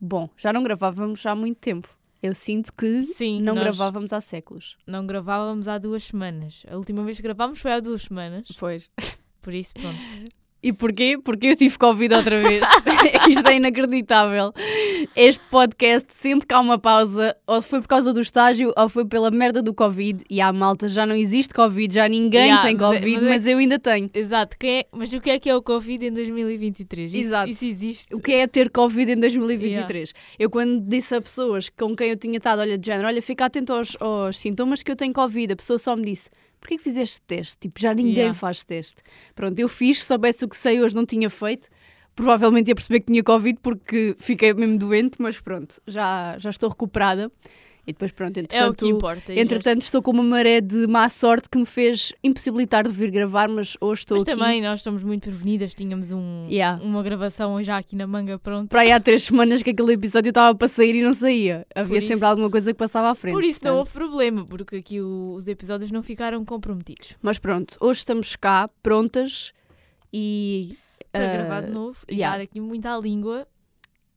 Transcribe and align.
Bom, 0.00 0.28
já 0.36 0.52
não 0.52 0.62
gravávamos 0.62 1.24
há 1.26 1.34
muito 1.34 1.58
tempo. 1.58 1.88
Eu 2.22 2.34
sinto 2.34 2.72
que 2.72 3.02
Sim, 3.02 3.42
não 3.42 3.54
gravávamos 3.54 4.12
há 4.12 4.20
séculos. 4.20 4.76
não 4.86 5.06
gravávamos 5.06 5.68
há 5.68 5.76
duas 5.78 6.04
semanas. 6.04 6.64
A 6.70 6.76
última 6.76 7.02
vez 7.04 7.18
que 7.18 7.22
gravámos 7.22 7.60
foi 7.60 7.72
há 7.72 7.80
duas 7.80 8.02
semanas. 8.02 8.48
Pois. 8.58 8.88
Por 9.42 9.52
isso, 9.52 9.74
pronto. 9.74 9.98
E 10.64 10.72
porquê? 10.72 11.18
Porque 11.22 11.48
eu 11.48 11.56
tive 11.56 11.76
Covid 11.76 12.14
outra 12.14 12.40
vez. 12.40 12.62
Isto 13.28 13.46
é 13.46 13.56
inacreditável. 13.56 14.50
Este 15.14 15.44
podcast, 15.50 16.08
sempre 16.14 16.46
que 16.46 16.54
há 16.54 16.60
uma 16.60 16.78
pausa, 16.78 17.36
ou 17.46 17.60
foi 17.60 17.82
por 17.82 17.88
causa 17.88 18.14
do 18.14 18.20
estágio, 18.22 18.72
ou 18.74 18.88
foi 18.88 19.04
pela 19.04 19.30
merda 19.30 19.60
do 19.62 19.74
Covid, 19.74 20.24
e 20.30 20.40
à 20.40 20.50
malta 20.54 20.88
já 20.88 21.04
não 21.04 21.14
existe 21.14 21.52
Covid, 21.52 21.94
já 21.94 22.08
ninguém 22.08 22.44
Yeah, 22.46 22.62
tem 22.62 22.76
mas 22.76 22.82
é- 22.82 22.94
Covid, 22.94 23.14
mas 23.16 23.22
é- 23.22 23.28
mas 23.28 23.46
eu 23.46 23.58
ainda 23.58 23.78
tenho. 23.78 24.08
Exato. 24.14 24.56
É- 24.64 24.86
Mas 24.90 25.12
o 25.12 25.20
que 25.20 25.30
é 25.30 25.38
que 25.38 25.50
é 25.50 25.54
o 25.54 25.60
Covid 25.60 26.06
em 26.06 26.12
2023? 26.12 27.12
Isso, 27.12 27.26
Exato. 27.28 27.50
Isso 27.50 27.64
existe. 27.66 28.14
O 28.14 28.18
que 28.20 28.32
é 28.32 28.46
ter 28.46 28.70
Covid 28.70 29.12
em 29.12 29.16
2023? 29.20 30.14
Eu, 30.38 30.48
quando 30.48 30.80
disse 30.88 31.14
a 31.14 31.20
pessoas 31.20 31.68
com 31.68 31.94
quem 31.94 32.08
eu 32.08 32.16
tinha 32.16 32.38
estado, 32.38 32.60
olha, 32.60 32.78
de 32.78 32.86
género, 32.86 33.06
olha, 33.08 33.20
fica 33.20 33.44
atento 33.44 33.70
aos, 33.70 33.96
aos 34.00 34.38
sintomas 34.38 34.82
que 34.82 34.90
eu 34.90 34.96
tenho 34.96 35.12
Covid, 35.12 35.52
a 35.52 35.56
pessoa 35.56 35.78
só 35.78 35.94
me 35.94 36.06
disse. 36.06 36.30
Porquê 36.64 36.78
que 36.78 36.82
fizeste 36.82 37.20
teste? 37.20 37.58
Tipo, 37.60 37.78
já 37.78 37.92
ninguém 37.92 38.14
Yeah. 38.14 38.32
faz 38.34 38.62
teste. 38.62 39.02
Pronto, 39.34 39.58
eu 39.60 39.68
fiz, 39.68 40.00
se 40.00 40.06
soubesse 40.06 40.42
o 40.46 40.48
que 40.48 40.56
sei 40.56 40.80
hoje, 40.80 40.94
não 40.94 41.04
tinha 41.04 41.28
feito. 41.28 41.68
Provavelmente 42.16 42.68
ia 42.68 42.74
perceber 42.74 43.00
que 43.00 43.06
tinha 43.12 43.22
Covid 43.22 43.58
porque 43.60 44.16
fiquei 44.18 44.54
mesmo 44.54 44.78
doente, 44.78 45.16
mas 45.20 45.38
pronto, 45.38 45.78
já, 45.86 46.36
já 46.38 46.48
estou 46.48 46.70
recuperada. 46.70 47.30
E 47.86 47.92
depois, 47.92 48.10
pronto, 48.12 48.38
É 48.38 48.40
o 48.40 48.44
entretanto, 48.44 48.76
que 48.86 48.90
importa. 48.90 49.32
entretanto 49.34 49.82
estou 49.82 50.00
com 50.00 50.10
uma 50.12 50.22
maré 50.22 50.60
de 50.62 50.86
má 50.86 51.06
sorte 51.10 51.50
que 51.50 51.58
me 51.58 51.66
fez 51.66 52.14
impossibilitar 52.24 52.84
de 52.84 52.90
vir 52.90 53.10
gravar, 53.10 53.46
mas 53.48 53.76
hoje 53.78 54.00
estou 54.00 54.16
Mas 54.16 54.26
aqui. 54.26 54.38
também 54.38 54.62
nós 54.62 54.80
estamos 54.80 55.04
muito 55.04 55.24
prevenidas, 55.24 55.74
tínhamos 55.74 56.10
um, 56.10 56.46
Yeah. 56.48 56.82
uma 56.82 57.02
gravação 57.02 57.62
já 57.62 57.76
aqui 57.76 57.94
na 57.94 58.06
manga 58.06 58.38
pronta. 58.38 58.68
para 58.68 58.80
aí 58.80 58.90
há 58.90 58.98
três 58.98 59.24
semanas 59.24 59.62
que 59.62 59.68
aquele 59.70 59.92
episódio 59.92 60.30
estava 60.30 60.56
para 60.56 60.66
sair 60.66 60.94
e 60.94 61.02
não 61.02 61.12
saía. 61.12 61.66
Havia 61.74 61.96
Por 61.96 62.00
sempre 62.00 62.14
isso- 62.16 62.24
alguma 62.26 62.50
coisa 62.50 62.72
que 62.72 62.78
passava 62.78 63.10
à 63.10 63.14
frente. 63.14 63.34
Por 63.34 63.44
isso 63.44 63.62
não 63.62 63.76
portanto. 63.76 63.78
houve 63.96 64.08
problema, 64.08 64.46
porque 64.46 64.76
aqui 64.76 65.00
o- 65.02 65.34
os 65.36 65.46
episódios 65.46 65.90
não 65.90 66.02
ficaram 66.02 66.42
comprometidos. 66.42 67.16
Mas 67.20 67.38
pronto, 67.38 67.76
hoje 67.80 67.98
estamos 67.98 68.34
cá, 68.34 68.70
prontas 68.82 69.52
e 70.12 70.76
Para 71.12 71.28
ah, 71.30 71.32
gravar 71.36 71.60
de 71.62 71.70
novo 71.70 71.98
e 72.08 72.14
yeah. 72.14 72.36
dar 72.36 72.42
aqui 72.44 72.60
muita 72.60 72.96
língua. 72.98 73.46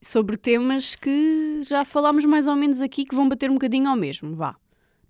Sobre 0.07 0.37
temas 0.37 0.95
que 0.95 1.61
já 1.63 1.83
falámos 1.83 2.23
mais 2.23 2.47
ou 2.47 2.55
menos 2.55 2.81
aqui 2.81 3.03
que 3.03 3.13
vão 3.13 3.27
bater 3.27 3.49
um 3.49 3.55
bocadinho 3.55 3.89
ao 3.89 3.95
mesmo, 3.95 4.33
vá. 4.33 4.55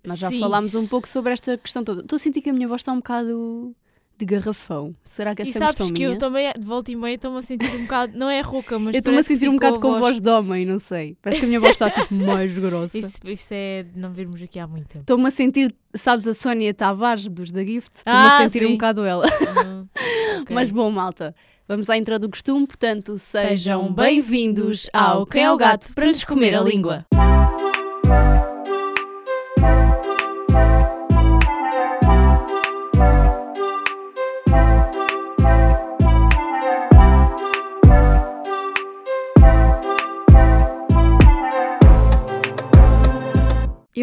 Nós 0.04 0.18
já 0.18 0.28
Sim. 0.28 0.40
falámos 0.40 0.74
um 0.74 0.86
pouco 0.86 1.08
sobre 1.08 1.32
esta 1.32 1.56
questão 1.56 1.84
toda. 1.84 2.00
Estou 2.00 2.16
a 2.16 2.18
sentir 2.18 2.40
que 2.40 2.50
a 2.50 2.52
minha 2.52 2.66
voz 2.66 2.80
está 2.80 2.92
um 2.92 2.96
bocado 2.96 3.74
de 4.18 4.24
garrafão. 4.26 4.94
Será 5.04 5.34
que 5.34 5.42
E 5.42 5.48
essa 5.48 5.58
é 5.58 5.72
sabes 5.72 5.90
que 5.90 6.02
minha? 6.02 6.08
eu 6.14 6.18
também, 6.18 6.52
de 6.58 6.66
volta 6.66 6.90
e 6.90 6.96
meia, 6.96 7.14
estou-me 7.14 7.38
a 7.38 7.42
sentir 7.42 7.74
um 7.76 7.82
bocado. 7.82 8.18
Não 8.18 8.28
é 8.28 8.40
rouca, 8.40 8.78
mas. 8.78 8.94
Eu 8.94 8.98
estou-me 8.98 9.20
a 9.20 9.22
sentir 9.22 9.48
um 9.48 9.54
bocado 9.54 9.78
com 9.80 9.98
voz 9.98 10.20
de 10.20 10.28
homem, 10.28 10.66
não 10.66 10.78
sei. 10.78 11.16
Parece 11.22 11.40
que 11.40 11.46
a 11.46 11.48
minha 11.48 11.60
voz 11.60 11.72
está 11.72 11.88
tipo 11.90 12.12
mais 12.14 12.56
grossa. 12.58 12.98
Isso, 12.98 13.18
isso 13.26 13.48
é 13.52 13.84
de 13.84 13.98
não 13.98 14.12
virmos 14.12 14.42
aqui 14.42 14.58
há 14.58 14.66
muito 14.66 14.86
tempo. 14.88 15.00
Estou-me 15.02 15.26
a 15.26 15.30
sentir, 15.30 15.72
sabes, 15.94 16.26
a 16.26 16.34
Sónia 16.34 16.74
Tavares 16.74 17.28
dos 17.28 17.50
da 17.52 17.62
Gift? 17.64 17.96
Estou-me 17.98 18.18
Ah, 18.18 18.38
a 18.38 18.48
sentir 18.48 18.64
um 18.64 18.70
sim. 18.70 18.74
bocado 18.74 19.04
ela. 19.04 19.24
Hum, 19.26 19.86
ok. 20.42 20.54
Mas 20.54 20.68
bom, 20.70 20.90
malta, 20.90 21.34
vamos 21.68 21.88
à 21.88 21.96
intro 21.96 22.18
do 22.18 22.28
costume, 22.28 22.66
portanto, 22.66 23.16
sejam 23.18 23.48
Sejam 23.50 23.92
bem-vindos 23.92 24.88
ao 24.92 25.24
Quem 25.26 25.44
é 25.44 25.52
o 25.52 25.56
Gato 25.56 25.92
para 25.94 26.06
nos 26.06 26.24
comer 26.24 26.54
a 26.56 26.60
língua. 26.60 27.06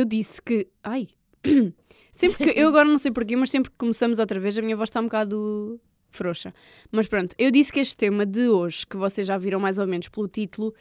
Eu 0.06 0.10
disse 0.10 0.40
que. 0.40 0.68
Ai! 0.84 1.08
Sempre 2.14 2.54
que. 2.54 2.60
Eu 2.60 2.68
agora 2.68 2.88
não 2.88 3.00
sei 3.00 3.12
porquê, 3.12 3.36
mas 3.36 3.50
sempre 3.50 3.72
que 3.72 3.78
começamos 3.78 4.20
outra 4.20 4.40
vez, 4.40 4.58
a 4.58 4.62
minha 4.62 4.78
voz 4.78 4.88
está 4.88 5.02
um 5.02 5.06
bocado 5.06 5.82
frouxa. 6.12 6.54
Mas 6.92 7.08
pronto, 7.08 7.36
eu 7.38 7.52
disse 7.52 7.74
que 7.74 7.80
este 7.80 7.98
tema 7.98 8.26
de 8.26 8.48
hoje, 8.48 8.86
que 8.88 8.96
vocês 8.96 9.28
já 9.28 9.38
viram 9.38 9.60
mais 9.60 9.80
ou 9.80 9.88
menos 9.88 10.08
pelo 10.08 10.28
título, 10.28 10.74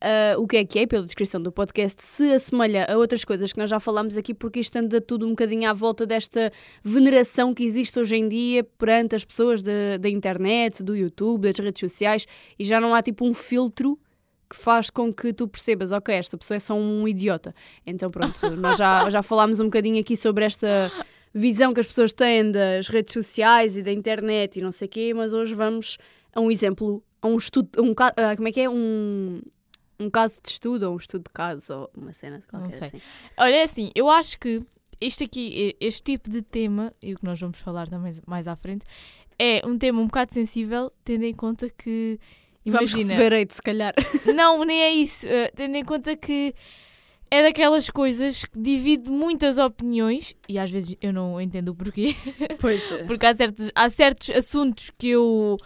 ah, 0.00 0.36
o 0.38 0.46
que 0.46 0.56
é 0.58 0.64
que 0.64 0.78
é, 0.78 0.86
pela 0.86 1.04
descrição 1.04 1.42
do 1.42 1.50
podcast, 1.50 2.00
se 2.02 2.32
assemelha 2.32 2.86
a 2.88 2.96
outras 2.96 3.24
coisas 3.24 3.52
que 3.52 3.58
nós 3.58 3.68
já 3.68 3.80
falámos 3.80 4.16
aqui, 4.16 4.32
porque 4.32 4.60
isto 4.60 4.76
anda 4.76 5.00
tudo 5.00 5.26
um 5.26 5.30
bocadinho 5.30 5.68
à 5.68 5.72
volta 5.72 6.06
desta 6.06 6.52
veneração 6.82 7.52
que 7.52 7.64
existe 7.64 7.98
hoje 7.98 8.16
em 8.16 8.28
dia 8.28 8.64
perante 8.78 9.16
as 9.16 9.24
pessoas 9.24 9.60
da, 9.60 9.98
da 10.00 10.08
internet, 10.08 10.82
do 10.82 10.96
YouTube, 10.96 11.42
das 11.42 11.58
redes 11.58 11.80
sociais, 11.80 12.26
e 12.56 12.64
já 12.64 12.80
não 12.80 12.94
há 12.94 13.02
tipo 13.02 13.26
um 13.26 13.34
filtro 13.34 13.98
que 14.48 14.56
faz 14.56 14.90
com 14.90 15.12
que 15.12 15.32
tu 15.32 15.46
percebas, 15.46 15.92
ok, 15.92 16.14
esta 16.14 16.36
pessoa 16.36 16.56
é 16.56 16.60
só 16.60 16.74
um 16.74 17.06
idiota. 17.06 17.54
Então 17.86 18.10
pronto, 18.10 18.38
nós 18.56 18.78
já, 18.78 19.08
já 19.10 19.22
falámos 19.22 19.60
um 19.60 19.64
bocadinho 19.64 20.00
aqui 20.00 20.16
sobre 20.16 20.44
esta 20.44 20.90
visão 21.34 21.74
que 21.74 21.80
as 21.80 21.86
pessoas 21.86 22.12
têm 22.12 22.50
das 22.50 22.88
redes 22.88 23.12
sociais 23.12 23.76
e 23.76 23.82
da 23.82 23.92
internet 23.92 24.58
e 24.58 24.62
não 24.62 24.72
sei 24.72 24.86
o 24.86 24.90
quê, 24.90 25.12
mas 25.14 25.32
hoje 25.32 25.54
vamos 25.54 25.98
a 26.34 26.40
um 26.40 26.50
exemplo, 26.50 27.02
a 27.20 27.28
um 27.28 27.36
estudo, 27.36 27.68
a 27.76 27.82
um, 27.82 27.94
ah, 27.98 28.36
como 28.36 28.48
é 28.48 28.52
que 28.52 28.60
é? 28.60 28.68
Um, 28.68 29.40
um 30.00 30.08
caso 30.08 30.40
de 30.42 30.48
estudo 30.50 30.84
ou 30.84 30.94
um 30.94 30.96
estudo 30.96 31.24
de 31.24 31.32
caso 31.32 31.74
ou 31.74 31.90
uma 31.96 32.12
cena 32.12 32.38
de 32.38 32.46
qualquer 32.46 32.72
sei. 32.72 32.88
assim. 32.88 33.00
Olha, 33.36 33.54
é 33.54 33.62
assim, 33.62 33.90
eu 33.94 34.08
acho 34.08 34.38
que 34.38 34.62
este 35.00 35.24
aqui, 35.24 35.76
este 35.80 36.02
tipo 36.02 36.28
de 36.28 36.42
tema, 36.42 36.92
e 37.02 37.14
o 37.14 37.18
que 37.18 37.24
nós 37.24 37.40
vamos 37.40 37.60
falar 37.60 37.88
também 37.88 38.12
mais 38.26 38.48
à 38.48 38.56
frente, 38.56 38.84
é 39.38 39.62
um 39.64 39.78
tema 39.78 40.00
um 40.00 40.06
bocado 40.06 40.34
sensível, 40.34 40.92
tendo 41.04 41.24
em 41.24 41.34
conta 41.34 41.70
que. 41.70 42.18
Vamos 42.70 42.90
Imagina, 42.92 43.14
receber 43.14 43.34
hate, 43.42 43.54
se 43.54 43.62
calhar. 43.62 43.94
Não, 44.34 44.64
nem 44.64 44.82
é 44.82 44.90
isso. 44.92 45.26
eh, 45.26 45.50
tendo 45.54 45.76
em 45.76 45.84
conta 45.84 46.16
que 46.16 46.54
é 47.30 47.42
daquelas 47.42 47.90
coisas 47.90 48.44
que 48.44 48.58
divide 48.58 49.10
muitas 49.10 49.58
opiniões 49.58 50.34
e 50.48 50.58
às 50.58 50.70
vezes 50.70 50.96
eu 51.02 51.12
não 51.12 51.40
entendo 51.40 51.70
o 51.70 51.74
porquê. 51.74 52.14
Pois, 52.58 52.88
Porque 53.06 53.26
há 53.26 53.34
certos, 53.34 53.70
há 53.74 53.88
certos 53.90 54.30
assuntos 54.30 54.90
que 54.96 55.08
eu, 55.10 55.56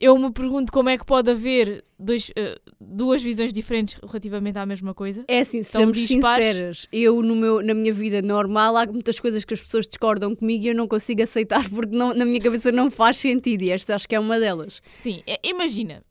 eu 0.00 0.16
me 0.18 0.30
pergunto 0.30 0.70
como 0.72 0.88
é 0.88 0.98
que 0.98 1.04
pode 1.06 1.30
haver 1.30 1.84
dois, 1.98 2.30
eh, 2.36 2.58
duas 2.80 3.22
visões 3.22 3.52
diferentes 3.52 3.98
relativamente 4.02 4.58
à 4.58 4.66
mesma 4.66 4.92
coisa. 4.92 5.24
É 5.26 5.40
assim, 5.40 5.62
São 5.62 5.80
sejamos 5.80 5.98
dispares. 6.08 6.46
sinceras. 6.46 6.88
Eu, 6.92 7.22
no 7.22 7.34
meu, 7.34 7.62
na 7.62 7.72
minha 7.72 7.92
vida 7.92 8.20
normal, 8.20 8.76
há 8.76 8.84
muitas 8.86 9.18
coisas 9.18 9.44
que 9.44 9.54
as 9.54 9.62
pessoas 9.62 9.86
discordam 9.86 10.34
comigo 10.34 10.64
e 10.64 10.68
eu 10.68 10.74
não 10.74 10.86
consigo 10.86 11.22
aceitar 11.22 11.64
porque 11.70 11.96
não- 11.96 12.12
na 12.14 12.24
minha 12.24 12.40
cabeça 12.40 12.70
não 12.70 12.90
faz 12.90 13.16
sentido. 13.16 13.62
E 13.62 13.70
esta 13.70 13.94
acho 13.94 14.06
que 14.08 14.14
é 14.14 14.20
uma 14.20 14.38
delas. 14.38 14.80
Sim, 14.86 15.22
é- 15.26 15.40
imagina. 15.44 16.02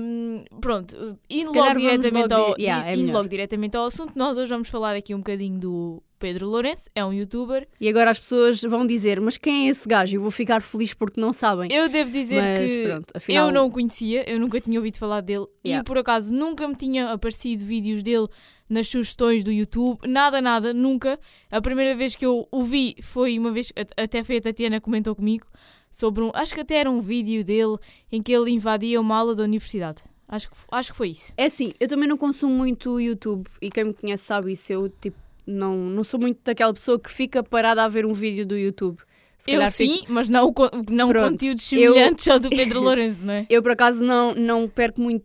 hum, 0.00 0.44
pronto, 0.60 0.94
indo 1.30 1.52
logo, 1.52 1.78
diretamente, 1.78 2.32
logo 2.32 2.34
ao, 2.52 2.58
yeah, 2.58 2.90
é 2.90 2.96
indo 2.96 3.12
logo 3.12 3.28
diretamente 3.28 3.76
ao 3.76 3.86
assunto, 3.86 4.12
nós 4.16 4.36
hoje 4.36 4.50
vamos 4.50 4.68
falar 4.68 4.94
aqui 4.96 5.14
um 5.14 5.18
bocadinho 5.18 5.58
do 5.58 6.02
Pedro 6.26 6.48
Lourenço, 6.48 6.90
é 6.92 7.04
um 7.04 7.12
youtuber. 7.12 7.68
E 7.80 7.88
agora 7.88 8.10
as 8.10 8.18
pessoas 8.18 8.60
vão 8.62 8.84
dizer: 8.84 9.20
Mas 9.20 9.36
quem 9.36 9.68
é 9.68 9.70
esse 9.70 9.86
gajo? 9.86 10.16
Eu 10.16 10.20
vou 10.22 10.32
ficar 10.32 10.60
feliz 10.60 10.92
porque 10.92 11.20
não 11.20 11.32
sabem. 11.32 11.68
Eu 11.72 11.88
devo 11.88 12.10
dizer 12.10 12.42
Mas 12.42 12.58
que 12.58 12.84
pronto, 12.88 13.06
afinal. 13.14 13.46
eu 13.46 13.54
não 13.54 13.66
o 13.66 13.70
conhecia, 13.70 14.28
eu 14.28 14.40
nunca 14.40 14.60
tinha 14.60 14.76
ouvido 14.80 14.98
falar 14.98 15.20
dele 15.20 15.46
Yeah. 15.64 15.82
e 15.82 15.84
por 15.84 15.98
acaso 15.98 16.32
nunca 16.34 16.66
me 16.66 16.74
tinha 16.74 17.12
aparecido 17.12 17.64
vídeos 17.64 18.02
dele 18.02 18.26
nas 18.68 18.88
sugestões 18.88 19.44
do 19.44 19.52
YouTube, 19.52 20.00
nada, 20.08 20.40
nada, 20.40 20.74
nunca. 20.74 21.18
A 21.50 21.60
primeira 21.60 21.94
vez 21.94 22.16
que 22.16 22.26
eu 22.26 22.48
o 22.50 22.62
vi 22.64 22.96
foi 23.02 23.38
uma 23.38 23.50
vez, 23.52 23.72
at- 23.76 23.92
até 23.96 24.24
foi 24.24 24.38
a 24.38 24.40
Tatiana 24.40 24.80
comentou 24.80 25.14
comigo, 25.14 25.46
sobre 25.90 26.24
um, 26.24 26.30
acho 26.34 26.54
que 26.54 26.60
até 26.60 26.74
era 26.76 26.90
um 26.90 27.00
vídeo 27.00 27.44
dele 27.44 27.76
em 28.10 28.20
que 28.22 28.32
ele 28.32 28.50
invadia 28.50 29.00
uma 29.00 29.16
aula 29.16 29.34
da 29.34 29.44
universidade. 29.44 30.02
Acho 30.28 30.50
que, 30.50 30.56
acho 30.72 30.90
que 30.90 30.96
foi 30.98 31.10
isso. 31.10 31.32
É 31.36 31.44
assim, 31.44 31.72
eu 31.78 31.86
também 31.86 32.08
não 32.08 32.16
consumo 32.16 32.52
muito 32.52 32.90
o 32.90 33.00
YouTube 33.00 33.46
e 33.62 33.70
quem 33.70 33.84
me 33.84 33.94
conhece 33.94 34.24
sabe 34.24 34.52
isso. 34.52 34.72
Eu, 34.72 34.88
tipo, 34.88 35.16
não, 35.46 35.76
não 35.76 36.02
sou 36.04 36.18
muito 36.20 36.40
daquela 36.44 36.72
pessoa 36.74 36.98
que 36.98 37.10
fica 37.10 37.42
parada 37.42 37.84
a 37.84 37.88
ver 37.88 38.04
um 38.06 38.12
vídeo 38.12 38.44
do 38.46 38.56
YouTube. 38.56 38.98
Se 39.38 39.50
Eu 39.52 39.66
sim, 39.70 39.98
fico- 39.98 40.12
mas 40.12 40.28
não, 40.30 40.52
não 40.90 41.08
Pronto, 41.10 41.30
conteúdos 41.32 41.72
eu- 41.72 41.92
semelhantes 41.94 42.26
ao 42.28 42.38
do 42.38 42.48
Pedro 42.50 42.80
Lourenço, 42.82 43.24
não 43.24 43.34
é? 43.34 43.46
Eu, 43.48 43.62
por 43.62 43.72
acaso, 43.72 44.02
não, 44.02 44.34
não 44.34 44.68
perco 44.68 45.00
muito. 45.00 45.24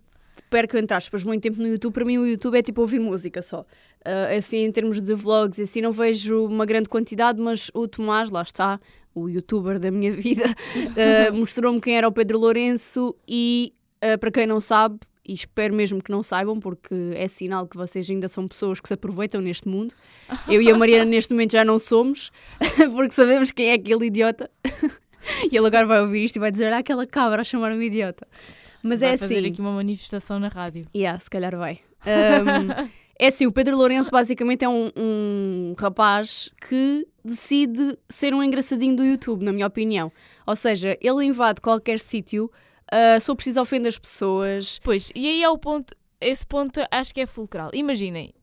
Perco, 0.49 0.75
entre 0.77 0.93
aspas, 0.95 1.23
muito 1.23 1.41
tempo 1.41 1.57
no 1.59 1.67
YouTube. 1.67 1.93
Para 1.93 2.03
mim, 2.05 2.17
o 2.17 2.27
YouTube 2.27 2.57
é 2.57 2.61
tipo 2.61 2.81
ouvir 2.81 2.99
música 2.99 3.41
só. 3.41 3.65
Ah, 4.03 4.35
assim, 4.37 4.57
em 4.57 4.71
termos 4.71 4.99
de 5.01 5.13
vlogs, 5.13 5.59
assim, 5.59 5.79
não 5.81 5.93
vejo 5.93 6.45
uma 6.45 6.65
grande 6.65 6.89
quantidade, 6.89 7.39
mas 7.39 7.71
o 7.73 7.87
Tomás, 7.87 8.29
lá 8.29 8.41
está, 8.41 8.77
o 9.15 9.29
youtuber 9.29 9.79
da 9.79 9.89
minha 9.89 10.11
vida, 10.13 10.43
ah, 10.97 11.31
mostrou-me 11.31 11.79
quem 11.79 11.95
era 11.95 12.07
o 12.07 12.11
Pedro 12.11 12.37
Lourenço 12.37 13.15
e, 13.25 13.73
ah, 14.01 14.17
para 14.17 14.29
quem 14.31 14.45
não 14.45 14.59
sabe, 14.59 14.99
e 15.31 15.33
espero 15.33 15.73
mesmo 15.73 16.03
que 16.03 16.11
não 16.11 16.21
saibam, 16.21 16.59
porque 16.59 16.93
é 17.15 17.25
sinal 17.29 17.65
que 17.65 17.77
vocês 17.77 18.09
ainda 18.09 18.27
são 18.27 18.45
pessoas 18.47 18.81
que 18.81 18.87
se 18.89 18.93
aproveitam 18.93 19.39
neste 19.39 19.65
mundo. 19.65 19.95
Eu 20.45 20.61
e 20.61 20.69
a 20.69 20.77
Mariana, 20.77 21.05
neste 21.05 21.31
momento, 21.31 21.53
já 21.53 21.63
não 21.63 21.79
somos, 21.79 22.31
porque 22.93 23.15
sabemos 23.15 23.49
quem 23.51 23.69
é 23.69 23.73
aquele 23.73 24.07
idiota. 24.07 24.49
E 25.51 25.55
ele 25.55 25.67
agora 25.67 25.85
vai 25.85 26.01
ouvir 26.01 26.25
isto 26.25 26.37
e 26.37 26.39
vai 26.39 26.49
dizer: 26.49 26.73
Ah, 26.73 26.79
aquela 26.79 27.05
cabra 27.05 27.41
a 27.41 27.43
chamar-me 27.43 27.85
idiota. 27.85 28.27
Mas 28.81 29.01
Vai 29.01 29.13
é 29.13 29.17
fazer 29.17 29.37
assim. 29.37 29.49
aqui 29.49 29.61
uma 29.61 29.71
manifestação 29.71 30.39
na 30.39 30.47
rádio. 30.47 30.83
Yeah, 30.95 31.19
se 31.19 31.29
calhar 31.29 31.55
vai. 31.55 31.79
Um, 32.07 32.89
é 33.19 33.27
assim, 33.27 33.45
o 33.45 33.51
Pedro 33.51 33.77
Lourenço 33.77 34.09
basicamente 34.09 34.65
é 34.65 34.67
um, 34.67 34.89
um 34.97 35.75
rapaz 35.77 36.49
que 36.67 37.05
decide 37.23 37.99
ser 38.09 38.33
um 38.33 38.41
engraçadinho 38.43 38.95
do 38.95 39.05
YouTube, 39.05 39.45
na 39.45 39.53
minha 39.53 39.67
opinião. 39.67 40.11
Ou 40.47 40.55
seja, 40.55 40.97
ele 40.99 41.23
invade 41.23 41.61
qualquer 41.61 41.99
sítio, 41.99 42.51
uh, 42.91 43.21
só 43.21 43.33
precisa 43.35 43.61
ofender 43.61 43.89
as 43.89 43.97
pessoas. 43.99 44.79
Pois, 44.83 45.11
e 45.15 45.27
aí 45.27 45.43
é 45.43 45.49
o 45.49 45.57
ponto. 45.57 45.93
esse 46.19 46.45
ponto 46.45 46.79
acho 46.91 47.13
que 47.13 47.21
é 47.21 47.25
fulcral. 47.25 47.69
Imaginem, 47.73 48.33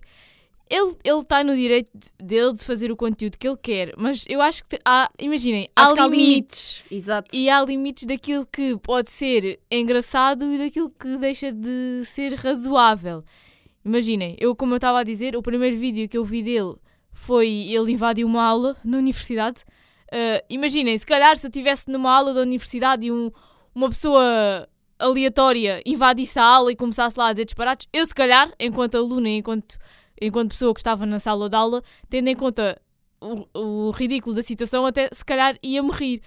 ele 0.70 0.94
está 1.20 1.42
no 1.42 1.54
direito 1.56 1.90
dele 2.22 2.52
de 2.52 2.62
fazer 2.64 2.90
o 2.92 2.96
conteúdo 2.96 3.38
que 3.38 3.48
ele 3.48 3.56
quer, 3.56 3.94
mas 3.96 4.24
eu 4.28 4.40
acho 4.42 4.62
que 4.64 4.78
há, 4.84 5.10
imaginem, 5.18 5.68
há 5.74 5.84
Acho 5.84 5.94
que 5.94 6.00
há 6.00 6.06
limites. 6.06 6.26
limites. 6.26 6.84
Exato. 6.90 7.34
E 7.34 7.48
há 7.48 7.62
limites 7.64 8.04
daquilo 8.04 8.44
que 8.46 8.76
pode 8.78 9.10
ser 9.10 9.58
engraçado 9.70 10.44
e 10.52 10.58
daquilo 10.58 10.90
que 10.90 11.16
deixa 11.16 11.50
de 11.52 12.02
ser 12.04 12.34
razoável. 12.34 13.24
Imaginem, 13.84 14.36
eu, 14.38 14.54
como 14.54 14.74
eu 14.74 14.76
estava 14.76 15.00
a 15.00 15.04
dizer, 15.04 15.34
o 15.36 15.42
primeiro 15.42 15.76
vídeo 15.78 16.06
que 16.08 16.18
eu 16.18 16.24
vi 16.24 16.42
dele 16.42 16.74
foi 17.10 17.48
ele 17.48 17.92
invadir 17.92 18.24
uma 18.26 18.44
aula 18.44 18.76
na 18.84 18.98
universidade. 18.98 19.64
Ah, 20.12 20.44
imaginem, 20.50 20.98
se 20.98 21.06
calhar 21.06 21.34
se 21.36 21.46
eu 21.46 21.48
estivesse 21.48 21.90
numa 21.90 22.14
aula 22.14 22.34
da 22.34 22.40
universidade 22.42 23.06
e 23.06 23.12
um- 23.12 23.30
uma 23.74 23.88
pessoa 23.88 24.68
aleatória 24.98 25.82
invadisse 25.86 26.38
a 26.38 26.44
aula 26.44 26.72
e 26.72 26.76
começasse 26.76 27.18
lá 27.18 27.28
a 27.28 27.32
dizer 27.32 27.44
disparates, 27.44 27.86
eu 27.92 28.04
se 28.04 28.14
calhar, 28.14 28.52
enquanto 28.58 28.96
aluna, 28.96 29.28
enquanto, 29.28 29.76
enquanto 30.20 30.50
pessoa 30.50 30.74
que 30.74 30.80
estava 30.80 31.06
na 31.06 31.20
sala 31.20 31.48
de 31.48 31.56
aula, 31.56 31.82
tendo 32.08 32.28
em 32.28 32.36
conta 32.36 32.80
o, 33.20 33.46
o 33.54 33.90
ridículo 33.92 34.34
da 34.34 34.42
situação, 34.42 34.86
até 34.86 35.08
se 35.12 35.24
calhar 35.24 35.56
ia-me 35.62 35.90
rir. 35.92 36.22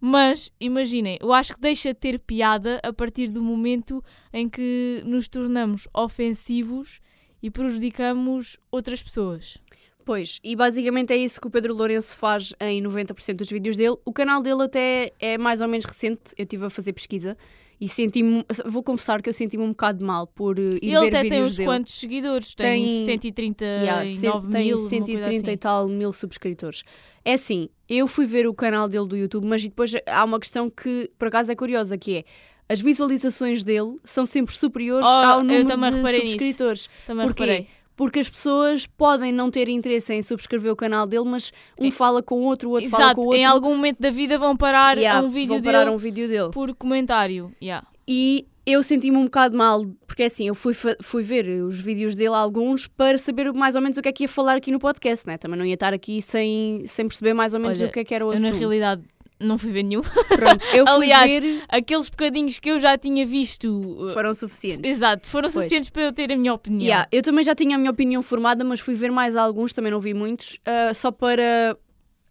Mas 0.00 0.50
imaginem, 0.60 1.18
eu 1.20 1.32
acho 1.32 1.54
que 1.54 1.60
deixa 1.60 1.88
de 1.88 1.94
ter 1.94 2.20
piada 2.20 2.78
a 2.82 2.92
partir 2.92 3.30
do 3.30 3.42
momento 3.42 4.02
em 4.32 4.48
que 4.48 5.02
nos 5.06 5.28
tornamos 5.28 5.88
ofensivos 5.94 7.00
e 7.42 7.50
prejudicamos 7.50 8.58
outras 8.70 9.02
pessoas. 9.02 9.58
Pois, 10.04 10.38
e 10.44 10.54
basicamente 10.54 11.12
é 11.12 11.16
isso 11.16 11.40
que 11.40 11.46
o 11.46 11.50
Pedro 11.50 11.72
Lourenço 11.74 12.14
faz 12.16 12.52
em 12.60 12.82
90% 12.82 13.34
dos 13.36 13.48
vídeos 13.50 13.76
dele. 13.76 13.96
O 14.04 14.12
canal 14.12 14.42
dele 14.42 14.62
até 14.64 15.12
é 15.18 15.38
mais 15.38 15.60
ou 15.60 15.68
menos 15.68 15.84
recente, 15.86 16.20
eu 16.36 16.42
estive 16.44 16.66
a 16.66 16.70
fazer 16.70 16.92
pesquisa 16.92 17.36
e 17.80 17.88
senti-me, 17.88 18.44
vou 18.66 18.82
confessar 18.82 19.20
que 19.22 19.28
eu 19.28 19.32
senti-me 19.32 19.62
um 19.64 19.70
bocado 19.70 20.04
mal 20.04 20.26
por 20.26 20.58
ir 20.58 20.78
E 20.82 20.94
ele 20.94 21.00
ver 21.10 21.16
até 21.16 21.28
tem 21.28 21.42
uns 21.42 21.56
dele. 21.56 21.68
quantos 21.68 21.92
seguidores, 21.94 22.54
tem, 22.54 22.86
Tem- 22.86 22.94
139 22.94 23.84
Yeah, 23.84 24.06
cento- 24.06 24.48
tem 24.50 24.66
mil, 24.66 24.76
coisa 24.76 24.88
130 24.90 25.30
e 25.30 25.36
assim. 25.38 25.56
tal 25.56 25.88
mil 25.88 26.12
subscritores. 26.12 26.82
É 27.24 27.32
assim, 27.32 27.68
eu 27.88 28.06
fui 28.06 28.26
ver 28.26 28.46
o 28.46 28.54
canal 28.54 28.88
dele 28.88 29.06
do 29.08 29.16
YouTube, 29.16 29.46
mas 29.46 29.62
depois 29.62 29.92
há 30.06 30.24
uma 30.24 30.38
questão 30.38 30.68
que 30.70 31.10
por 31.18 31.28
acaso 31.28 31.50
é 31.50 31.54
curiosa, 31.56 31.96
que 31.98 32.18
é 32.18 32.24
as 32.68 32.80
visualizações 32.80 33.62
dele 33.62 33.96
são 34.04 34.24
sempre 34.24 34.54
superiores 34.54 35.06
Oh, 35.06 35.10
ao 35.10 35.40
número 35.42 35.64
de 35.64 35.70
reparei 35.96 36.20
nisso. 36.20 36.32
subscritores. 36.32 36.88
Também 37.06 37.26
Porquê? 37.26 37.42
reparei. 37.42 37.68
Porque 37.96 38.18
as 38.18 38.28
pessoas 38.28 38.86
podem 38.86 39.32
não 39.32 39.50
ter 39.50 39.68
interesse 39.68 40.12
em 40.12 40.20
subscrever 40.22 40.72
o 40.72 40.76
canal 40.76 41.06
dele, 41.06 41.24
mas 41.26 41.52
um 41.78 41.90
fala 41.90 42.22
com 42.22 42.40
o 42.40 42.42
outro, 42.44 42.68
o 42.70 42.72
outro 42.72 42.90
fala 42.90 43.04
Exato, 43.04 43.14
com 43.16 43.20
o 43.22 43.26
outro. 43.26 43.38
em 43.40 43.44
algum 43.44 43.76
momento 43.76 44.00
da 44.00 44.10
vida 44.10 44.36
vão 44.36 44.56
parar 44.56 44.96
Yeah, 44.98 45.20
a 45.20 45.22
um 45.22 45.28
vídeo 45.30 45.54
vão 45.54 45.62
parar 45.62 45.86
a 45.88 45.92
um 45.92 45.96
vídeo 45.96 46.26
dele. 46.28 46.50
por 46.50 46.74
comentário. 46.74 47.52
Yeah. 47.62 47.86
E 48.06 48.46
eu 48.66 48.82
senti-me 48.82 49.16
um 49.16 49.24
bocado 49.24 49.56
mal, 49.56 49.84
porque 50.06 50.24
assim, 50.24 50.48
eu 50.48 50.54
fui, 50.54 50.74
fui 51.02 51.22
ver 51.22 51.48
os 51.62 51.80
vídeos 51.80 52.14
dele, 52.14 52.34
alguns, 52.34 52.86
para 52.86 53.16
saber 53.18 53.52
mais 53.52 53.74
ou 53.74 53.80
menos 53.80 53.96
o 53.98 54.02
que 54.02 54.08
é 54.08 54.12
que 54.12 54.24
ia 54.24 54.28
falar 54.28 54.56
aqui 54.56 54.72
no 54.72 54.78
podcast, 54.78 55.26
né? 55.26 55.36
Também 55.38 55.58
não 55.58 55.66
ia 55.66 55.74
estar 55.74 55.92
aqui 55.94 56.20
sem, 56.22 56.84
sem 56.86 57.06
perceber 57.06 57.32
mais 57.34 57.54
ou 57.54 57.60
menos 57.60 57.78
Olha, 57.78 57.88
o 57.88 57.92
que 57.92 58.00
é 58.00 58.04
que 58.04 58.14
era 58.14 58.24
o 58.26 58.30
Eu, 58.30 58.32
assunto. 58.38 58.50
na 58.52 58.58
realidade, 58.58 59.02
não 59.40 59.58
fui 59.58 59.70
ver 59.70 59.82
nenhum. 59.82 60.02
Pronto, 60.02 60.64
eu 60.74 60.86
fui 60.86 60.94
Aliás, 60.94 61.32
ver, 61.32 61.62
Aqueles 61.68 62.08
bocadinhos 62.08 62.58
que 62.58 62.70
eu 62.70 62.80
já 62.80 62.96
tinha 62.96 63.26
visto. 63.26 63.68
uh, 63.68 64.10
foram 64.10 64.32
suficientes. 64.34 64.90
Exato, 64.90 65.28
foram 65.28 65.44
Pois. 65.46 65.52
suficientes 65.54 65.90
para 65.90 66.02
eu 66.02 66.12
ter 66.12 66.32
a 66.32 66.36
minha 66.36 66.54
opinião. 66.54 66.82
Yeah, 66.84 67.08
eu 67.12 67.22
também 67.22 67.44
já 67.44 67.54
tinha 67.54 67.76
a 67.76 67.78
minha 67.78 67.90
opinião 67.90 68.22
formada, 68.22 68.64
mas 68.64 68.80
fui 68.80 68.94
ver 68.94 69.10
mais 69.10 69.36
alguns, 69.36 69.72
também 69.72 69.90
não 69.92 70.00
vi 70.00 70.14
muitos, 70.14 70.58
ah, 70.64 70.92
só 70.94 71.10
para 71.10 71.76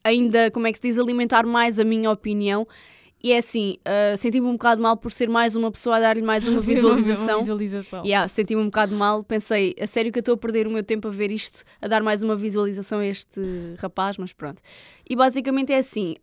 ainda, 0.03 0.51
como 0.51 0.67
é 0.67 0.71
que 0.71 0.77
se 0.79 0.87
diz, 0.87 0.97
alimentar 0.99 1.45
mais 1.45 1.79
a 1.79 1.83
minha 1.83 2.09
opinião. 2.11 2.67
E 3.23 3.31
é 3.31 3.37
assim, 3.37 3.77
ah, 3.85 4.17
senti-me 4.17 4.45
um 4.47 4.53
bocado 4.53 4.81
mal 4.81 4.97
por 4.97 5.09
ser 5.09 5.29
mais 5.29 5.55
uma 5.55 5.71
pessoa 5.71 5.95
a 5.95 5.99
dar-lhe 6.01 6.21
mais 6.21 6.45
uma 6.45 6.59
Ver 6.61 6.83
uma 6.83 6.95
visualização. 6.95 7.39
visualização. 7.39 8.03
Yeah, 8.03 8.27
senti-me 8.27 8.61
um 8.61 8.65
bocado 8.65 8.93
mal, 8.93 9.23
pensei, 9.23 9.73
a 9.79 9.87
sério 9.87 10.11
que 10.11 10.19
eu 10.19 10.21
estou 10.21 10.33
a 10.33 10.37
perder 10.37 10.67
o 10.67 10.69
meu 10.69 10.83
tempo 10.83 11.07
a 11.07 11.11
ver 11.11 11.31
isto, 11.31 11.63
a 11.81 11.87
dar 11.87 12.03
mais 12.03 12.21
uma 12.21 12.35
visualização 12.35 12.99
a 12.99 13.05
este 13.07 13.39
rapaz, 13.79 14.17
mas 14.17 14.33
pronto. 14.33 14.61
E 15.09 15.15
basicamente 15.15 15.71
é 15.71 15.77
assim, 15.77 16.15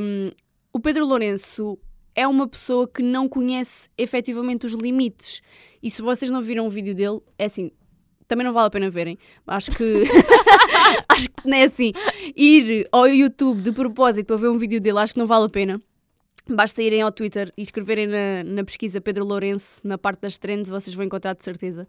hum, 0.00 0.30
o 0.74 0.78
Pedro 0.78 1.06
Lourenço 1.06 1.78
é 2.14 2.28
uma 2.28 2.46
pessoa 2.46 2.86
que 2.86 3.02
não 3.02 3.28
conhece 3.28 3.88
efetivamente 3.96 4.66
os 4.66 4.74
limites. 4.74 5.40
E 5.82 5.90
se 5.90 6.02
vocês 6.02 6.30
não 6.30 6.42
viram 6.42 6.66
o 6.66 6.70
vídeo 6.70 6.94
dele, 6.94 7.20
é 7.38 7.46
assim, 7.46 7.70
também 8.28 8.46
não 8.46 8.52
vale 8.52 8.66
a 8.66 8.70
pena 8.70 8.90
verem. 8.90 9.18
Acho 9.46 9.70
que. 9.70 10.04
acho 11.08 11.28
que 11.30 11.48
não 11.48 11.56
é 11.56 11.64
assim. 11.64 11.92
Ir 12.36 12.86
ao 12.92 13.08
YouTube 13.08 13.62
de 13.62 13.72
propósito 13.72 14.26
para 14.26 14.36
ver 14.36 14.48
um 14.48 14.58
vídeo 14.58 14.80
dele, 14.80 14.98
acho 14.98 15.14
que 15.14 15.18
não 15.18 15.26
vale 15.26 15.46
a 15.46 15.48
pena. 15.48 15.80
Basta 16.48 16.82
irem 16.82 17.00
ao 17.02 17.12
Twitter 17.12 17.52
e 17.56 17.62
escreverem 17.62 18.08
na, 18.08 18.42
na 18.44 18.64
pesquisa 18.64 19.00
Pedro 19.00 19.24
Lourenço, 19.24 19.80
na 19.84 19.96
parte 19.96 20.22
das 20.22 20.36
trends, 20.36 20.68
vocês 20.68 20.92
vão 20.94 21.04
encontrar 21.04 21.34
de 21.34 21.44
certeza. 21.44 21.86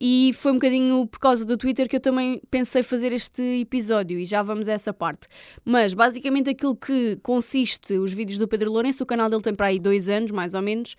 E 0.00 0.32
foi 0.34 0.50
um 0.50 0.54
bocadinho 0.54 1.06
por 1.06 1.20
causa 1.20 1.44
do 1.44 1.56
Twitter 1.56 1.88
que 1.88 1.94
eu 1.94 2.00
também 2.00 2.42
pensei 2.50 2.82
fazer 2.82 3.12
este 3.12 3.60
episódio 3.60 4.18
e 4.18 4.24
já 4.24 4.42
vamos 4.42 4.68
a 4.68 4.72
essa 4.72 4.92
parte. 4.92 5.28
Mas 5.64 5.94
basicamente 5.94 6.50
aquilo 6.50 6.74
que 6.74 7.16
consiste 7.22 7.92
os 7.94 8.12
vídeos 8.12 8.38
do 8.38 8.48
Pedro 8.48 8.72
Lourenço, 8.72 9.04
o 9.04 9.06
canal 9.06 9.30
dele 9.30 9.42
tem 9.42 9.54
para 9.54 9.66
aí 9.66 9.78
dois 9.78 10.08
anos, 10.08 10.32
mais 10.32 10.54
ou 10.54 10.62
menos, 10.62 10.96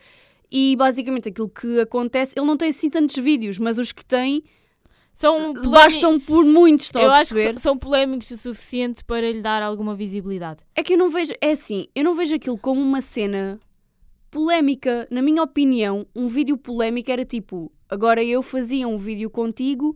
e 0.50 0.76
basicamente 0.78 1.28
aquilo 1.28 1.50
que 1.50 1.82
acontece, 1.82 2.34
ele 2.38 2.46
não 2.46 2.56
tem 2.56 2.70
assim 2.70 2.90
tantos 2.90 3.16
vídeos, 3.18 3.60
mas 3.60 3.78
os 3.78 3.92
que 3.92 4.06
tem 4.06 4.44
São 5.14 5.54
bastam 5.54 6.20
por 6.20 6.44
muitos, 6.44 6.88
estão 6.88 7.02
Eu 7.02 7.12
a 7.12 7.20
acho 7.20 7.36
que 7.36 7.60
são 7.60 7.78
polémicos 7.78 8.32
o 8.32 8.38
suficiente 8.38 9.04
para 9.04 9.32
lhe 9.32 9.42
dar 9.42 9.62
alguma 9.62 9.94
visibilidade. 9.94 10.64
É 10.76 10.82
que 10.82 10.94
eu 10.94 10.98
não 10.98 11.10
vejo, 11.10 11.34
é 11.40 11.52
assim, 11.52 11.88
eu 11.96 12.04
não 12.04 12.16
vejo 12.16 12.36
aquilo 12.36 12.58
como 12.58 12.82
uma 12.82 13.00
cena 13.00 13.60
polémica. 14.32 15.08
Na 15.12 15.22
minha 15.22 15.44
opinião, 15.44 16.08
um 16.16 16.28
vídeo 16.28 16.58
polémico 16.58 17.12
era 17.12 17.24
tipo, 17.24 17.72
agora 17.88 18.24
eu 18.24 18.42
fazia 18.42 18.88
um 18.88 18.98
vídeo 18.98 19.30
contigo 19.30 19.96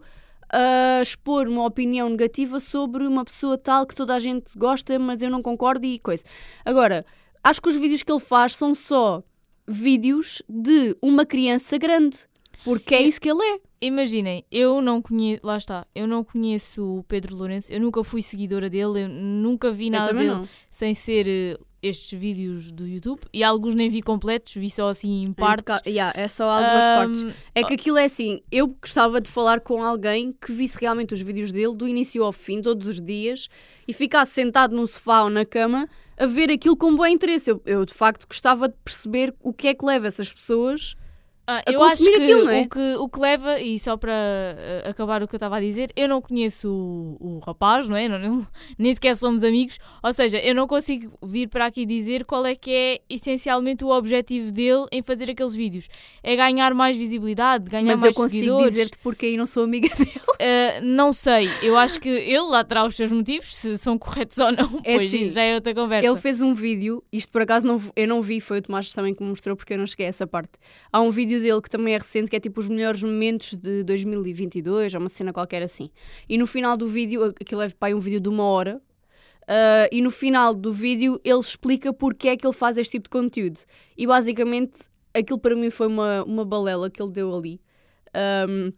a 0.50 1.02
expor 1.02 1.48
uma 1.48 1.66
opinião 1.66 2.08
negativa 2.10 2.60
sobre 2.60 3.06
uma 3.06 3.26
pessoa 3.26 3.58
tal 3.58 3.88
que 3.88 3.96
toda 3.96 4.14
a 4.14 4.20
gente 4.20 4.58
gosta, 4.58 4.98
mas 5.00 5.22
eu 5.22 5.32
não 5.32 5.42
concordo 5.42 5.86
e 5.86 5.98
coisa. 5.98 6.24
Agora, 6.64 7.04
acho 7.44 7.62
que 7.62 7.70
os 7.70 7.76
vídeos 7.76 8.04
que 8.04 8.12
ele 8.12 8.20
faz 8.20 8.54
são 8.54 8.76
só 8.76 9.24
vídeos 9.68 10.42
de 10.48 10.96
uma 11.02 11.26
criança 11.26 11.78
grande, 11.78 12.20
porque 12.64 12.96
é 12.96 13.02
isso 13.02 13.20
que 13.20 13.30
ele 13.30 13.44
é. 13.44 13.67
Imaginem, 13.80 14.44
eu 14.52 14.82
não 14.82 15.02
conheço, 15.02 15.46
lá 15.46 15.56
está, 15.58 15.86
eu 15.94 16.08
não 16.08 16.24
conheço 16.24 17.00
o 17.00 17.04
Pedro 17.04 17.36
Lourenço, 17.36 17.72
eu 17.72 17.80
nunca 17.80 18.04
fui 18.04 18.22
seguidora 18.24 18.70
dele, 18.70 19.04
eu 19.04 19.10
nunca 19.10 19.72
vi 19.72 19.90
nada 19.90 20.14
dele 20.14 20.30
não. 20.30 20.48
sem 20.70 20.96
ser 20.96 21.28
eh, 21.28 21.58
estes 21.82 22.20
vídeos 22.20 22.72
do 22.72 22.88
YouTube 22.88 23.22
e 23.32 23.44
alguns 23.44 23.76
nem 23.76 23.88
vi 23.88 24.02
completos, 24.02 24.56
vi 24.56 24.68
só 24.70 24.90
assim 24.90 25.24
em 25.24 25.32
partes. 25.32 25.80
Yeah, 25.86 26.20
é 26.20 26.28
só 26.28 26.50
algumas 26.50 26.84
partes. 26.86 27.24
Ahm, 27.24 27.32
É 27.54 27.64
que 27.64 27.74
aquilo 27.76 27.98
é 27.98 28.06
assim, 28.06 28.42
eu 28.52 28.68
gostava 28.68 29.22
de 29.22 29.30
falar 29.30 29.60
com 29.60 29.84
alguém 29.84 30.34
que 30.42 30.52
visse 30.52 30.78
realmente 30.82 31.14
os 31.14 31.22
vídeos 31.22 31.52
dele 31.52 31.76
do 31.76 31.88
início 31.88 32.24
ao 32.24 32.34
fim, 32.34 32.64
todos 32.64 32.88
os 32.88 33.00
dias, 33.00 33.48
e 33.88 33.94
ficasse 33.94 34.32
sentado 34.32 34.76
no 34.76 34.88
sofá 34.88 35.22
ou 35.24 35.30
na 35.30 35.46
cama 35.46 35.88
a 36.18 36.26
ver 36.26 36.50
aquilo 36.50 36.76
com 36.76 36.96
bom 36.96 37.06
interesse. 37.06 37.52
Eu, 37.52 37.62
eu, 37.64 37.86
de 37.86 37.94
facto 37.94 38.28
gostava 38.28 38.68
de 38.68 38.76
perceber 38.84 39.36
o 39.44 39.54
que 39.54 39.68
é 39.68 39.76
que 39.76 39.86
leva 39.86 40.08
essas 40.08 40.34
pessoas. 40.34 40.96
Ah, 41.50 41.62
eu 41.66 41.82
acho 41.82 42.04
que, 42.04 42.10
aquilo, 42.12 42.50
é? 42.50 42.62
o 42.62 42.70
que 42.70 42.96
o 42.98 43.08
que 43.08 43.20
leva, 43.22 43.58
e 43.62 43.80
só 43.80 43.96
para 43.96 44.12
eh, 44.12 44.84
acabar 44.90 45.24
o 45.24 45.28
que 45.30 45.34
eu 45.34 45.38
estava 45.38 45.56
a 45.56 45.62
dizer, 45.62 45.90
eu 45.96 46.06
não 46.08 46.22
conheço 46.22 46.70
o, 46.70 47.38
o 47.38 47.40
rapaz, 47.40 47.88
não 47.88 47.96
é? 47.96 48.10
Não- 48.10 48.20
não- 48.20 48.48
nem 48.78 48.94
sequer 48.94 49.16
somos 49.16 49.44
amigos, 49.46 49.78
ou 50.04 50.12
seja, 50.14 50.38
eu 50.40 50.54
não 50.54 50.68
consigo 50.68 51.10
vir 51.24 51.48
para 51.48 51.66
aqui 51.68 51.86
dizer 51.86 52.26
qual 52.26 52.46
é 52.46 52.54
que 52.54 52.70
é 52.72 53.00
essencialmente 53.10 53.86
o 53.86 53.90
objetivo 53.92 54.52
dele 54.52 54.86
em 54.92 55.02
fazer 55.02 55.32
aqueles 55.32 55.56
vídeos. 55.56 55.88
É 56.22 56.36
ganhar 56.36 56.74
mais 56.74 56.98
visibilidade, 56.98 57.70
ganhar 57.70 57.86
Mas 57.86 57.96
eu 57.96 58.02
mais 58.02 58.16
consigo 58.18 58.40
seguidores. 58.40 58.72
dizer-te 58.74 58.98
porque 58.98 59.28
aí 59.28 59.38
não 59.38 59.48
sou 59.48 59.64
amiga 59.64 59.88
dele. 59.96 60.12
Uh, 60.18 60.84
não 60.84 61.14
sei, 61.14 61.50
eu 61.64 61.78
acho 61.78 61.98
que 62.00 62.10
ele 62.10 62.42
lá 62.42 62.62
terá 62.64 62.86
os 62.86 62.94
seus 62.94 63.12
motivos, 63.14 63.56
se 63.56 63.78
são 63.78 63.98
corretos 63.98 64.38
ou 64.38 64.52
não, 64.52 64.82
É 64.84 64.96
pois 64.96 65.08
assim, 65.08 65.24
isso 65.24 65.36
já 65.36 65.44
é 65.44 65.56
outra 65.56 65.74
conversa. 65.74 66.10
Ele 66.10 66.18
fez 66.20 66.42
um 66.42 66.54
vídeo, 66.54 67.02
isto 67.10 67.32
por 67.32 67.42
acaso 67.42 67.66
não, 67.66 67.82
eu 67.96 68.06
não 68.08 68.22
vi, 68.22 68.42
foi 68.42 68.58
o 68.60 68.62
Tomás 68.62 68.92
também 68.92 69.14
que 69.16 69.24
me 69.24 69.30
mostrou 69.30 69.56
porque 69.56 69.74
eu 69.74 69.78
não 69.78 69.88
cheguei 69.88 70.08
a 70.08 70.10
essa 70.10 70.28
parte. 70.28 70.52
Há 70.92 71.00
um 71.00 71.10
vídeo 71.10 71.37
dele 71.40 71.62
que 71.62 71.70
também 71.70 71.94
é 71.94 71.98
recente, 71.98 72.30
que 72.30 72.36
é 72.36 72.40
tipo 72.40 72.60
os 72.60 72.68
melhores 72.68 73.04
momentos 73.04 73.54
de 73.54 73.84
2022, 73.84 74.94
ou 74.94 75.00
uma 75.00 75.10
cena 75.10 75.34
qualquer 75.34 75.64
assim. 75.64 75.90
E 76.28 76.38
no 76.38 76.48
final 76.48 76.78
do 76.78 76.88
vídeo, 76.88 77.24
aquilo 77.26 77.62
é 77.62 77.68
aí 77.82 77.94
um 77.94 78.00
vídeo 78.00 78.20
de 78.20 78.30
uma 78.30 78.44
hora, 78.44 78.82
ah, 79.48 79.88
e 79.92 80.02
no 80.02 80.12
final 80.12 80.54
do 80.54 80.74
vídeo 80.74 81.20
ele 81.24 81.40
explica 81.40 81.94
porque 81.94 82.28
é 82.28 82.38
que 82.38 82.46
ele 82.46 82.54
faz 82.54 82.78
este 82.78 82.94
tipo 82.94 83.04
de 83.06 83.10
conteúdo. 83.10 83.60
E 83.98 84.06
basicamente 84.06 84.78
aquilo 85.14 85.40
para 85.40 85.56
mim 85.56 85.70
foi 85.70 85.88
uma, 85.88 86.24
uma 86.24 86.46
balela 86.46 86.90
que 86.90 87.02
ele 87.02 87.12
deu 87.12 87.34
ali. 87.34 87.62
Ahm, 88.14 88.74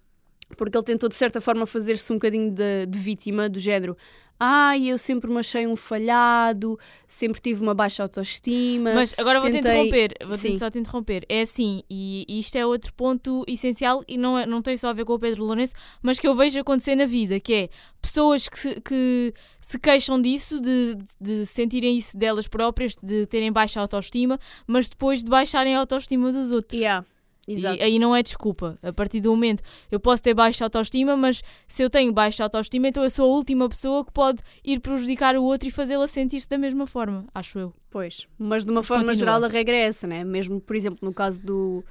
porque 0.58 0.78
ele 0.78 0.86
tentou 0.86 1.10
de 1.10 1.16
certa 1.16 1.42
forma 1.42 1.66
fazer-se 1.66 2.12
um 2.12 2.16
bocadinho 2.16 2.52
de, 2.52 2.86
de 2.88 3.00
vítima 3.00 3.50
do 3.50 3.60
género. 3.60 3.98
Ai, 4.40 4.88
eu 4.88 4.98
sempre 4.98 5.30
me 5.30 5.38
achei 5.40 5.68
um 5.68 5.76
falhado, 5.76 6.80
sempre 7.08 7.42
tive 7.42 7.62
uma 7.62 7.74
baixa 7.74 8.04
autoestima. 8.04 8.94
Mas 8.94 9.14
agora 9.18 9.42
vou-te 9.42 9.52
tentei- 9.54 9.72
interromper, 9.74 10.14
vou 10.26 10.38
Sim. 10.38 10.56
só 10.56 10.70
te 10.70 10.80
interromper. 10.80 11.26
É 11.28 11.42
assim, 11.42 11.84
e 11.90 12.26
isto 12.30 12.56
é 12.56 12.66
outro 12.66 12.94
ponto 12.94 13.44
essencial 13.48 14.02
e 14.08 14.18
não, 14.18 14.38
é, 14.38 14.46
não 14.46 14.62
tem 14.62 14.78
só 14.78 14.90
a 14.90 14.94
ver 14.94 15.04
com 15.04 15.14
o 15.14 15.20
Pedro 15.20 15.44
Lourenço, 15.44 15.74
mas 16.02 16.20
que 16.20 16.28
eu 16.28 16.34
vejo 16.34 16.58
acontecer 16.60 16.96
na 16.96 17.06
vida, 17.06 17.38
que 17.40 17.54
é 17.54 17.70
pessoas 18.02 18.48
que 18.48 18.58
se, 18.58 18.80
que 18.82 19.34
se 19.60 19.78
queixam 19.78 20.22
disso, 20.22 20.62
de, 20.62 20.96
de 21.20 21.46
sentirem 21.46 21.98
isso 21.98 22.18
delas 22.18 22.48
próprias, 22.48 22.96
de 22.96 23.26
terem 23.26 23.52
baixa 23.52 23.82
autoestima, 23.82 24.40
mas 24.66 24.88
depois 24.90 25.22
de 25.22 25.30
baixarem 25.30 25.76
a 25.76 25.80
autoestima 25.80 26.32
dos 26.32 26.54
outros. 26.54 26.80
Yeah. 26.80 27.06
Exato. 27.54 27.78
E 27.78 27.84
aí 27.84 28.00
não 28.00 28.16
é 28.16 28.22
desculpa. 28.22 28.78
A 28.82 28.94
partir 28.94 29.22
do 29.22 29.30
momento 29.32 29.62
eu 29.92 30.00
posso 30.00 30.22
ter 30.22 30.34
baixa 30.34 30.64
autoestima, 30.64 31.18
mas 31.18 31.42
se 31.68 31.84
eu 31.84 31.90
tenho 31.90 32.12
baixa 32.14 32.44
autoestima, 32.44 32.88
então 32.88 33.04
eu 33.04 33.10
sou 33.10 33.26
a 33.32 33.36
última 33.36 33.68
pessoa 33.68 34.06
que 34.06 34.12
pode 34.12 34.42
ir 34.64 34.80
prejudicar 34.80 35.36
o 35.36 35.44
outro 35.44 35.68
e 35.68 35.72
fazê-la 35.72 36.08
sentir-se 36.08 36.48
da 36.48 36.58
mesma 36.58 36.86
forma, 36.86 37.26
acho 37.34 37.58
eu. 37.60 37.74
Pois, 37.90 38.28
mas 38.38 38.64
de 38.64 38.70
uma 38.72 38.82
Mas 38.82 38.88
forma 38.88 39.04
continua. 39.06 39.20
geral 39.20 39.44
a 39.44 39.48
regra 39.48 39.76
é 39.76 39.82
essa, 39.82 40.06
né? 40.06 40.24
Mesmo, 40.24 40.62
por 40.62 40.76
exemplo, 40.76 41.00
no 41.02 41.14
caso 41.14 41.42
do. 41.42 41.84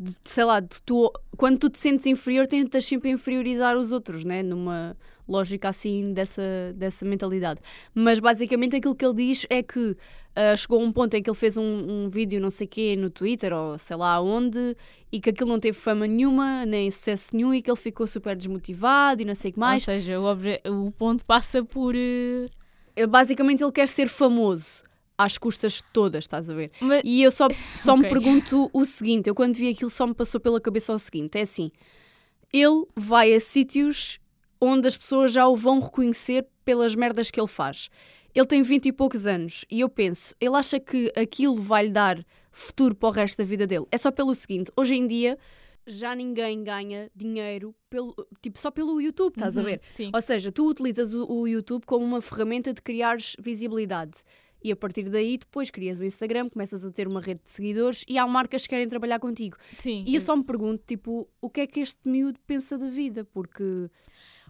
De- 0.00 0.16
sei 0.24 0.44
lá, 0.44 0.60
de 0.60 0.80
tu, 0.86 1.12
quando 1.36 1.58
tu 1.58 1.68
te 1.70 1.78
sentes 1.78 2.06
inferior, 2.06 2.46
tentas 2.46 2.84
sempre 2.86 3.10
inferiorizar 3.10 3.76
os 3.76 3.92
outros, 3.92 4.24
né? 4.24 4.42
Numa 4.42 4.96
lógica 5.28 5.68
assim 5.68 6.04
dessa, 6.12 6.42
dessa 6.74 7.04
mentalidade. 7.04 7.60
Mas 7.94 8.18
basicamente 8.18 8.74
aquilo 8.76 8.94
que 8.96 9.04
ele 9.04 9.14
diz 9.14 9.46
é 9.50 9.62
que 9.62 9.96
ah, 10.34 10.56
chegou 10.56 10.80
a 10.80 10.84
um 10.84 10.90
ponto 10.90 11.14
em 11.14 11.22
que 11.22 11.28
ele 11.30 11.36
fez 11.36 11.56
um, 11.56 11.62
um 12.04 12.08
vídeo, 12.08 12.40
não 12.40 12.50
sei 12.50 12.66
quê, 12.66 12.96
no 12.96 13.10
Twitter 13.10 13.52
ou 13.52 13.76
sei 13.78 13.96
lá 13.96 14.20
onde, 14.20 14.76
e 15.12 15.20
que 15.20 15.30
aquilo 15.30 15.50
não 15.50 15.60
teve 15.60 15.76
fama 15.76 16.06
nenhuma, 16.06 16.64
nem 16.66 16.90
sucesso 16.90 17.30
nenhum, 17.36 17.52
e 17.54 17.60
que 17.62 17.70
ele 17.70 17.76
ficou 17.78 18.06
super 18.06 18.34
desmotivado 18.34 19.22
e 19.22 19.24
não 19.24 19.34
sei 19.34 19.50
o 19.50 19.54
que 19.54 19.60
mais. 19.60 19.86
Ou 19.86 19.94
seja, 19.94 20.18
o, 20.18 20.86
o 20.86 20.90
ponto 20.92 21.24
passa 21.24 21.62
por. 21.64 21.94
Eh, 21.94 22.48
Basicamente 23.08 23.62
ele 23.62 23.72
quer 23.72 23.86
ser 23.88 24.08
famoso. 24.08 24.82
Às 25.24 25.36
custas 25.38 25.82
todas, 25.92 26.24
estás 26.24 26.48
a 26.48 26.54
ver? 26.54 26.70
Mas- 26.80 27.02
E 27.04 27.22
eu 27.22 27.30
só, 27.30 27.48
só 27.76 27.94
me 27.96 28.06
Ok. 28.06 28.10
pergunto 28.10 28.70
o 28.72 28.84
seguinte: 28.84 29.28
eu 29.28 29.34
quando 29.34 29.54
vi 29.56 29.68
aquilo 29.68 29.90
só 29.90 30.06
me 30.06 30.14
passou 30.14 30.40
pela 30.40 30.60
cabeça 30.60 30.92
o 30.92 30.98
seguinte: 30.98 31.36
é 31.38 31.42
assim, 31.42 31.70
ele 32.52 32.84
vai 32.96 33.32
a 33.34 33.40
sítios 33.40 34.18
onde 34.60 34.86
as 34.88 34.96
pessoas 34.96 35.32
já 35.32 35.46
o 35.46 35.56
vão 35.56 35.80
reconhecer 35.80 36.46
pelas 36.64 36.94
merdas 36.94 37.30
que 37.30 37.40
ele 37.40 37.46
faz. 37.48 37.88
Ele 38.34 38.46
tem 38.46 38.62
20 38.62 38.86
e 38.86 38.92
poucos 38.92 39.26
anos 39.26 39.64
e 39.70 39.80
eu 39.80 39.88
penso, 39.88 40.34
ele 40.40 40.54
acha 40.54 40.78
que 40.78 41.12
aquilo 41.16 41.56
vai 41.56 41.84
lhe 41.86 41.90
dar 41.90 42.24
futuro 42.52 42.94
para 42.94 43.08
o 43.08 43.12
resto 43.12 43.36
da 43.38 43.44
vida 43.44 43.66
dele. 43.66 43.86
É 43.90 43.98
só 43.98 44.10
pelo 44.10 44.34
seguinte: 44.34 44.70
hoje 44.76 44.94
em 44.94 45.06
dia 45.06 45.36
já 45.86 46.14
ninguém 46.14 46.62
ganha 46.62 47.10
dinheiro 47.16 47.74
pelo, 47.88 48.14
tipo, 48.40 48.58
só 48.58 48.70
pelo 48.70 49.00
YouTube, 49.00 49.32
estás 49.32 49.56
a 49.56 49.60
Uhum, 49.60 49.66
ver? 49.66 49.80
Sim. 49.88 50.10
Ou 50.14 50.22
seja, 50.22 50.52
tu 50.52 50.68
utilizas 50.68 51.12
o, 51.14 51.26
o 51.28 51.48
YouTube 51.48 51.84
como 51.86 52.04
uma 52.04 52.20
ferramenta 52.20 52.72
de 52.72 52.80
criares 52.82 53.34
visibilidade. 53.40 54.18
E 54.62 54.70
a 54.70 54.76
partir 54.76 55.08
daí, 55.08 55.38
depois 55.38 55.70
crias 55.70 56.00
o 56.00 56.04
Instagram, 56.04 56.48
começas 56.48 56.84
a 56.84 56.90
ter 56.90 57.08
uma 57.08 57.20
rede 57.20 57.40
de 57.44 57.50
seguidores 57.50 58.04
e 58.08 58.18
há 58.18 58.26
marcas 58.26 58.62
que 58.62 58.68
querem 58.70 58.88
trabalhar 58.88 59.18
contigo. 59.18 59.56
Sim. 59.70 60.04
E 60.06 60.14
eu 60.14 60.20
só 60.20 60.36
me 60.36 60.44
pergunto, 60.44 60.82
tipo, 60.86 61.28
o 61.40 61.48
que 61.48 61.62
é 61.62 61.66
que 61.66 61.80
este 61.80 62.08
miúdo 62.08 62.38
pensa 62.46 62.76
da 62.76 62.90
vida? 62.90 63.24
Porque 63.24 63.90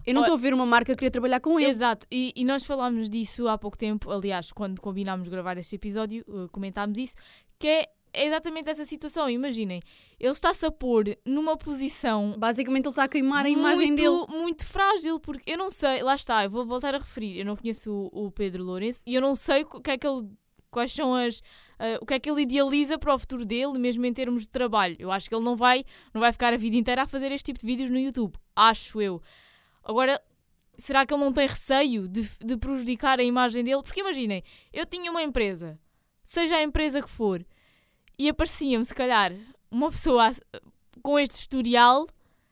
eu 0.05 0.13
não 0.13 0.21
estou 0.21 0.35
a 0.35 0.39
ver 0.39 0.53
uma 0.53 0.65
marca 0.65 0.95
querer 0.95 1.11
trabalhar 1.11 1.39
com 1.39 1.59
ele. 1.59 1.69
Exato, 1.69 2.05
e, 2.11 2.33
e 2.35 2.43
nós 2.43 2.65
falámos 2.65 3.09
disso 3.09 3.47
há 3.47 3.57
pouco 3.57 3.77
tempo, 3.77 4.11
aliás, 4.11 4.51
quando 4.51 4.81
combinámos 4.81 5.27
gravar 5.27 5.57
este 5.57 5.75
episódio, 5.75 6.25
eh, 6.27 6.47
comentámos 6.51 6.97
isso, 6.97 7.15
que 7.59 7.67
é 7.67 7.87
exatamente 8.13 8.69
essa 8.69 8.85
situação. 8.85 9.29
Imaginem, 9.29 9.81
ele 10.19 10.31
está-se 10.31 10.65
a 10.65 10.71
pôr 10.71 11.17
numa 11.25 11.57
posição 11.57 12.35
Basicamente, 12.37 12.85
ele 12.85 12.91
está 12.91 13.03
a 13.03 13.07
queimar 13.07 13.45
a 13.45 13.49
imagem 13.49 13.87
muito, 13.87 14.27
dele. 14.27 14.39
muito 14.41 14.65
frágil, 14.65 15.19
porque 15.19 15.51
eu 15.51 15.57
não 15.57 15.69
sei, 15.69 16.01
lá 16.03 16.15
está, 16.15 16.43
eu 16.43 16.49
vou 16.49 16.65
voltar 16.65 16.95
a 16.95 16.97
referir, 16.97 17.39
eu 17.39 17.45
não 17.45 17.55
conheço 17.55 17.91
o, 18.11 18.25
o 18.27 18.31
Pedro 18.31 18.63
Lourenço 18.63 19.03
e 19.05 19.15
eu 19.15 19.21
não 19.21 19.35
sei 19.35 19.63
o 19.63 19.81
que 19.81 19.91
é 19.91 19.97
que 19.97 20.07
ele, 20.07 20.27
quais 20.69 20.91
são 20.91 21.13
as, 21.13 21.41
eh, 21.79 21.99
o 22.01 22.05
que 22.05 22.13
é 22.13 22.19
que 22.19 22.29
ele 22.29 22.41
idealiza 22.41 22.97
para 22.97 23.13
o 23.13 23.19
futuro 23.19 23.45
dele, 23.45 23.77
mesmo 23.77 24.05
em 24.05 24.13
termos 24.13 24.43
de 24.43 24.49
trabalho. 24.49 24.95
Eu 24.99 25.11
acho 25.11 25.29
que 25.29 25.35
ele 25.35 25.43
não 25.43 25.55
vai, 25.55 25.83
não 26.13 26.21
vai 26.21 26.31
ficar 26.31 26.53
a 26.53 26.57
vida 26.57 26.75
inteira 26.75 27.03
a 27.03 27.07
fazer 27.07 27.31
este 27.31 27.45
tipo 27.45 27.59
de 27.59 27.65
vídeos 27.65 27.89
no 27.89 27.99
YouTube, 27.99 28.35
acho 28.55 29.01
eu. 29.01 29.21
Agora, 29.83 30.21
será 30.77 31.05
que 31.05 31.13
ele 31.13 31.23
não 31.23 31.33
tem 31.33 31.47
receio 31.47 32.07
de, 32.07 32.27
de 32.39 32.57
prejudicar 32.57 33.19
a 33.19 33.23
imagem 33.23 33.63
dele? 33.63 33.83
Porque 33.83 33.99
imaginem, 33.99 34.43
eu 34.71 34.85
tinha 34.85 35.11
uma 35.11 35.21
empresa, 35.21 35.79
seja 36.23 36.55
a 36.55 36.63
empresa 36.63 37.01
que 37.01 37.09
for, 37.09 37.45
e 38.25 38.29
aparecia-me, 38.29 38.85
se 38.85 38.93
calhar, 38.93 39.33
uma 39.69 39.89
pessoa 39.89 40.31
com 41.01 41.17
este 41.17 41.35
historial 41.35 42.05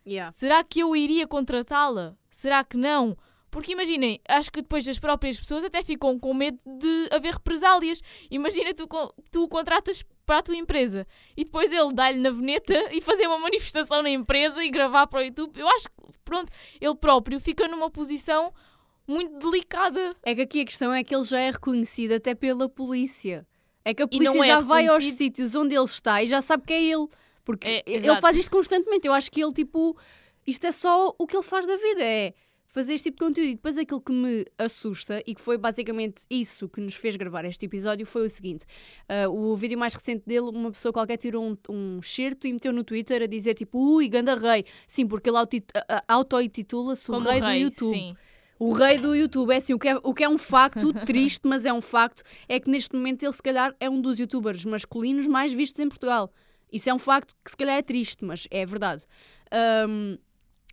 Yeah. 0.09 0.31
Será 0.31 0.63
que 0.63 0.79
eu 0.79 0.95
iria 0.95 1.27
contratá-la? 1.27 2.15
Será 2.31 2.63
que 2.63 2.75
não? 2.75 3.15
Porque 3.51 3.73
imaginem, 3.73 4.19
acho 4.27 4.51
que 4.51 4.61
depois 4.61 4.87
as 4.87 4.97
próprias 4.97 5.39
pessoas 5.39 5.63
até 5.63 5.83
ficam 5.83 6.17
com 6.19 6.33
medo 6.33 6.57
de 6.65 7.09
haver 7.11 7.33
represálias. 7.33 8.01
Imagina 8.29 8.73
tu, 8.73 8.87
tu 9.31 9.43
o 9.43 9.47
contratas 9.47 10.03
para 10.25 10.39
a 10.39 10.43
tua 10.43 10.55
empresa 10.55 11.05
e 11.37 11.43
depois 11.43 11.71
ele 11.71 11.93
dá-lhe 11.93 12.19
na 12.19 12.31
veneta 12.31 12.73
e 12.91 13.01
fazer 13.01 13.27
uma 13.27 13.39
manifestação 13.39 14.01
na 14.01 14.09
empresa 14.09 14.63
e 14.63 14.69
gravar 14.69 15.05
para 15.05 15.19
o 15.19 15.23
YouTube. 15.23 15.59
Eu 15.59 15.67
acho 15.69 15.89
que, 15.89 16.19
pronto, 16.25 16.51
ele 16.81 16.95
próprio 16.95 17.39
fica 17.39 17.67
numa 17.67 17.89
posição 17.89 18.51
muito 19.07 19.37
delicada. 19.37 20.15
É 20.23 20.33
que 20.33 20.41
aqui 20.41 20.61
a 20.61 20.65
questão 20.65 20.93
é 20.93 21.03
que 21.03 21.15
ele 21.15 21.23
já 21.23 21.39
é 21.39 21.51
reconhecido 21.51 22.13
até 22.13 22.33
pela 22.33 22.69
polícia. 22.69 23.47
É 23.89 23.93
que 23.93 24.03
a 24.03 24.07
polícia 24.07 24.39
é 24.39 24.45
já 24.45 24.59
vai 24.59 24.85
aos 24.87 25.03
sítios 25.03 25.55
onde 25.55 25.75
ele 25.75 25.85
está 25.85 26.21
e 26.21 26.27
já 26.27 26.41
sabe 26.41 26.63
que 26.63 26.73
é 26.73 26.83
ele. 26.83 27.07
Porque 27.43 27.67
É, 27.67 27.83
ele 27.87 28.15
faz 28.17 28.35
isto 28.35 28.51
constantemente. 28.51 29.07
Eu 29.07 29.13
acho 29.13 29.31
que 29.31 29.41
ele, 29.41 29.51
tipo, 29.51 29.97
isto 30.45 30.63
é 30.65 30.71
só 30.71 31.15
o 31.17 31.25
que 31.25 31.35
ele 31.35 31.43
faz 31.43 31.65
da 31.65 31.75
vida. 31.75 32.03
É 32.03 32.33
fazer 32.67 32.93
este 32.93 33.05
tipo 33.05 33.17
de 33.17 33.25
conteúdo. 33.25 33.49
E 33.49 33.55
depois 33.55 33.77
aquilo 33.77 33.99
que 33.99 34.11
me 34.11 34.45
assusta, 34.57 35.23
e 35.25 35.33
que 35.33 35.41
foi 35.41 35.57
basicamente 35.57 36.23
isso 36.29 36.69
que 36.69 36.79
nos 36.79 36.93
fez 36.93 37.15
gravar 37.15 37.43
este 37.45 37.65
episódio, 37.65 38.05
foi 38.05 38.27
o 38.27 38.29
seguinte: 38.29 38.65
ah, 39.07 39.27
o 39.27 39.55
vídeo 39.55 39.77
mais 39.77 39.93
recente 39.93 40.23
dele, 40.25 40.51
uma 40.53 40.71
pessoa 40.71 40.93
qualquer 40.93 41.17
tirou 41.17 41.43
um, 41.43 41.57
um 41.67 42.01
certo 42.01 42.47
e 42.47 42.53
meteu 42.53 42.71
no 42.71 42.83
Twitter 42.83 43.23
a 43.23 43.25
dizer 43.25 43.55
tipo, 43.55 43.79
ui, 43.95 44.07
ganda 44.07 44.35
rei. 44.35 44.63
Sim, 44.87 45.07
porque 45.07 45.29
ele 45.29 45.37
auto-intitula-se 46.07 47.09
o 47.09 47.15
Como 47.15 47.27
rei, 47.27 47.41
do 47.41 47.51
YouTube. 47.51 47.97
Sim. 47.97 48.15
O 48.59 48.73
rei 48.73 48.97
do 48.97 49.15
YouTube, 49.15 49.51
é 49.53 49.55
assim, 49.57 49.73
o 49.73 49.79
que 49.79 49.87
é, 49.87 49.97
o 50.03 50.13
que 50.13 50.23
é 50.23 50.27
um 50.29 50.37
facto 50.37 50.91
triste, 51.05 51.47
mas 51.47 51.65
é 51.65 51.71
um 51.71 51.79
facto, 51.81 52.21
é 52.47 52.59
que 52.59 52.69
neste 52.69 52.93
momento 52.93 53.23
ele 53.23 53.31
se 53.33 53.41
calhar 53.41 53.73
é 53.79 53.89
um 53.89 54.01
dos 54.01 54.19
youtubers 54.19 54.65
masculinos 54.65 55.27
mais 55.27 55.53
vistos 55.53 55.79
em 55.79 55.87
Portugal. 55.87 56.29
Isso 56.71 56.89
é 56.89 56.93
um 56.93 56.99
facto 56.99 57.33
que 57.43 57.51
se 57.51 57.57
calhar 57.57 57.77
é 57.77 57.81
triste, 57.81 58.25
mas 58.25 58.47
é 58.51 58.65
verdade. 58.65 59.05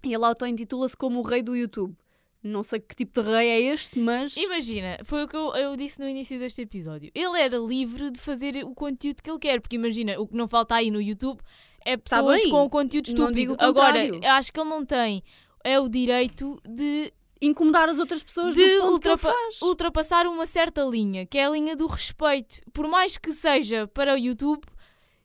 E 0.05 0.13
ele 0.13 0.25
auto-intitula-se 0.25 0.97
como 0.97 1.21
o 1.21 1.23
rei 1.23 1.43
do 1.43 1.57
YouTube. 1.57 1.97
Não 2.43 2.63
sei 2.63 2.79
que 2.79 2.95
tipo 2.95 3.21
de 3.23 3.29
rei 3.29 3.49
é 3.49 3.61
este, 3.73 3.99
mas. 3.99 4.37
Imagina, 4.37 4.99
foi 5.03 5.25
o 5.25 5.29
que 5.29 5.37
eu, 5.37 5.55
eu 5.57 5.77
disse 5.77 5.99
no 5.99 6.09
início 6.09 6.39
deste 6.39 6.63
episódio. 6.63 7.11
Ele 7.13 7.41
era 7.41 7.57
livre 7.59 8.11
de 8.11 8.21
fazer 8.21 8.65
o 8.65 8.73
conteúdo 8.75 9.21
que 9.23 9.29
ele 9.31 9.39
quer, 9.39 9.61
porque 9.61 9.75
imagina, 9.75 10.21
o 10.21 10.29
que 10.29 10.37
não 10.37 10.47
falta 10.47 10.77
aí 10.77 10.91
no 10.91 11.01
YouTube 11.01 11.41
é 11.85 11.97
Tá 11.97 12.17
pessoas 12.19 12.43
bem. 12.43 12.51
com 12.51 12.69
conteúdo 12.71 13.09
Não 13.19 13.31
digo 13.33 13.53
estúpido. 13.55 13.65
o 13.65 13.69
Agora, 13.69 13.99
acho 14.37 14.53
que 14.53 14.61
ele 14.61 14.69
não 14.69 14.85
tem 14.85 15.25
é 15.65 15.81
o 15.81 15.89
direito 15.89 16.57
de 16.69 17.13
Incomodar 17.41 17.89
as 17.89 17.99
outras 17.99 18.23
pessoas 18.23 18.55
De 18.55 18.63
ultrapa- 18.81 19.35
ultrapassar 19.63 20.27
uma 20.27 20.47
certa 20.47 20.83
linha, 20.83 21.27
que 21.27 21.37
é 21.39 21.45
a 21.47 21.51
linha 21.51 21.77
do 21.77 21.87
respeito. 21.87 22.61
Por 22.73 22.89
mais 22.89 23.19
que 23.19 23.33
seja 23.33 23.87
para 23.89 24.15
o 24.15 24.19
YouTube, 24.19 24.63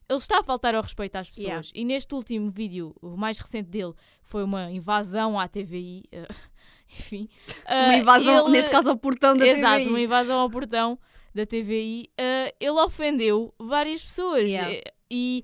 ele 0.09 0.17
está 0.19 0.39
a 0.39 0.43
faltar 0.43 0.75
ao 0.75 0.81
respeito 0.81 1.15
às 1.15 1.29
pessoas. 1.29 1.45
Yeah. 1.45 1.67
E 1.73 1.85
neste 1.85 2.13
último 2.13 2.49
vídeo, 2.51 2.93
o 3.01 3.15
mais 3.15 3.37
recente 3.39 3.69
dele, 3.69 3.93
foi 4.23 4.43
uma 4.43 4.69
invasão 4.69 5.39
à 5.39 5.47
TVI. 5.47 6.03
eh, 6.11 6.27
enfim. 6.99 7.29
Uma 7.65 7.93
eh, 7.95 7.97
invasão, 7.99 8.43
ele- 8.47 8.51
neste 8.57 8.69
caso 8.71 8.89
ao 8.89 8.97
portão 8.97 9.35
da 9.35 9.47
Exato, 9.47 9.77
TVI. 9.83 9.89
uma 9.89 9.99
invasão 10.01 10.39
ao 10.39 10.49
portão 10.49 10.99
da 11.33 11.45
TVI. 11.45 12.09
eh, 12.17 12.53
ele 12.59 12.71
ofendeu 12.81 13.53
várias 13.57 14.03
pessoas. 14.03 14.49
Yeah. 14.49 14.69
eh, 14.73 14.83
E 15.09 15.43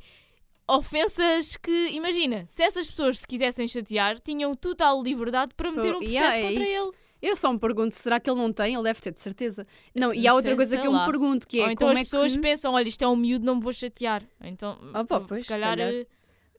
ofensas 0.67 1.55
que, 1.57 1.89
imagina, 1.91 2.43
se 2.47 2.62
essas 2.63 2.89
pessoas 2.89 3.19
se 3.19 3.27
quisessem 3.27 3.67
chatear, 3.67 4.19
tinham 4.19 4.53
total 4.55 5.01
liberdade 5.01 5.53
para 5.55 5.71
meter 5.71 5.93
um 5.93 5.97
Oh, 5.97 6.00
processo 6.00 6.13
yeah, 6.15 6.38
é 6.38 6.41
contra 6.41 6.63
isso. 6.63 6.71
ele. 6.83 6.91
Eu 7.19 7.36
só 7.36 7.51
me 7.51 7.57
pergunto, 7.59 7.95
será 7.95 8.19
que 8.19 8.29
ele 8.29 8.39
não 8.39 8.53
tem? 8.53 8.75
Ele 8.75 8.83
deve 8.83 9.01
ter, 9.01 9.12
de 9.12 9.19
certeza. 9.21 9.65
Não, 9.95 10.13
e 10.13 10.19
há 10.27 10.31
Sei- 10.31 10.38
outra 10.38 10.55
coisa 10.55 10.71
sei 10.71 10.79
que 10.81 10.88
eu 10.88 10.91
lá. 10.91 11.00
me 11.00 11.12
pergunto, 11.12 11.47
que 11.47 11.59
é 11.59 11.63
Ou 11.63 11.71
então 11.71 11.89
as 11.89 11.97
é 11.97 12.03
pessoas 12.03 12.36
que... 12.36 12.41
pensam, 12.41 12.74
olha, 12.74 12.88
isto 12.88 13.01
é 13.03 13.07
um 13.07 13.15
miúdo, 13.15 13.43
não 13.45 13.55
me 13.55 13.62
vou 13.62 13.74
chatear. 13.74 14.21
Então, 14.43 14.77
pá, 15.07 15.19
se 15.21 15.25
pois, 15.27 15.41
se 15.41 15.47
calhar, 15.47 15.77
calhar. 15.77 15.91
eh, 15.93 16.05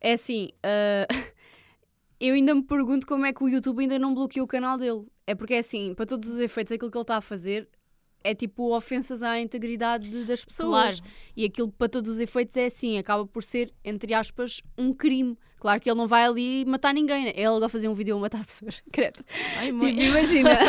É 0.01 0.13
assim, 0.13 0.49
ah, 0.63 1.07
eu 2.19 2.33
ainda 2.33 2.53
me 2.53 2.63
pergunto 2.63 3.07
como 3.07 3.25
é 3.25 3.31
que 3.31 3.41
o 3.43 3.47
YouTube 3.47 3.79
ainda 3.81 3.97
não 3.97 4.13
bloqueou 4.13 4.43
o 4.43 4.47
canal 4.47 4.77
dele. 4.77 5.05
É 5.25 5.33
porque 5.33 5.53
é 5.53 5.59
assim, 5.59 5.93
para 5.93 6.05
todos 6.05 6.29
os 6.29 6.39
efeitos, 6.39 6.73
aquilo 6.73 6.91
que 6.91 6.97
ele 6.97 7.03
está 7.03 7.17
a 7.17 7.21
fazer 7.21 7.69
é 8.23 8.33
tipo 8.35 8.75
ofensas 8.75 9.23
à 9.23 9.39
integridade 9.39 10.09
de- 10.09 10.23
das 10.25 10.43
pessoas. 10.45 10.99
Claro. 10.99 11.13
E 11.35 11.45
aquilo 11.45 11.71
para 11.71 11.87
todos 11.89 12.11
os 12.15 12.19
efeitos 12.19 12.55
é 12.57 12.65
assim, 12.65 12.97
acaba 12.97 13.25
por 13.25 13.43
ser, 13.43 13.71
entre 13.83 14.13
aspas, 14.13 14.61
um 14.77 14.93
crime. 14.93 15.37
Claro 15.59 15.81
que 15.81 15.89
ele 15.89 15.97
não 15.97 16.07
vai 16.07 16.23
ali 16.25 16.63
matar 16.65 16.93
ninguém, 16.93 17.25
né? 17.25 17.33
Ele 17.35 17.59
vai 17.59 17.67
fazer 17.67 17.89
um 17.89 17.93
vídeo 17.93 18.15
a 18.15 18.19
matar 18.19 18.45
pessoas. 18.45 18.81
Credo. 18.93 19.23
Ai, 19.57 19.71
mãe. 19.71 19.95
Tipo, 19.95 20.07
imagina. 20.09 20.49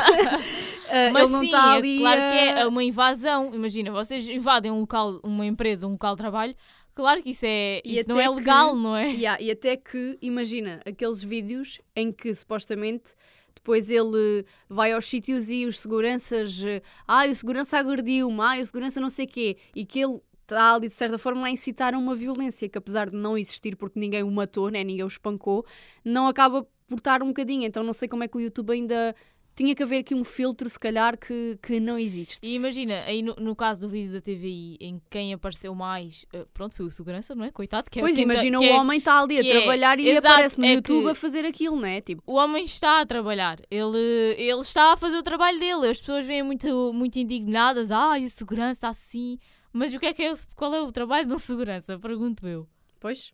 Ah, 0.93 1.11
Mas 1.13 1.29
sim, 1.31 1.45
está 1.45 1.75
é 1.75 1.77
ali. 1.79 1.99
claro 1.99 2.21
que 2.21 2.39
a- 2.39 2.59
é 2.63 2.67
uma 2.67 2.83
invasão. 2.83 3.55
Imagina, 3.55 3.93
vocês 3.93 4.29
invadem 4.29 4.73
um 4.73 4.81
local, 4.81 5.21
uma 5.23 5.47
empresa, 5.47 5.87
um 5.87 5.93
local 5.93 6.17
de 6.17 6.21
trabalho. 6.21 6.55
Claro 6.97 7.23
que 7.23 7.31
isso, 7.31 7.47
é, 7.47 7.81
isso 7.85 8.09
não 8.09 8.19
é 8.19 8.25
que- 8.25 8.35
legal, 8.35 8.75
não 8.75 8.97
é? 8.97 9.07
Yeah, 9.07 9.41
e 9.41 9.53
até 9.53 9.77
que, 9.77 10.19
imagina, 10.21 10.81
aqueles 10.85 11.23
vídeos 11.23 11.81
em 11.95 12.11
que 12.11 12.35
supostamente 12.35 13.15
depois 13.55 13.91
ele 13.91 14.45
vai 14.69 14.93
aos 14.93 15.05
sítios 15.05 15.51
e 15.51 15.67
os 15.67 15.79
seguranças, 15.79 16.63
ai, 17.07 17.31
o 17.31 17.35
segurança 17.35 17.79
agrediu-me, 17.79 18.41
ai, 18.41 18.61
o 18.61 18.67
segurança 18.67 19.01
não 19.01 19.11
sei 19.11 19.27
quê, 19.27 19.57
e 19.75 19.85
que 19.85 20.01
ele 20.01 20.21
está 20.43 20.75
ali 20.75 20.89
de 20.89 20.95
certa 20.95 21.19
forma 21.19 21.47
a 21.47 21.51
incitar 21.51 21.95
uma 21.95 22.15
violência 22.15 22.69
que 22.69 22.79
apesar 22.79 23.11
de 23.11 23.17
não 23.17 23.39
existir 23.39 23.77
porque 23.77 23.99
ninguém 23.99 24.23
o 24.23 24.31
matou, 24.31 24.69
né, 24.69 24.83
ninguém 24.83 25.05
o 25.05 25.09
espancou, 25.09 25.65
não 26.05 26.27
acaba 26.27 26.67
por 26.89 26.99
estar 26.99 27.23
um 27.23 27.29
bocadinho. 27.29 27.65
Então 27.65 27.85
não 27.85 27.93
sei 27.93 28.09
como 28.09 28.25
é 28.25 28.29
que 28.29 28.37
o 28.37 28.41
YouTube 28.41 28.73
ainda 28.73 29.15
tinha 29.57 29.75
que 29.75 29.83
haver 29.83 29.99
aqui 30.01 30.15
um 30.15 30.25
filtro, 30.25 30.69
se 30.71 30.79
calhar, 30.79 31.19
que, 31.19 31.59
que 31.63 31.79
não 31.81 31.99
existe. 31.99 32.39
E 32.47 32.55
imagina, 32.55 33.03
aí 33.05 33.21
no, 33.23 33.35
no 33.37 33.55
caso 33.55 33.83
do 33.83 33.89
vídeo 33.89 34.13
da 34.13 34.21
TVI, 34.21 34.77
em 34.81 35.01
quem 35.11 35.33
apareceu 35.35 35.75
mais, 35.75 36.25
eh, 36.33 36.47
pronto, 36.55 36.75
foi 36.75 36.87
o 36.87 36.91
segurança, 36.91 37.35
não 37.35 37.45
é? 37.45 37.51
Coitado, 37.51 37.91
que 37.91 37.99
é 37.99 38.03
Pois 38.03 38.17
tá- 38.17 38.23
imagina 38.23 38.59
que 38.59 38.65
o 38.65 38.69
é- 38.69 38.79
homem 38.79 38.99
está 38.99 39.21
ali 39.21 39.37
a 39.39 39.41
é- 39.47 39.51
trabalhar 39.59 39.99
e 40.01 40.09
exato, 40.09 40.27
aparece 40.29 40.59
no 40.59 40.65
é 40.65 40.73
YouTube 40.75 41.11
a 41.11 41.15
fazer 41.15 41.45
aquilo, 41.45 41.77
não 41.77 41.87
é? 41.89 42.01
Tipo, 42.01 42.23
O 42.27 42.35
homem 42.37 42.65
está 42.65 43.01
a 43.01 43.07
trabalhar, 43.07 43.61
ele, 43.71 43.99
ele 44.39 44.61
está 44.61 44.93
a 44.93 44.97
fazer 44.97 45.19
o 45.19 45.23
trabalho 45.23 45.59
dele. 45.59 45.89
As 45.89 45.99
pessoas 46.01 46.25
vêm 46.27 46.43
muito, 46.43 46.93
muito 46.95 47.19
indignadas, 47.19 47.91
ah, 47.91 48.19
e 48.19 48.25
o 48.27 48.31
segurança 48.31 48.73
está 48.73 48.89
assim. 48.89 49.39
Mas 49.73 49.93
o 49.95 50.01
que 50.01 50.07
é 50.07 50.13
que 50.15 50.23
é, 50.23 50.33
o- 50.33 50.37
qual 50.57 50.75
é 50.75 50.81
o 50.83 50.91
trabalho 50.91 51.27
de 51.29 51.35
um 51.35 51.39
segurança? 51.39 51.99
Pergunto 51.99 52.47
eu. 52.49 52.67
pois. 52.99 53.33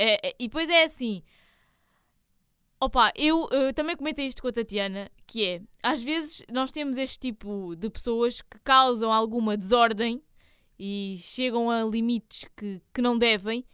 É, 0.00 0.28
é- 0.28 0.34
e 0.38 0.44
depois 0.44 0.68
é 0.70 0.84
assim. 0.84 1.22
Opa, 2.80 3.12
eu, 3.16 3.48
também 3.74 3.96
comentei 3.96 4.26
isto 4.26 4.40
com 4.40 4.46
a 4.46 4.52
Tatiana, 4.52 5.10
que 5.26 5.44
é, 5.44 5.62
às 5.82 6.02
vezes 6.02 6.44
nós 6.48 6.70
temos 6.70 6.96
este 6.96 7.18
tipo 7.18 7.74
de 7.74 7.90
pessoas 7.90 8.40
que 8.40 8.56
causam 8.62 9.12
alguma 9.12 9.56
desordem 9.56 10.22
e 10.78 11.16
chegam 11.18 11.68
a 11.70 11.82
limites 11.82 12.44
que, 12.56 12.80
que 12.94 13.02
não 13.02 13.18
devem, 13.18 13.64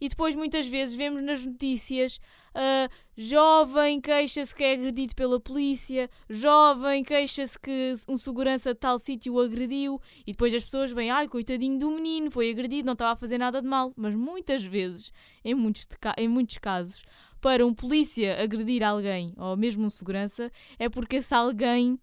e 0.00 0.08
depois 0.08 0.34
muitas 0.34 0.66
vezes 0.66 0.96
vemos 0.96 1.22
nas 1.22 1.46
notícias 1.46 2.18
ah, 2.60 2.88
jovem 3.16 4.00
queixa-se 4.00 4.52
que 4.52 4.64
é 4.64 4.72
agredido 4.72 5.14
pela 5.14 5.38
polícia, 5.38 6.10
jovem 6.28 7.04
queixa-se 7.04 7.56
que 7.56 7.92
um 8.08 8.16
segurança 8.16 8.74
de 8.74 8.80
tal 8.80 8.98
sítio 8.98 9.34
o 9.34 9.40
agrediu, 9.40 10.00
e 10.26 10.32
depois 10.32 10.52
as 10.52 10.64
pessoas 10.64 10.90
vêm, 10.90 11.08
ai, 11.08 11.28
coitadinho 11.28 11.78
do 11.78 11.88
menino, 11.90 12.32
foi 12.32 12.50
agredido, 12.50 12.86
não 12.86 12.94
estava 12.94 13.12
a 13.12 13.16
fazer 13.16 13.38
nada 13.38 13.62
de 13.62 13.68
mal. 13.68 13.92
Mas 13.96 14.16
muitas 14.16 14.64
vezes, 14.64 15.12
em 15.44 15.54
muitos, 15.54 15.86
em 16.16 16.26
muitos 16.26 16.58
casos, 16.58 17.04
para 17.40 17.66
um 17.66 17.74
polícia 17.74 18.42
agredir 18.42 18.82
alguém, 18.82 19.32
ou 19.36 19.56
mesmo 19.56 19.84
um 19.84 19.90
segurança, 19.90 20.50
é 20.78 20.88
porque 20.88 21.16
esse 21.16 21.34
alguém 21.34 21.98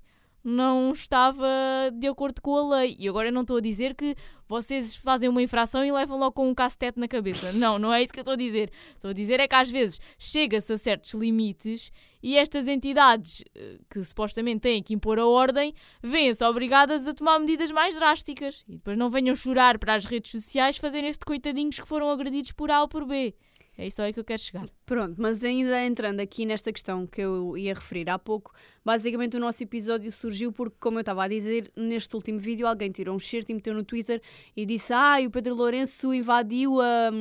não 0.46 0.92
estava 0.94 1.48
de 1.92 2.08
acordo 2.08 2.40
com 2.40 2.56
a 2.56 2.78
lei. 2.78 2.96
E 3.00 3.10
agora 3.10 3.30
eu 3.30 3.32
não 3.32 3.42
estou 3.42 3.58
a 3.58 3.62
dizer 3.62 3.96
que 3.96 4.16
vocês 4.48 4.96
fazem 4.96 5.28
uma 5.28 5.42
infração 5.42 5.84
e 5.84 5.92
levam 5.92 6.20
logo 6.20 6.34
com 6.34 6.48
um 6.48 6.54
cacetete 6.54 7.00
na 7.00 7.08
cabeça. 7.08 7.52
Não, 7.54 7.80
não 7.80 7.92
é 7.92 8.04
isso 8.04 8.14
que 8.14 8.20
eu 8.20 8.22
estou 8.22 8.36
a 8.36 8.38
dizer. 8.38 8.70
Estou 8.92 9.10
a 9.10 9.14
dizer 9.14 9.40
é 9.40 9.48
que 9.48 9.56
às 9.56 9.72
vezes 9.72 10.00
chega-se 10.20 10.72
a 10.72 10.78
certos 10.78 11.16
limites 11.16 11.92
e 12.22 12.38
estas 12.38 12.68
entidades 12.68 13.44
eh, 13.56 13.80
que 13.90 14.04
supostamente 14.04 14.60
têm 14.60 14.84
que 14.84 14.94
impor 14.94 15.18
a 15.18 15.26
ordem 15.26 15.74
vêm-se 16.04 16.44
obrigadas 16.44 17.08
a 17.08 17.14
tomar 17.14 17.40
medidas 17.40 17.72
mais 17.72 17.96
drásticas. 17.96 18.64
E 18.68 18.74
depois 18.74 18.96
não 18.96 19.10
venham 19.10 19.36
chorar 19.36 19.80
para 19.80 19.96
as 19.96 20.06
redes 20.06 20.30
sociais 20.30 20.78
fazerem 20.78 21.10
este 21.10 21.26
coitadinhos 21.26 21.80
que 21.80 21.88
foram 21.88 22.12
agredidos 22.12 22.52
por 22.52 22.70
A 22.70 22.82
ou 22.82 22.88
por 22.88 23.04
B. 23.04 23.34
É 23.78 23.86
isso 23.88 24.02
aí 24.02 24.14
que 24.14 24.20
eu 24.20 24.24
quero 24.24 24.42
chegar. 24.42 24.70
Pronto, 24.86 25.16
mas 25.18 25.44
ainda 25.44 25.84
entrando 25.86 26.22
aqui 26.22 26.46
nesta 26.46 26.72
questão 26.72 27.06
que 27.06 27.20
eu 27.22 27.58
ia 27.58 27.74
referir 27.74 28.10
há 28.10 28.18
pouco, 28.18 28.54
basicamente 28.86 29.36
o 29.36 29.40
nosso 29.40 29.62
episódio 29.64 30.12
surgiu 30.12 30.52
porque, 30.54 30.78
como 30.80 30.98
eu 30.98 31.02
estava 31.02 31.24
a 31.26 31.28
dizer, 31.28 31.72
neste 31.76 32.16
último 32.16 32.40
vídeo 32.40 32.66
alguém 32.66 32.90
tirou 32.92 33.14
um 33.16 33.20
shirt 33.20 33.50
e 33.50 33.54
meteu 33.54 33.74
no 33.74 33.84
Twitter 33.84 34.22
e 34.56 34.66
disse: 34.66 34.94
Ah, 34.94 35.18
o 35.26 35.30
Pedro 35.30 35.56
Lourenço 35.56 36.14
invadiu 36.14 36.80
a, 36.80 37.12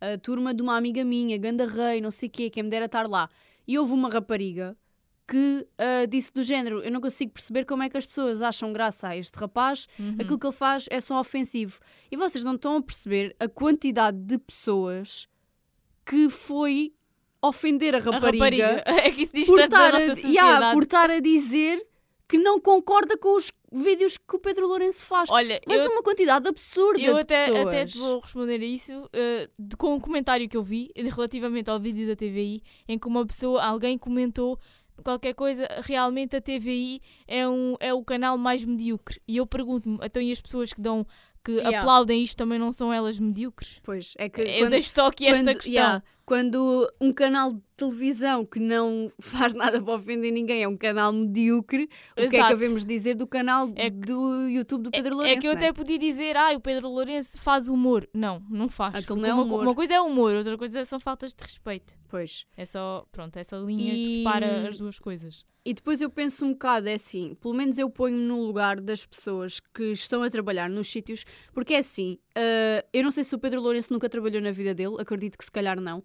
a 0.00 0.18
turma 0.18 0.54
de 0.54 0.62
uma 0.62 0.76
amiga 0.76 1.04
minha, 1.04 1.36
Ganda 1.36 1.66
Rei, 1.66 2.00
não 2.00 2.10
sei 2.10 2.28
o 2.28 2.32
quê, 2.32 2.48
quem 2.50 2.62
me 2.62 2.70
dera 2.70 2.86
estar 2.86 3.06
lá. 3.08 3.28
E 3.66 3.78
houve 3.78 3.92
uma 3.92 4.08
rapariga 4.08 4.76
que 5.28 5.66
ah, 5.78 6.06
disse 6.06 6.32
do 6.32 6.42
género: 6.42 6.80
Eu 6.82 6.90
não 6.90 7.00
consigo 7.00 7.32
perceber 7.32 7.64
como 7.66 7.82
é 7.82 7.90
que 7.90 7.96
as 7.98 8.06
pessoas 8.06 8.40
acham 8.40 8.72
graça 8.72 9.08
a 9.08 9.16
este 9.16 9.36
rapaz, 9.38 9.86
Uhum. 9.98 10.14
aquilo 10.18 10.38
que 10.38 10.46
ele 10.46 10.54
faz 10.54 10.86
é 10.90 11.00
só 11.00 11.20
ofensivo. 11.20 11.78
E 12.10 12.16
vocês 12.16 12.42
não 12.42 12.54
estão 12.54 12.76
a 12.76 12.82
perceber 12.82 13.36
a 13.38 13.48
quantidade 13.48 14.16
de 14.18 14.38
pessoas 14.38 15.28
que 16.06 16.28
foi 16.28 16.92
ofender 17.42 17.94
a 17.94 17.98
A 17.98 18.00
rapariga, 18.00 18.38
rapariga. 18.76 18.84
É 19.06 19.10
que 19.10 19.22
isso 19.22 19.32
diz 19.34 19.46
por, 19.46 19.56
tanto 19.58 19.70
da 19.70 19.76
estar 19.86 19.92
nossa 19.92 20.04
a, 20.12 20.14
sociedade. 20.14 20.34
yeah, 20.34 20.72
por 20.72 20.82
estar 20.82 21.10
a 21.10 21.20
dizer 21.20 21.86
que 22.26 22.38
não 22.38 22.58
concorda 22.58 23.18
com 23.18 23.36
os 23.36 23.52
vídeos 23.70 24.16
que 24.16 24.36
o 24.36 24.38
Pedro 24.38 24.66
Lourenço 24.66 25.04
faz. 25.04 25.28
Olha, 25.30 25.60
Mas 25.66 25.82
eu, 25.84 25.90
uma 25.90 26.02
quantidade 26.02 26.48
absurda 26.48 27.00
eu 27.02 27.14
de 27.14 27.20
até, 27.20 27.46
pessoas. 27.48 27.66
até 27.66 27.86
te 27.86 27.98
vou 27.98 28.20
responder 28.20 28.60
a 28.60 28.64
isso 28.64 29.08
eh, 29.12 29.48
de- 29.58 29.76
com 29.76 29.94
um 29.94 30.00
comentário 30.00 30.48
que 30.48 30.56
eu 30.56 30.62
vi 30.62 30.90
relativamente 30.96 31.68
ao 31.68 31.78
vídeo 31.78 32.06
da 32.06 32.16
TVI, 32.16 32.62
em 32.88 32.98
que 32.98 33.06
uma 33.06 33.26
pessoa, 33.26 33.62
alguém 33.62 33.98
comentou 33.98 34.58
qualquer 35.02 35.34
coisa, 35.34 35.66
realmente 35.82 36.34
a 36.36 36.40
TVI 36.40 37.00
é, 37.26 37.46
um, 37.48 37.74
é 37.80 37.92
o 37.92 38.02
canal 38.02 38.38
mais 38.38 38.64
medíocre. 38.64 39.20
E 39.28 39.36
eu 39.36 39.46
pergunto-me, 39.46 39.98
então 40.02 40.22
e 40.22 40.30
as 40.32 40.40
pessoas 40.40 40.72
que 40.72 40.80
dão, 40.80 41.04
que 41.44 41.52
Yeah. 41.52 41.78
aplaudem 41.78 42.22
isto 42.22 42.36
também 42.36 42.58
não 42.58 42.72
são 42.72 42.92
elas 42.92 43.18
medíocres? 43.18 43.80
Pois, 43.84 44.14
é 44.18 44.28
que 44.28 44.40
Eu 44.40 44.60
quando, 44.60 44.70
deixo 44.70 44.90
só 44.90 45.06
aqui 45.08 45.26
esta 45.26 45.44
quando- 45.44 45.56
questão. 45.58 45.74
yeah, 45.74 46.02
quando 46.26 46.90
um 47.00 47.12
canal 47.12 47.52
de 47.52 47.60
televisão 47.76 48.46
que 48.46 48.60
não 48.60 49.10
faz 49.20 49.52
nada 49.52 49.82
para 49.82 49.94
ofender 49.94 50.32
ninguém 50.32 50.62
é 50.62 50.68
um 50.68 50.76
canal 50.76 51.12
medíocre, 51.12 51.84
o 52.12 52.14
que 52.14 52.22
é 52.22 52.28
que 52.28 52.36
Exato. 52.36 52.52
havemos 52.52 52.82
de 52.84 52.88
dizer 52.94 53.14
do 53.14 53.26
canal 53.26 53.72
É 53.74 53.90
do 53.90 54.46
YouTube 54.48 54.84
do 54.84 54.90
Pedro 54.90 55.16
Lourenço? 55.16 55.36
É 55.38 55.40
que 55.40 55.46
eu 55.46 55.52
não 55.52 55.58
até 55.58 55.72
podia 55.72 55.98
dizer, 55.98 56.36
ah, 56.36 56.52
o 56.54 56.60
Pedro 56.60 56.88
Lourenço 56.88 57.38
faz 57.40 57.66
humor. 57.68 58.08
Não, 58.14 58.40
não 58.48 58.68
faz. 58.68 58.94
Aquilo 58.94 59.18
não 59.20 59.28
é 59.28 59.34
uma, 59.34 59.42
humor. 59.42 59.62
uma 59.62 59.74
coisa 59.74 59.94
é 59.94 60.00
humor, 60.00 60.34
outra 60.36 60.56
coisa 60.56 60.84
são 60.84 61.00
faltas 61.00 61.32
de 61.34 61.42
respeito. 61.42 61.94
Pois. 62.08 62.46
É 62.56 62.64
só, 62.64 63.04
pronto, 63.10 63.36
essa 63.36 63.56
linha 63.56 63.92
que 63.92 64.14
E- 64.14 64.16
separa 64.18 64.68
as 64.68 64.78
duas 64.78 64.98
coisas. 65.00 65.44
E 65.66 65.72
depois 65.74 66.00
eu 66.00 66.10
penso 66.10 66.44
um 66.44 66.52
bocado, 66.52 66.88
é 66.88 66.94
assim, 66.94 67.34
pelo 67.40 67.54
menos 67.54 67.78
eu 67.78 67.88
ponho-me 67.90 68.22
no 68.22 68.40
lugar 68.44 68.78
das 68.78 69.04
pessoas 69.06 69.58
que 69.74 69.92
estão 69.92 70.22
a 70.22 70.28
trabalhar 70.30 70.68
nos 70.68 70.86
sítios, 70.88 71.24
porque 71.54 71.72
é 71.74 71.78
assim, 71.78 72.18
ah, 72.36 72.84
eu 72.92 73.02
não 73.02 73.10
sei 73.10 73.24
se 73.24 73.34
o 73.34 73.38
Pedro 73.38 73.60
Lourenço 73.60 73.92
nunca 73.92 74.08
trabalhou 74.08 74.40
na 74.42 74.52
vida 74.52 74.74
dele, 74.74 74.94
acredito 74.98 75.36
que 75.38 75.44
se 75.44 75.50
calhar 75.50 75.80
não, 75.80 76.04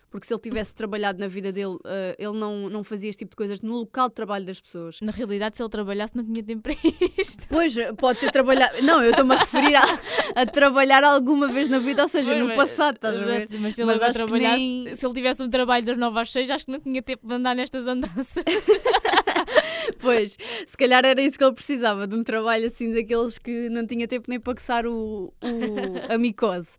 porque 0.11 0.27
se 0.27 0.33
ele 0.33 0.41
tivesse 0.41 0.75
trabalhado 0.75 1.17
na 1.19 1.27
vida 1.27 1.51
dele, 1.51 1.77
ah, 1.85 2.15
ele 2.19 2.37
não, 2.37 2.69
não 2.69 2.83
fazia 2.83 3.09
este 3.09 3.19
tipo 3.19 3.31
de 3.31 3.35
coisas 3.37 3.61
no 3.61 3.73
local 3.77 4.09
de 4.09 4.13
trabalho 4.15 4.45
das 4.45 4.59
pessoas. 4.61 4.99
Na 5.01 5.11
realidade, 5.11 5.57
se 5.57 5.63
ele 5.63 5.69
trabalhasse, 5.69 6.15
não 6.15 6.23
tinha 6.23 6.43
tempo 6.43 6.61
para 6.61 6.73
isto. 7.17 7.47
Pois, 7.47 7.75
pode 7.97 8.19
ter 8.19 8.31
trabalhado. 8.31 8.81
Não, 8.83 9.01
eu 9.03 9.11
estou-me 9.11 9.33
a 9.33 9.39
referir 9.39 9.73
a, 9.75 9.83
a 10.35 10.45
trabalhar 10.45 11.03
alguma 11.03 11.47
vez 11.47 11.67
na 11.69 11.79
vida, 11.79 12.03
ou 12.03 12.07
seja, 12.09 12.35
no 12.37 12.47
Mas- 12.47 12.57
passado, 12.57 12.95
estás 12.97 13.15
a 13.15 13.25
ver? 13.25 13.47
Mas 13.59 13.73
se 13.75 13.81
ele 13.81 13.95
Mas 13.95 14.11
trabalhasse, 14.15 14.57
nem- 14.57 14.95
se 14.95 15.05
ele 15.05 15.13
tivesse 15.15 15.41
um 15.41 15.49
trabalho 15.49 15.85
das 15.85 15.97
9 15.97 16.19
às 16.19 16.29
6, 16.31 16.49
acho 16.51 16.65
que 16.65 16.71
não 16.73 16.79
tinha 16.79 17.01
tempo 17.01 17.25
de 17.25 17.33
andar 17.33 17.55
nestas 17.55 17.87
andanças. 17.87 18.43
Pois, 19.99 20.37
se 20.67 20.77
calhar 20.77 21.03
era 21.05 21.21
isso 21.21 21.37
que 21.37 21.43
ele 21.43 21.53
precisava, 21.53 22.07
de 22.07 22.15
um 22.15 22.23
trabalho 22.23 22.67
assim 22.67 22.93
daqueles 22.93 23.37
que 23.37 23.69
não 23.69 23.85
tinha 23.85 24.07
tempo 24.07 24.25
nem 24.29 24.39
para 24.39 24.53
coçar 24.53 24.85
o, 24.85 25.33
o- 25.41 26.13
a 26.13 26.17
micose. 26.17 26.71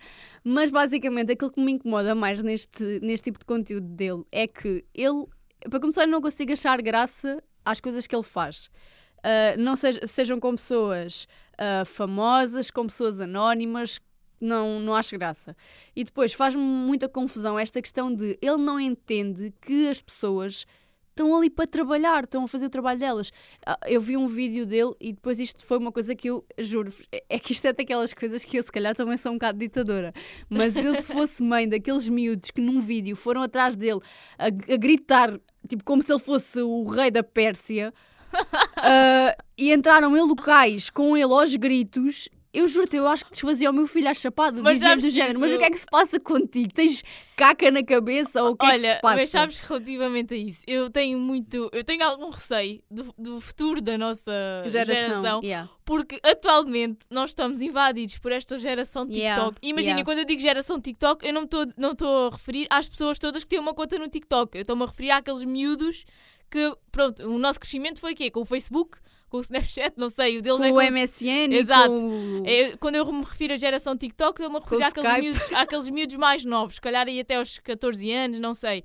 Mas 0.44 0.70
basicamente 0.70 1.32
aquilo 1.32 1.50
que 1.52 1.60
me 1.62 1.72
incomoda 1.72 2.14
mais 2.14 2.40
neste, 2.40 2.98
neste 3.00 3.21
tipo 3.22 3.38
de 3.38 3.44
conteúdo 3.44 3.86
dele 3.86 4.24
é 4.30 4.46
que 4.46 4.84
ele, 4.94 5.24
para 5.70 5.80
começar, 5.80 6.06
não 6.06 6.20
consigo 6.20 6.52
achar 6.52 6.80
graça 6.82 7.42
às 7.64 7.80
coisas 7.80 8.06
que 8.06 8.14
ele 8.14 8.22
faz. 8.22 8.68
Ah, 9.22 9.54
não 9.56 9.76
seja- 9.76 10.06
sejam 10.06 10.38
com 10.40 10.54
pessoas 10.56 11.26
ah, 11.58 11.84
famosas, 11.84 12.70
com 12.70 12.86
pessoas 12.86 13.20
anónimas, 13.20 14.00
não, 14.40 14.80
não 14.80 14.94
acho 14.94 15.16
graça. 15.16 15.56
E 15.94 16.02
depois 16.02 16.32
faz-me 16.32 16.60
muita 16.60 17.08
confusão 17.08 17.56
esta 17.58 17.80
questão 17.80 18.12
de 18.12 18.36
ele 18.42 18.56
não 18.58 18.80
entende 18.80 19.52
que 19.60 19.88
as 19.88 20.02
pessoas 20.02 20.66
estão 21.12 21.36
ali 21.36 21.48
para 21.48 21.66
trabalhar, 21.66 22.24
estão 22.24 22.44
a 22.44 22.48
fazer 22.48 22.66
o 22.66 22.70
trabalho 22.70 22.98
delas. 22.98 23.30
Ah, 23.64 23.78
Eu 23.86 24.00
vi 24.00 24.16
um 24.16 24.26
vídeo 24.26 24.66
dele 24.66 24.92
e 25.00 25.12
depois 25.12 25.38
isto 25.38 25.64
foi 25.64 25.78
uma 25.78 25.92
coisa 25.92 26.14
que 26.14 26.28
eu 26.28 26.44
juro, 26.58 26.92
é 27.28 27.38
que 27.38 27.52
isto 27.52 27.66
é 27.66 27.72
daquelas 27.72 28.12
coisas 28.12 28.44
que 28.44 28.58
eu 28.58 28.62
se 28.62 28.72
calhar 28.72 28.94
também 28.94 29.16
sou 29.16 29.32
um 29.32 29.36
bocado 29.36 29.58
ditadora. 29.58 30.12
Mas 30.48 30.74
eu 30.74 30.94
se 31.00 31.12
fosse 31.12 31.42
mãe 31.42 31.68
daqueles 31.68 32.08
miúdos 32.08 32.50
que 32.50 32.60
num 32.60 32.80
vídeo 32.80 33.14
foram 33.14 33.42
atrás 33.42 33.76
dele 33.76 34.00
a, 34.38 34.46
a 34.46 34.76
gritar, 34.76 35.38
tipo 35.68 35.84
como 35.84 36.02
se 36.02 36.12
ele 36.12 36.20
fosse 36.20 36.60
o 36.60 36.84
rei 36.84 37.10
da 37.10 37.22
Pérsia, 37.22 37.92
ah, 38.76 39.36
e 39.56 39.72
entraram 39.72 40.16
em 40.16 40.20
locais 40.26 40.90
com 40.90 41.16
ele 41.16 41.32
aos 41.32 41.54
gritos. 41.56 42.28
Eu 42.52 42.68
juro-te, 42.68 42.96
eu 42.96 43.08
acho 43.08 43.24
que 43.24 43.30
desfazia 43.30 43.70
o 43.70 43.72
meu 43.72 43.86
filho 43.86 44.08
à 44.08 44.14
chapada, 44.14 44.60
Mas 44.60 44.80
dizendo 44.80 45.00
do 45.00 45.10
género, 45.10 45.40
mas 45.40 45.52
o 45.52 45.58
que 45.58 45.64
é 45.64 45.70
que 45.70 45.78
se 45.78 45.86
passa 45.86 46.20
contigo? 46.20 46.68
Tens 46.74 47.02
caca 47.34 47.70
na 47.70 47.82
cabeça 47.82 48.42
ou 48.42 48.50
o 48.50 48.56
que 48.56 48.66
é 48.66 48.68
que 48.70 48.74
Olha, 48.76 48.94
se 48.96 49.00
passa? 49.00 49.16
mas 49.16 49.30
sabes 49.30 49.58
que 49.58 49.66
relativamente 49.66 50.34
a 50.34 50.36
isso, 50.36 50.62
eu 50.66 50.90
tenho 50.90 51.18
muito, 51.18 51.70
eu 51.72 51.82
tenho 51.82 52.04
algum 52.04 52.28
receio 52.28 52.82
do, 52.90 53.14
do 53.16 53.40
futuro 53.40 53.80
da 53.80 53.96
nossa 53.96 54.30
geração, 54.66 55.40
Yeah. 55.42 55.70
porque 55.84 56.18
atualmente 56.22 56.98
nós 57.10 57.30
estamos 57.30 57.60
invadidos 57.60 58.18
por 58.18 58.32
esta 58.32 58.58
geração 58.58 59.06
de 59.06 59.18
Yeah, 59.18 59.42
TikTok. 59.42 59.66
Imagina, 59.66 59.92
yeah. 60.00 60.04
quando 60.04 60.18
eu 60.18 60.24
digo 60.24 60.40
geração 60.42 60.80
TikTok, 60.80 61.26
eu 61.26 61.32
não 61.32 61.44
estou 61.44 61.64
não 61.78 61.92
estou 61.92 62.28
a 62.28 62.30
referir 62.30 62.66
às 62.70 62.88
pessoas 62.88 63.18
todas 63.18 63.44
que 63.44 63.50
têm 63.50 63.60
uma 63.60 63.72
conta 63.74 63.98
no 63.98 64.08
TikTok. 64.08 64.56
Eu 64.58 64.62
estou-me 64.62 64.82
a 64.82 64.86
referir 64.86 65.10
àqueles 65.10 65.42
miúdos 65.42 66.04
que, 66.50 66.76
pronto, 66.90 67.26
o 67.26 67.38
nosso 67.38 67.58
crescimento 67.58 67.98
foi 67.98 68.12
o 68.12 68.14
quê? 68.14 68.30
Com 68.30 68.40
o 68.40 68.44
Facebook, 68.44 68.98
com 69.32 69.38
o 69.38 69.40
Snapchat, 69.40 69.94
não 69.96 70.10
sei, 70.10 70.36
o 70.36 70.42
deles 70.42 70.58
com 70.60 70.64
é 70.66 70.70
o 70.70 70.74
com- 70.74 70.82
MSN 70.82 71.52
Exato. 71.54 71.94
com 71.94 72.40
o... 72.40 72.42
é, 72.46 72.76
quando 72.76 72.96
eu 72.96 73.10
me 73.10 73.24
refiro 73.24 73.54
à 73.54 73.56
geração 73.56 73.96
TikTok, 73.96 74.42
eu 74.42 74.50
me 74.50 74.60
refiro 74.60 74.82
o 74.82 74.84
àqueles 74.84 75.18
miúdos, 75.18 75.52
àqueles 75.54 75.88
miúdos 75.90 76.16
mais 76.16 76.44
novos, 76.44 76.74
se 76.74 76.80
calhar 76.82 77.08
aí 77.08 77.18
até 77.18 77.36
aos 77.36 77.58
14 77.58 78.12
anos, 78.12 78.38
não 78.38 78.52
sei. 78.52 78.84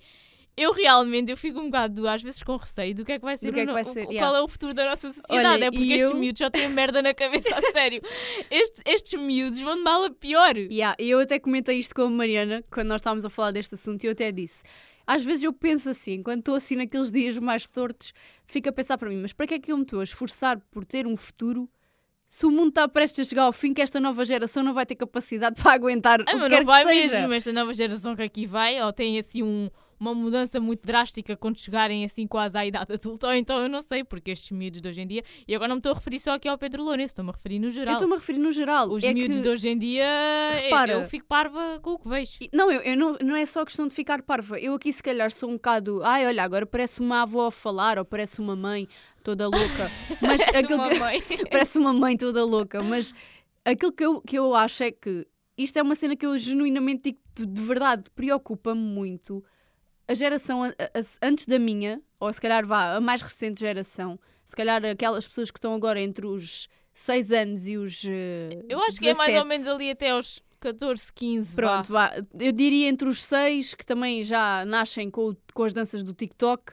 Eu 0.56 0.72
realmente 0.74 1.30
eu 1.30 1.38
fico 1.38 1.60
um 1.60 1.66
bocado, 1.66 2.08
às 2.08 2.24
vezes, 2.24 2.42
com 2.42 2.56
receio 2.56 2.96
do 2.96 3.06
que 3.06 3.12
é 3.12 3.20
que 3.20 3.26
vai 3.26 3.38
ser, 3.38 3.54
que 3.54 3.60
é 3.60 3.64
o 3.64 3.68
que 3.68 3.74
vai 3.74 3.84
o- 3.84 3.94
ser, 3.94 4.08
o- 4.08 4.12
yeah. 4.12 4.20
qual 4.28 4.36
é 4.36 4.42
o 4.42 4.48
futuro 4.48 4.74
da 4.74 4.86
nossa 4.86 5.12
sociedade. 5.14 5.48
Olha, 5.56 5.66
é 5.66 5.70
porque 5.72 5.94
estes 5.94 6.10
eu- 6.12 6.18
miúdos 6.18 6.40
já 6.40 6.50
têm 6.50 6.68
merda 6.70 7.00
na 7.02 7.14
cabeça, 7.14 7.54
a 7.56 7.62
sério. 7.72 8.02
Estes, 8.50 8.82
estes 8.86 9.20
miúdos 9.20 9.60
vão 9.60 9.76
de 9.76 9.84
mal 9.84 10.06
a 10.06 10.10
pior. 10.10 10.58
Yeah, 10.58 10.96
eu 10.98 11.20
até 11.20 11.38
comentei 11.38 11.78
isto 11.78 11.94
com 11.94 12.02
a 12.04 12.10
Mariana 12.10 12.64
quando 12.72 12.88
nós 12.88 13.02
estávamos 13.02 13.24
a 13.24 13.30
falar 13.30 13.52
deste 13.52 13.76
assunto 13.76 14.04
e 14.04 14.08
eu 14.08 14.14
até 14.14 14.32
disse: 14.32 14.64
às 15.08 15.24
vezes 15.24 15.44
eu 15.44 15.54
penso 15.54 15.90
assim, 15.90 16.22
quando 16.22 16.40
estou 16.40 16.56
assim 16.56 16.76
naqueles 16.76 17.10
dias 17.10 17.38
mais 17.38 17.66
tortos, 17.66 18.14
fico 18.46 18.68
a 18.68 18.72
pensar 18.74 18.98
para 18.98 19.10
mim, 19.10 19.22
mas 19.22 19.32
para 19.32 19.48
que 19.48 19.54
é 19.54 19.60
que 19.60 19.72
eu 19.72 19.78
me 19.78 19.84
estou 19.84 20.02
a 20.02 20.04
esforçar 20.04 20.60
por 20.70 20.84
ter 20.86 21.08
um 21.08 21.16
futuro 21.16 21.70
se 22.30 22.46
o 22.46 22.52
mundo 22.52 22.70
está 22.70 22.88
prestes 22.88 23.28
a 23.28 23.30
chegar 23.30 23.44
ao 23.44 23.54
fim, 23.54 23.74
que 23.74 23.82
esta 23.82 24.00
nova 24.00 24.24
geração 24.26 24.62
não 24.64 24.74
vai 24.74 24.86
ter 24.86 24.96
capacidade 24.96 25.56
para 25.62 25.74
aguentar 25.74 26.20
Ah, 26.22 26.24
o 26.24 26.26
que 26.26 26.50
quer 26.50 26.60
não 26.60 26.66
vai 26.66 26.86
que 26.86 26.94
seja. 27.04 27.20
mesmo. 27.22 27.34
Esta 27.34 27.54
nova 27.54 27.74
geração 27.74 28.16
que 28.16 28.22
aqui 28.24 28.46
vai, 28.46 28.82
ou 28.84 28.92
tem 28.94 29.18
assim 29.18 29.44
um- 29.44 29.70
uma 30.00 30.14
mudança 30.14 30.60
muito 30.60 30.86
drástica 30.86 31.36
quando 31.36 31.58
chegarem 31.58 32.06
assim 32.06 32.28
quase 32.28 32.56
à 32.56 32.64
idade 32.64 32.94
adulta, 32.94 33.26
ou 33.26 33.34
então 33.34 33.60
eu 33.64 33.68
não 33.68 33.82
sei, 33.82 34.04
porque 34.04 34.30
estes 34.30 34.52
miúdos 34.52 34.80
de 34.80 34.88
hoje 34.88 35.02
em 35.02 35.08
dia. 35.08 35.24
E 35.48 35.56
agora 35.56 35.70
não 35.70 35.78
me 35.78 35.80
estou 35.80 35.92
a 35.92 35.96
referir 35.96 36.20
só 36.20 36.34
aqui 36.36 36.48
ao 36.48 36.56
Pedro 36.56 36.84
Lourenço, 36.84 37.14
estou-me 37.14 37.32
a 37.32 37.34
referir 37.34 37.58
no 37.58 37.66
Eu 37.66 37.72
geral. 37.72 37.94
estou-me 37.96 38.14
a 38.14 38.18
referir 38.20 38.38
no 38.38 38.52
geral. 38.52 38.90
Os 38.92 39.04
é 39.04 39.12
miúdos 39.12 39.38
que... 39.38 39.42
de 39.44 39.50
hoje 39.50 39.70
em 39.70 39.76
dia, 39.76 40.06
eu- 40.54 40.62
Repara. 40.66 40.92
eu 40.94 41.06
fico 41.06 41.26
parva 41.26 41.80
com 41.82 41.94
o 41.94 41.98
que 41.98 42.08
vejo. 42.08 42.32
Não, 42.54 42.70
eu, 42.72 42.82
eu 42.82 42.96
não, 42.96 43.18
não 43.24 43.36
é 43.36 43.44
só 43.48 43.66
questão 43.66 43.88
de 43.88 43.96
ficar 43.96 44.22
parva. 44.22 44.60
Eu 44.60 44.76
aqui, 44.76 44.94
se 44.94 45.02
calhar, 45.02 45.32
sou 45.32 45.50
um 45.50 45.54
bocado. 45.54 46.04
Ai, 46.04 46.28
olha, 46.28 46.44
agora 46.44 46.68
parece 46.68 47.00
uma 47.00 47.24
avó 47.24 47.48
a 47.48 47.52
falar, 47.52 47.98
ou 47.98 48.06
parece 48.06 48.40
uma 48.40 48.56
mãe 48.56 48.88
toda 49.28 49.46
louca. 49.48 49.92
Mas 50.22 50.40
Parece 50.42 50.58
aquilo 50.58 50.80
uma 50.80 50.90
que- 50.90 51.00
mãe. 51.00 51.22
parece 51.52 51.78
uma 51.78 51.94
mãe 51.94 52.16
toda 52.18 52.46
louca. 52.46 52.82
Mas 52.82 53.14
aquilo 53.66 53.92
que 53.92 54.06
eu, 54.06 54.22
que 54.22 54.38
eu 54.40 54.56
acho 54.56 54.84
é 54.84 54.92
que 54.92 55.28
isto 55.58 55.78
é 55.78 55.82
uma 55.82 55.96
cena 55.96 56.16
que 56.16 56.26
eu 56.26 56.38
genuinamente 56.38 57.04
digo 57.04 57.20
de, 57.36 57.46
de 57.46 57.62
verdade, 57.62 58.04
preocupa-me 58.16 58.80
muito. 58.80 59.44
A 60.08 60.14
geração 60.14 60.64
a- 60.64 60.70
a- 60.70 61.28
antes 61.28 61.46
da 61.46 61.60
minha, 61.60 62.02
ou 62.20 62.32
se 62.32 62.40
calhar 62.40 62.66
vá, 62.66 62.96
a 62.96 63.02
mais 63.02 63.22
recente 63.22 63.60
geração, 63.60 64.18
se 64.46 64.56
calhar 64.56 64.84
aquelas 64.86 65.28
pessoas 65.28 65.52
que 65.52 65.58
estão 65.58 65.74
agora 65.76 66.00
entre 66.00 66.26
os 66.26 66.70
6 66.94 67.32
anos 67.34 67.68
e 67.68 67.76
os. 67.78 68.06
eh, 68.08 68.50
Eu 68.70 68.82
acho 68.84 68.98
que 69.00 69.10
é 69.10 69.14
mais 69.14 69.36
ou 69.36 69.44
17. 69.44 69.48
menos 69.50 69.68
ali 69.68 69.92
até 69.92 70.12
aos 70.12 70.42
14, 70.62 71.12
15. 71.14 71.56
vá. 71.56 71.62
Pronto, 71.62 71.92
vá. 71.92 72.14
Eu 72.40 72.52
diria 72.54 72.88
entre 72.88 73.08
os 73.10 73.22
seis, 73.22 73.76
que 73.76 73.86
também 73.86 74.24
já 74.24 74.64
nascem 74.66 75.12
com, 75.12 75.36
com 75.54 75.64
as 75.64 75.74
danças 75.74 76.02
do 76.02 76.14
TikTok, 76.14 76.72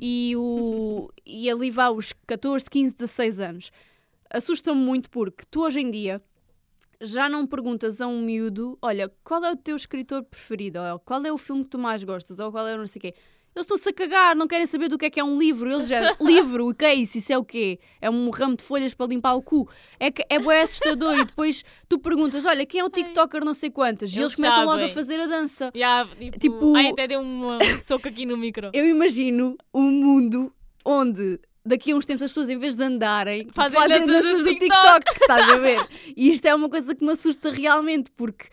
e, 0.00 0.34
o, 0.36 1.10
e 1.26 1.50
ali 1.50 1.70
vá 1.70 1.90
os 1.90 2.12
14, 2.26 2.68
15, 2.68 2.96
16 2.96 3.40
anos. 3.40 3.72
Assusta-me 4.30 4.80
muito 4.80 5.10
porque 5.10 5.44
tu 5.50 5.62
hoje 5.62 5.80
em 5.80 5.90
dia 5.90 6.22
já 7.00 7.28
não 7.28 7.46
perguntas 7.46 8.00
a 8.00 8.06
um 8.06 8.22
miúdo: 8.22 8.78
olha, 8.80 9.12
qual 9.24 9.44
é 9.44 9.50
o 9.52 9.56
teu 9.56 9.76
escritor 9.76 10.22
preferido? 10.22 10.78
Ou 10.80 10.98
qual 11.00 11.24
é 11.24 11.32
o 11.32 11.38
filme 11.38 11.64
que 11.64 11.70
tu 11.70 11.78
mais 11.78 12.02
gostas? 12.04 12.38
Ou 12.38 12.50
qual 12.50 12.66
é 12.66 12.74
o 12.74 12.78
não 12.78 12.86
sei 12.86 12.98
o 12.98 13.02
quê. 13.02 13.14
Eles 13.54 13.64
estão-se 13.64 13.88
a 13.88 13.92
cagar, 13.92 14.34
não 14.34 14.46
querem 14.48 14.66
saber 14.66 14.88
do 14.88 14.96
que 14.96 15.04
é 15.06 15.10
que 15.10 15.20
é 15.20 15.24
um 15.24 15.38
livro. 15.38 15.70
Eles 15.70 15.86
já. 15.86 16.16
livro, 16.20 16.68
o 16.70 16.74
que 16.74 16.84
é 16.86 16.94
isso? 16.94 17.18
Isso 17.18 17.32
é 17.32 17.36
o 17.38 17.44
quê? 17.44 17.78
É 18.00 18.08
um 18.08 18.30
ramo 18.30 18.56
de 18.56 18.62
folhas 18.64 18.94
para 18.94 19.06
limpar 19.06 19.34
o 19.34 19.42
cu. 19.42 19.68
É, 20.00 20.10
que, 20.10 20.24
é 20.30 20.38
bem 20.38 20.60
assustador. 20.62 21.18
e 21.18 21.24
depois 21.26 21.62
tu 21.88 21.98
perguntas: 21.98 22.44
olha, 22.46 22.64
quem 22.64 22.80
é 22.80 22.84
o 22.84 22.88
TikToker 22.90 23.44
não 23.44 23.52
sei 23.52 23.70
quantas? 23.70 24.10
E 24.10 24.14
eles, 24.14 24.24
Eles 24.32 24.36
começam 24.36 24.60
logo 24.64 24.78
a 24.78 24.80
sabem. 24.80 24.94
fazer 24.94 25.20
a 25.20 25.26
dança. 25.26 25.70
Ya, 25.76 26.08
tipo, 26.18 26.38
Tipo- 26.38 26.76
Ai, 26.76 26.88
até 26.90 27.06
deu 27.06 27.20
um 27.20 27.58
soco 27.84 28.08
aqui 28.08 28.24
no 28.24 28.36
micro. 28.38 28.70
Eu 28.72 28.86
imagino 28.86 29.56
um 29.74 29.82
mundo 29.90 30.52
onde 30.84 31.38
daqui 31.64 31.92
a 31.92 31.96
uns 31.96 32.06
tempos 32.06 32.22
as 32.22 32.30
pessoas, 32.30 32.48
em 32.48 32.56
vez 32.58 32.74
de 32.74 32.82
andarem, 32.82 33.46
Fazem 33.52 33.78
fazem 33.78 33.98
danças 34.00 34.24
danças 34.24 34.42
do 34.42 34.44
do 34.44 34.58
TikTok. 34.58 35.04
Estás 35.20 35.50
a 35.50 35.58
ver? 35.58 35.86
E 36.16 36.28
isto 36.30 36.46
é 36.46 36.54
uma 36.54 36.68
coisa 36.70 36.94
que 36.94 37.04
me 37.04 37.12
assusta 37.12 37.50
realmente, 37.50 38.10
porque 38.16 38.46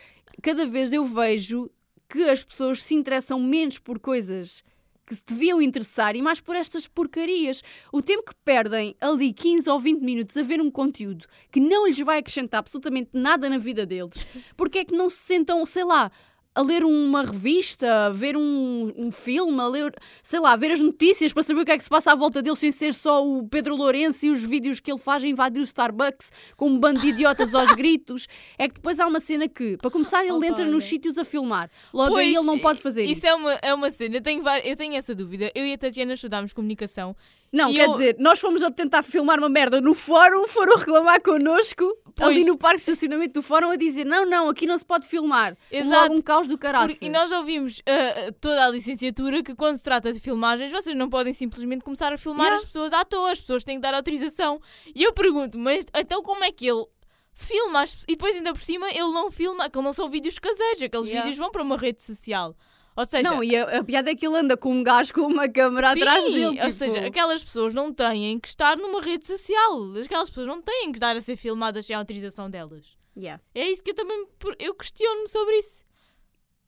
cada 0.44 0.66
vez 0.66 0.92
eu 0.94 1.06
vejo 1.06 1.70
que 2.10 2.24
as 2.24 2.44
pessoas 2.44 2.84
se 2.84 2.94
interessam 2.96 3.40
menos 3.40 3.80
por 3.80 3.98
coisas 4.00 4.62
que 5.10 5.16
se 5.16 5.24
deviam 5.26 5.60
interessar 5.60 6.16
e 6.16 6.22
mais 6.22 6.40
por 6.40 6.56
estas 6.56 6.88
porcarias. 6.88 7.64
O 7.92 8.00
tempo 8.00 8.24
que 8.24 8.36
perdem 8.46 8.96
ali 9.02 9.34
15 9.34 9.68
ou 9.68 9.80
20 9.80 10.02
minutos 10.02 10.38
a 10.38 10.44
ver 10.44 10.62
um 10.62 10.70
conteúdo 10.70 11.26
que 11.52 11.60
não 11.60 11.88
lhes 11.88 12.00
vai 12.00 12.20
acrescentar 12.20 12.60
absolutamente 12.60 13.10
nada 13.14 13.50
na 13.50 13.58
vida 13.58 13.88
deles, 13.88 14.28
porque 14.56 14.80
é 14.80 14.86
que 14.86 14.96
não 14.96 15.10
se 15.10 15.18
sentam, 15.18 15.66
sei 15.66 15.84
lá, 15.84 16.12
a 16.60 16.62
ler 16.62 16.84
uma 16.84 17.24
revista, 17.24 18.08
a 18.08 18.10
ver 18.10 18.36
um, 18.36 18.94
um 18.98 19.10
filme, 19.12 19.62
a 19.62 19.68
ler, 19.68 19.94
sei 20.22 20.42
lá, 20.42 20.58
ver 20.58 20.72
as 20.72 20.82
notícias 20.82 21.32
para 21.32 21.42
saber 21.42 21.62
o 21.62 21.66
que 21.66 21.72
é 21.72 21.78
que 21.78 21.84
se 21.84 21.90
passa 21.90 22.12
à 22.12 22.16
volta 22.16 22.42
deles 22.42 22.60
sem 22.60 22.70
ser 22.70 22.94
só 22.94 23.26
o 23.26 23.48
Pedro 23.48 23.78
Lourenço 23.78 24.26
e 24.26 24.30
os 24.30 24.44
vídeos 24.44 24.82
que 24.82 24.92
ele 24.92 25.00
faz 25.00 25.24
a 25.24 25.28
invadir 25.28 25.62
o 25.62 25.64
Starbucks 25.64 26.30
com 26.58 26.68
um 26.68 26.78
bando 26.78 27.00
de 27.00 27.08
idiotas 27.08 27.56
aos 27.56 27.72
gritos. 27.76 28.28
É 28.58 28.68
que 28.68 28.74
depois 28.74 29.00
há 29.00 29.08
uma 29.08 29.22
cena 29.22 29.48
que, 29.48 29.78
para 29.78 29.90
começar, 29.90 30.22
ele 30.22 30.34
Opa, 30.34 30.48
entra 30.48 30.64
olha. 30.64 30.72
nos 30.72 30.84
sítios 30.84 31.18
a 31.18 31.24
filmar. 31.24 31.72
Logo 31.94 32.18
aí 32.18 32.34
Pois, 32.34 32.38
ele 32.38 32.46
não 32.46 32.60
pode 32.60 32.82
fazer 32.82 33.04
isso. 33.04 33.14
Isso 33.14 33.28
é 33.28 33.36
uma, 33.36 33.54
é 33.62 33.74
uma 33.74 33.90
cena. 33.90 34.18
Eu 34.18 34.22
tenho, 34.22 34.44
eu 34.66 34.76
tenho 34.76 34.96
essa 34.96 35.16
dúvida. 35.16 35.50
Eu 35.56 35.66
e 35.66 35.72
a 35.72 35.78
Tatiana 35.78 36.12
estudámos 36.12 36.52
comunicação. 36.52 37.16
Não, 37.52 37.70
E 37.72 37.74
quer 37.76 37.88
eu- 37.88 37.92
dizer, 37.94 38.16
nós 38.20 38.40
fomos 38.40 38.62
a 38.62 38.70
tentar 38.70 39.02
filmar 39.02 39.40
uma 39.40 39.50
merda 39.50 39.82
no 39.82 39.94
fórum, 39.94 40.48
foram 40.48 40.76
reclamar 40.78 41.22
connosco, 41.22 41.86
Pois. 42.16 42.30
ali 42.30 42.44
no 42.46 42.58
parque 42.58 42.78
de 42.78 42.82
estacionamento 42.92 43.34
do 43.34 43.42
fórum, 43.42 43.70
a 43.70 43.76
dizer: 43.76 44.06
não, 44.06 44.26
não, 44.26 44.50
aqui 44.50 44.68
não 44.68 44.78
se 44.78 44.86
pode 44.86 45.08
filmar. 45.08 45.58
Exato. 45.72 46.14
Um 46.14 46.22
caos 46.22 46.48
do 46.48 46.58
caralho. 46.58 46.96
E 47.02 47.10
nós 47.10 47.32
ouvimos 47.32 47.82
ah, 47.88 48.32
toda 48.40 48.66
a 48.66 48.70
licenciatura 48.70 49.42
que 49.42 49.56
quando 49.56 49.76
se 49.76 49.84
trata 49.84 50.14
de 50.14 50.20
filmagens, 50.20 50.72
vocês 50.72 50.96
não 50.96 51.10
podem 51.10 51.34
simplesmente 51.34 51.84
começar 51.84 52.14
a 52.14 52.18
filmar 52.18 52.46
Yeah. 52.48 52.62
as 52.62 52.66
pessoas 52.66 52.94
à 52.94 53.04
toa, 53.04 53.32
as 53.32 53.40
pessoas 53.42 53.64
têm 53.64 53.78
que 53.78 53.82
dar 53.82 53.94
autorização. 53.94 54.62
E 54.94 55.04
eu 55.04 55.12
pergunto, 55.14 55.58
mas 55.58 55.86
então 55.98 56.22
como 56.22 56.44
é 56.44 56.52
que 56.52 56.68
ele 56.68 56.86
filma 57.34 57.82
as 57.82 57.92
pessoas? 57.92 58.06
E 58.10 58.12
depois 58.14 58.36
ainda 58.36 58.54
por 58.54 58.62
cima 58.62 58.90
ele 58.90 59.12
não 59.12 59.32
filma, 59.32 59.66
aqueles 59.66 59.86
não 59.86 59.94
são 59.94 60.10
vídeos 60.10 60.38
caseiros, 60.38 60.84
aqueles 60.84 61.08
Yeah. 61.08 61.24
vídeos 61.24 61.38
vão 61.40 61.52
para 61.52 61.64
uma 61.64 61.78
rede 61.78 62.04
social. 62.04 62.56
Ou 62.96 63.06
seja, 63.06 63.30
Não, 63.30 63.44
e 63.44 63.56
a, 63.56 63.80
a 63.80 63.84
piada 63.84 64.12
é 64.12 64.16
que 64.16 64.26
ele 64.28 64.36
anda 64.38 64.58
com 64.58 64.74
um 64.74 64.84
gajo 64.84 65.14
com 65.14 65.22
uma 65.22 65.48
câmera 65.48 65.94
Sim, 65.94 66.02
atrás 66.02 66.26
dele. 66.26 66.46
ou 66.48 66.54
tipo- 66.54 66.72
seja, 66.72 67.06
aquelas 67.06 67.44
pessoas 67.44 67.74
não 67.74 67.94
têm 67.94 68.40
que 68.40 68.48
estar 68.48 68.76
numa 68.78 69.02
rede 69.02 69.26
social. 69.26 69.92
Aquelas 70.04 70.30
pessoas 70.30 70.48
não 70.48 70.62
têm 70.62 70.92
que 70.92 70.98
estar 70.98 71.16
a 71.16 71.22
ser 71.22 71.38
filmadas 71.38 71.86
sem 71.86 71.96
autorização 71.96 72.50
delas. 72.50 72.98
Yeah. 73.16 73.42
É 73.56 73.70
isso 73.70 73.84
que 73.84 73.92
eu 73.92 73.96
também 73.96 74.26
eu 74.60 74.74
questiono-me 74.76 75.30
sobre 75.30 75.56
isso. 75.58 75.84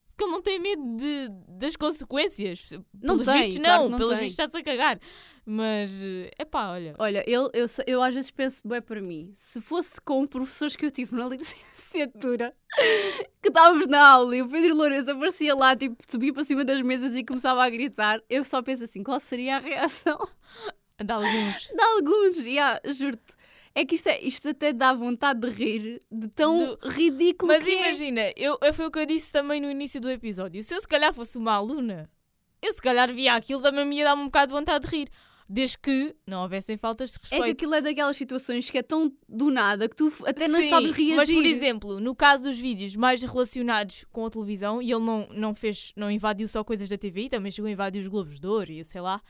Porque 0.09 0.23
ele 0.25 0.31
não 0.31 0.41
tem 0.41 0.59
medo 0.59 0.83
de, 0.97 1.29
das 1.57 1.75
consequências. 1.75 2.67
Não 2.93 3.15
pelos 3.15 3.25
tem, 3.25 3.37
vistos, 3.43 3.57
claro 3.57 3.77
não. 3.77 3.85
que 3.85 3.91
não 3.91 3.97
pelos 3.97 4.13
tem. 4.17 4.27
vistos 4.27 4.39
está-se 4.45 4.57
a 4.57 4.63
cagar. 4.63 4.99
Mas, 5.45 5.99
é 6.37 6.45
pá, 6.45 6.69
olha. 6.71 6.95
Olha, 6.99 7.23
eu, 7.27 7.49
eu, 7.53 7.65
eu 7.87 8.01
às 8.03 8.13
vezes 8.13 8.29
penso 8.29 8.61
bem 8.65 8.81
para 8.81 9.01
mim, 9.01 9.31
se 9.33 9.59
fosse 9.59 9.99
com 10.01 10.27
professores 10.27 10.75
que 10.75 10.85
eu 10.85 10.91
tive 10.91 11.15
na 11.15 11.27
licenciatura, 11.93 12.53
que 13.41 13.47
estávamos 13.49 13.87
na 13.87 14.07
aula 14.07 14.35
e 14.35 14.41
o 14.41 14.47
Pedro 14.47 14.75
Lourenço 14.75 15.11
aparecia 15.11 15.53
lá, 15.55 15.75
tipo, 15.75 15.95
subia 16.09 16.33
para 16.33 16.43
cima 16.43 16.63
das 16.63 16.81
mesas 16.81 17.15
e 17.15 17.23
começava 17.23 17.63
a 17.63 17.69
gritar, 17.69 18.21
eu 18.29 18.43
só 18.43 18.61
penso 18.61 18.83
assim, 18.83 19.03
qual 19.03 19.19
seria 19.19 19.57
a 19.57 19.59
reação 19.59 20.17
De 21.03 21.11
alguns. 21.11 21.67
de 21.67 21.81
alguns? 21.81 22.37
Yeah, 22.45 22.79
juro-te. 22.85 23.41
É 23.73 23.85
que 23.85 23.95
isto, 23.95 24.07
é, 24.07 24.19
isto 24.21 24.49
até 24.49 24.73
dá 24.73 24.93
vontade 24.93 25.39
de 25.39 25.49
rir 25.49 25.99
de 26.11 26.27
tão 26.29 26.77
ridículo 26.83 27.53
Mas 27.53 27.63
que 27.63 27.71
é. 27.71 27.73
imagina, 27.81 28.21
eu, 28.35 28.57
eu- 28.61 28.73
foi 28.73 28.85
o 28.87 28.91
que 28.91 28.99
eu 28.99 29.05
disse 29.05 29.31
também 29.31 29.61
no 29.61 29.69
início 29.71 30.01
do 30.01 30.09
episódio. 30.09 30.61
Se 30.61 30.75
eu 30.75 30.81
se 30.81 30.87
calhar 30.87 31.13
fosse 31.13 31.37
uma 31.37 31.53
aluna, 31.53 32.09
eu 32.61 32.73
se 32.73 32.81
calhar 32.81 33.11
via 33.13 33.33
aquilo, 33.33 33.61
também 33.61 33.85
me 33.85 33.97
ia 33.97 34.03
dar 34.05 34.15
um 34.15 34.25
bocado 34.25 34.47
de 34.47 34.53
vontade 34.59 34.85
de 34.85 34.93
rir. 34.93 35.09
Desde 35.53 35.77
que 35.77 36.15
não 36.25 36.43
houvessem 36.43 36.77
faltas 36.77 37.09
de 37.11 37.17
É 37.17 37.19
respeito. 37.21 37.43
que 37.43 37.51
aquilo 37.51 37.73
é 37.75 37.81
daquelas 37.81 38.15
situações 38.15 38.69
que 38.69 38.77
é 38.77 38.81
tão 38.81 39.11
do 39.27 39.51
nada 39.51 39.89
que 39.89 39.95
tu 39.97 40.09
até 40.25 40.47
não 40.47 40.59
Sim, 40.59 40.69
sabes 40.69 40.91
reagir. 40.91 41.15
Mas, 41.15 41.29
por 41.29 41.45
exemplo, 41.45 41.99
no 41.99 42.15
caso 42.15 42.43
dos 42.45 42.57
vídeos 42.57 42.95
mais 42.95 43.21
relacionados 43.21 44.05
com 44.13 44.25
a 44.25 44.29
televisão, 44.29 44.81
e 44.81 44.89
ele 44.89 45.03
não, 45.03 45.27
não 45.29 45.53
fez, 45.53 45.91
não 45.97 46.09
invadiu 46.09 46.47
só 46.47 46.63
coisas 46.63 46.87
da 46.87 46.97
TV, 46.97 47.27
também 47.27 47.51
chegou 47.51 47.67
a 47.67 47.71
invadir 47.71 47.99
os 48.01 48.07
Globos 48.07 48.39
de 48.39 48.47
Ouro 48.47 48.71
e 48.71 48.81
sei 48.85 49.01
lá. 49.01 49.21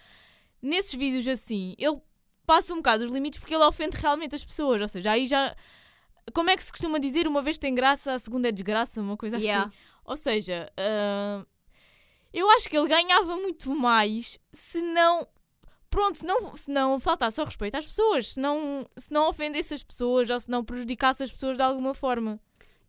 Nesses 0.61 0.93
vídeos 0.93 1.27
assim, 1.27 1.73
ele 1.79 1.99
passa 2.45 2.71
um 2.73 2.77
bocado 2.77 3.03
os 3.03 3.09
limites 3.09 3.39
porque 3.39 3.55
ele 3.55 3.63
ofende 3.63 3.97
realmente 3.97 4.35
as 4.35 4.45
pessoas. 4.45 4.79
Ou 4.79 4.87
seja, 4.87 5.09
aí 5.11 5.25
já. 5.25 5.55
Como 6.33 6.51
é 6.51 6.55
que 6.55 6.63
se 6.63 6.71
costuma 6.71 6.99
dizer? 6.99 7.27
Uma 7.27 7.41
vez 7.41 7.57
tem 7.57 7.73
graça, 7.73 8.13
a 8.13 8.19
segunda 8.19 8.47
é 8.49 8.51
desgraça, 8.51 9.01
uma 9.01 9.17
coisa 9.17 9.37
Yeah. 9.37 9.63
assim. 9.63 9.73
Ou 10.05 10.15
seja, 10.15 10.71
ah, 10.77 11.43
eu 12.31 12.47
acho 12.51 12.69
que 12.69 12.77
ele 12.77 12.87
ganhava 12.87 13.35
muito 13.37 13.73
mais 13.75 14.37
se 14.53 14.81
não. 14.83 15.27
Pronto, 15.91 16.17
se 16.17 16.25
não, 16.25 16.55
se 16.55 16.71
não 16.71 16.97
faltasse 16.97 17.37
ao 17.41 17.45
respeito 17.45 17.75
às 17.75 17.85
pessoas, 17.85 18.29
se 18.29 18.39
não, 18.39 18.87
se 18.95 19.11
não 19.11 19.27
ofendesse 19.27 19.73
as 19.73 19.83
pessoas 19.83 20.29
ou 20.29 20.39
se 20.39 20.49
não 20.49 20.63
prejudicasse 20.63 21.21
as 21.21 21.29
pessoas 21.29 21.57
de 21.57 21.63
alguma 21.63 21.93
forma. 21.93 22.39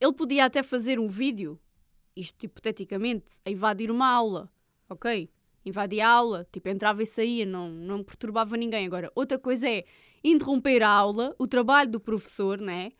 Ele 0.00 0.12
podia 0.12 0.44
até 0.44 0.62
fazer 0.62 1.00
um 1.00 1.08
vídeo, 1.08 1.58
isto 2.14 2.46
hipoteticamente, 2.46 3.26
a 3.44 3.50
invadir 3.50 3.90
uma 3.90 4.06
aula, 4.06 4.48
ok? 4.88 5.28
Invadia 5.66 6.06
a 6.06 6.10
aula, 6.10 6.46
tipo, 6.52 6.68
entrava 6.68 7.02
e 7.02 7.06
saía, 7.06 7.44
não, 7.44 7.68
não 7.70 8.04
perturbava 8.04 8.56
ninguém. 8.56 8.86
Agora, 8.86 9.10
outra 9.16 9.36
coisa 9.36 9.68
é 9.68 9.84
interromper 10.22 10.84
a 10.84 10.88
aula, 10.88 11.34
o 11.40 11.48
trabalho 11.48 11.90
do 11.90 11.98
professor, 11.98 12.60
né? 12.60 12.92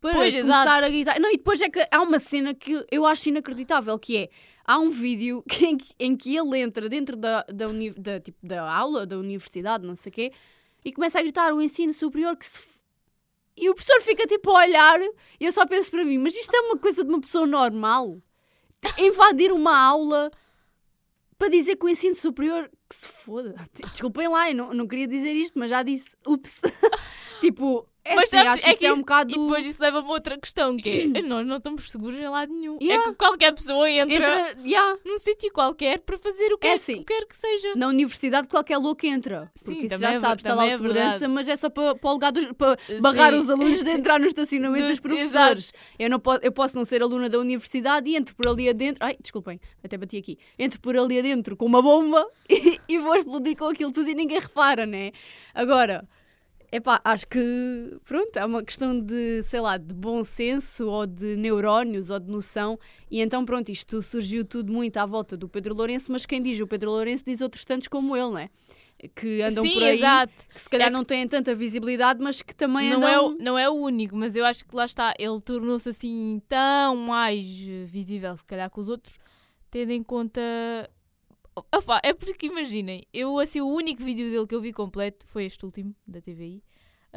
Para 0.00 0.12
Pois, 0.12 0.34
começar 0.34 0.62
exato. 0.66 0.84
a 0.84 0.88
gritar. 0.88 1.20
Não, 1.20 1.30
e 1.32 1.36
depois 1.36 1.60
é 1.62 1.68
que 1.70 1.86
há 1.90 2.02
uma 2.02 2.18
cena 2.18 2.54
que 2.54 2.84
eu 2.90 3.06
acho 3.06 3.28
inacreditável, 3.28 3.98
que 3.98 4.16
é, 4.16 4.28
há 4.64 4.78
um 4.78 4.90
vídeo 4.90 5.42
em, 5.62 5.76
que, 5.76 5.94
em 5.98 6.16
que 6.16 6.36
ele 6.36 6.58
entra 6.60 6.88
dentro 6.88 7.16
da, 7.16 7.42
da, 7.44 7.68
uni- 7.68 7.90
da, 7.94 8.20
tipo, 8.20 8.38
da 8.46 8.62
aula, 8.70 9.06
da 9.06 9.18
universidade, 9.18 9.86
não 9.86 9.96
sei 9.96 10.10
o 10.10 10.12
quê, 10.12 10.32
e 10.84 10.92
começa 10.92 11.18
a 11.18 11.22
gritar 11.22 11.52
o 11.52 11.60
ensino 11.62 11.92
superior 11.92 12.36
que 12.36 12.46
se 12.46 12.76
e 13.58 13.70
o 13.70 13.74
professor 13.74 14.02
fica 14.02 14.26
tipo 14.26 14.50
a 14.50 14.64
olhar 14.66 15.00
e 15.40 15.44
eu 15.46 15.50
só 15.50 15.64
penso 15.66 15.90
para 15.90 16.04
mim, 16.04 16.18
mas 16.18 16.36
isto 16.36 16.54
é 16.54 16.60
uma 16.60 16.76
coisa 16.76 17.02
de 17.02 17.08
uma 17.08 17.20
pessoa 17.22 17.46
normal? 17.46 18.20
Invadir 18.98 19.50
uma 19.50 19.74
aula 19.76 20.30
para 21.38 21.48
dizer 21.48 21.76
que 21.76 21.86
o 21.86 21.88
ensino 21.88 22.14
superior 22.14 22.70
que 22.86 22.94
se 22.94 23.08
foda. 23.08 23.54
Desculpem 23.92 24.28
lá, 24.28 24.50
eu 24.50 24.54
não, 24.54 24.74
não 24.74 24.86
queria 24.86 25.08
dizer 25.08 25.32
isto, 25.32 25.58
mas 25.58 25.70
já 25.70 25.82
disse. 25.82 26.14
Ups. 26.26 26.60
Tipo, 27.40 27.88
é 28.06 28.14
Mas 28.14 28.32
assim, 28.32 28.44
sabes, 28.46 28.62
que 28.64 28.70
é 28.70 28.74
que 28.76 28.86
é 28.86 28.92
um 28.92 28.98
bocado... 28.98 29.30
E 29.32 29.38
depois 29.38 29.66
isso 29.66 29.82
leva-me 29.82 30.08
a 30.08 30.10
outra 30.10 30.38
questão, 30.38 30.76
que 30.76 31.12
é, 31.14 31.22
nós 31.22 31.46
não 31.46 31.56
estamos 31.56 31.90
seguros 31.90 32.18
em 32.20 32.28
lado 32.28 32.52
nenhum. 32.52 32.78
Yeah. 32.80 33.04
É 33.04 33.10
que 33.10 33.16
qualquer 33.16 33.52
pessoa 33.52 33.90
entra, 33.90 34.14
Entra, 34.14 34.58
yeah. 34.64 34.98
num 35.04 35.18
sítio 35.18 35.52
qualquer 35.52 36.00
para 36.00 36.16
fazer 36.18 36.52
o 36.52 36.58
que 36.58 36.66
É 36.66 36.70
quer, 36.70 36.76
assim. 36.76 36.94
o 36.94 36.98
que 36.98 37.04
quer 37.04 37.26
que 37.26 37.36
seja. 37.36 37.74
Na 37.74 37.88
universidade 37.88 38.48
qualquer 38.48 38.76
louco 38.78 39.04
entra. 39.06 39.50
Sim, 39.54 39.64
Porque 39.74 39.86
isso 39.86 39.94
também 39.94 40.10
já 40.10 40.16
é 40.16 40.20
sabes, 40.20 40.44
está 40.44 40.54
lá 40.54 40.62
a 40.62 40.66
é 40.66 40.70
segurança, 40.76 41.10
verdade. 41.10 41.28
mas 41.32 41.48
é 41.48 41.56
só 41.56 41.68
para, 41.68 41.94
para, 41.94 42.10
o 42.10 42.12
lugar 42.12 42.32
dos, 42.32 42.46
para 42.52 42.78
barrar 43.00 43.32
Sim. 43.32 43.38
os 43.38 43.50
alunos 43.50 43.82
de 43.82 43.90
entrar 43.90 44.20
no 44.20 44.26
estacionamento 44.26 44.84
Do- 44.84 44.90
dos 44.90 45.00
professores. 45.00 45.72
Eu, 45.98 46.08
não 46.10 46.20
posso, 46.20 46.40
eu 46.42 46.52
posso 46.52 46.76
não 46.76 46.84
ser 46.84 47.02
aluna 47.02 47.28
da 47.28 47.38
universidade 47.38 48.08
e 48.08 48.16
entro 48.16 48.34
por 48.34 48.46
ali 48.48 48.68
adentro. 48.68 49.04
Ai, 49.04 49.16
desculpem, 49.20 49.60
até 49.82 49.96
bati 49.96 50.16
aqui. 50.18 50.38
Entro 50.58 50.80
por 50.80 50.96
ali 50.96 51.18
adentro 51.18 51.56
com 51.56 51.66
uma 51.66 51.82
bomba 51.82 52.26
e, 52.48 52.78
e 52.88 52.98
vou 52.98 53.14
explodir 53.16 53.56
com 53.56 53.66
aquilo 53.66 53.90
tudo 53.92 54.08
e 54.10 54.14
ninguém 54.14 54.38
repara, 54.38 54.86
né? 54.86 55.12
Agora. 55.54 56.06
Epá, 56.72 57.00
acho 57.04 57.26
que, 57.28 57.40
pronto, 58.04 58.36
é 58.36 58.44
uma 58.44 58.62
questão 58.62 58.98
de, 59.00 59.42
sei 59.44 59.60
lá, 59.60 59.76
de 59.76 59.94
bom 59.94 60.22
senso 60.24 60.86
ou 60.88 61.06
de 61.06 61.36
neurónios 61.36 62.10
ou 62.10 62.18
de 62.18 62.28
noção. 62.30 62.78
E 63.10 63.20
então, 63.20 63.44
pronto, 63.44 63.70
isto 63.70 64.02
surgiu 64.02 64.44
tudo 64.44 64.72
muito 64.72 64.96
à 64.96 65.06
volta 65.06 65.36
do 65.36 65.48
Pedro 65.48 65.74
Lourenço, 65.74 66.10
mas 66.10 66.26
quem 66.26 66.42
diz 66.42 66.60
o 66.60 66.66
Pedro 66.66 66.90
Lourenço 66.90 67.24
diz 67.24 67.40
outros 67.40 67.64
tantos 67.64 67.86
como 67.88 68.16
ele, 68.16 68.30
né? 68.30 68.50
Que 69.14 69.42
andam 69.42 69.62
Sim, 69.62 69.74
por 69.74 69.82
aí, 69.84 69.96
exato. 69.98 70.32
que 70.52 70.60
se 70.60 70.68
calhar 70.70 70.88
É 70.88 70.90
que- 70.90 70.96
não 70.96 71.04
têm 71.04 71.28
tanta 71.28 71.54
visibilidade, 71.54 72.20
mas 72.22 72.40
que 72.42 72.54
também 72.54 72.90
Não 72.90 72.96
andam... 72.96 73.08
é, 73.10 73.20
o, 73.20 73.38
não 73.38 73.58
é 73.58 73.68
o 73.68 73.74
único, 73.74 74.16
mas 74.16 74.34
eu 74.34 74.44
acho 74.44 74.64
que 74.64 74.74
lá 74.74 74.86
está, 74.86 75.12
ele 75.18 75.40
tornou-se 75.42 75.88
assim 75.88 76.40
tão 76.48 76.96
mais 76.96 77.46
visível, 77.86 78.36
se 78.36 78.44
calhar, 78.44 78.70
que 78.70 78.80
os 78.80 78.88
outros, 78.88 79.18
tendo 79.70 79.92
em 79.92 80.02
conta. 80.02 80.40
Opa, 81.74 82.00
é 82.02 82.12
porque 82.12 82.46
imaginem, 82.46 83.04
eu 83.12 83.38
assim, 83.38 83.60
o 83.60 83.68
único 83.68 84.02
vídeo 84.02 84.30
dele 84.30 84.46
que 84.46 84.54
eu 84.54 84.60
vi 84.60 84.72
completo 84.72 85.26
foi 85.26 85.44
este 85.44 85.64
último, 85.64 85.94
da 86.06 86.20
TVI. 86.20 86.62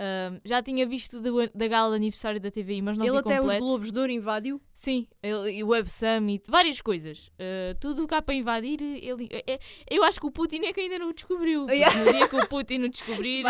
Ahm, 0.01 0.39
já 0.45 0.63
tinha 0.63 0.85
visto 0.87 1.19
do- 1.19 1.49
da 1.53 1.67
gala 1.67 1.89
de 1.89 1.95
aniversário 1.97 2.39
da 2.39 2.49
TVI, 2.49 2.81
mas 2.81 2.97
não 2.97 3.05
ele 3.05 3.11
vi 3.15 3.17
até 3.19 3.37
completo. 3.37 3.63
os 3.65 3.69
Globos 3.69 3.91
de 3.91 3.99
Ouro 3.99 4.09
invadiu. 4.11 4.61
Sim, 4.73 5.05
ele, 5.21 5.57
e 5.57 5.63
o 5.63 5.67
Web 5.69 5.91
Summit, 5.91 6.49
várias 6.49 6.79
coisas. 6.79 7.27
Uh, 7.33 7.75
tudo 7.81 8.07
cá 8.07 8.21
para 8.21 8.33
invadir. 8.33 8.81
Ele, 8.81 9.27
é- 9.29 9.53
é- 9.55 9.59
eu 9.91 10.01
acho 10.05 10.17
que 10.21 10.25
o 10.25 10.31
Putin 10.31 10.61
é 10.63 10.71
que 10.71 10.79
ainda 10.79 10.99
não 10.99 11.09
o 11.09 11.13
descobriu. 11.13 11.67
Yeah. 11.69 12.05
No 12.05 12.13
dia 12.13 12.29
que 12.29 12.35
o 12.37 12.47
Putin 12.47 12.83
o 12.83 12.89
descobrir. 12.89 13.45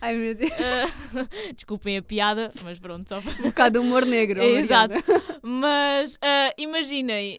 Ai 0.00 0.16
meu 0.16 0.34
Deus, 0.34 0.50
uh, 0.50 1.28
desculpem 1.54 1.96
a 1.98 2.02
piada, 2.02 2.52
mas 2.64 2.80
pronto, 2.80 3.08
só 3.08 3.20
para. 3.20 3.38
um 3.40 3.42
bocado 3.44 3.78
de 3.78 3.86
humor 3.86 4.04
negro. 4.04 4.40
É, 4.40 4.46
exato. 4.46 4.94
Mas 5.40 6.14
uh, 6.16 6.52
imaginem. 6.58 7.38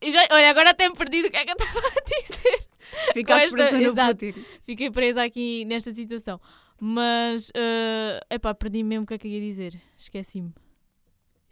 Eu 0.00 0.12
já- 0.12 0.26
olha, 0.30 0.50
agora 0.50 0.70
até 0.70 0.88
me 0.88 0.94
perdi 0.94 1.22
do 1.22 1.30
que 1.30 1.36
é 1.36 1.44
que 1.44 1.50
eu 1.50 1.56
estava 1.58 1.86
a 1.86 2.00
dizer. 2.04 2.58
Ficaste 3.12 3.44
esta- 3.46 3.56
presa 3.56 3.78
no 3.78 3.82
exato. 3.82 4.26
Putin. 4.26 4.44
Fiquei 4.62 4.90
presa 4.90 5.22
aqui 5.22 5.64
nesta 5.64 5.92
situação. 5.92 6.40
Mas, 6.80 7.48
uh, 7.50 8.20
epá, 8.30 8.54
perdi 8.54 8.82
mesmo 8.84 9.04
o 9.04 9.06
que 9.06 9.14
é 9.14 9.18
que 9.18 9.26
eu 9.26 9.32
ia 9.32 9.40
dizer. 9.40 9.74
Esqueci-me. 9.96 10.52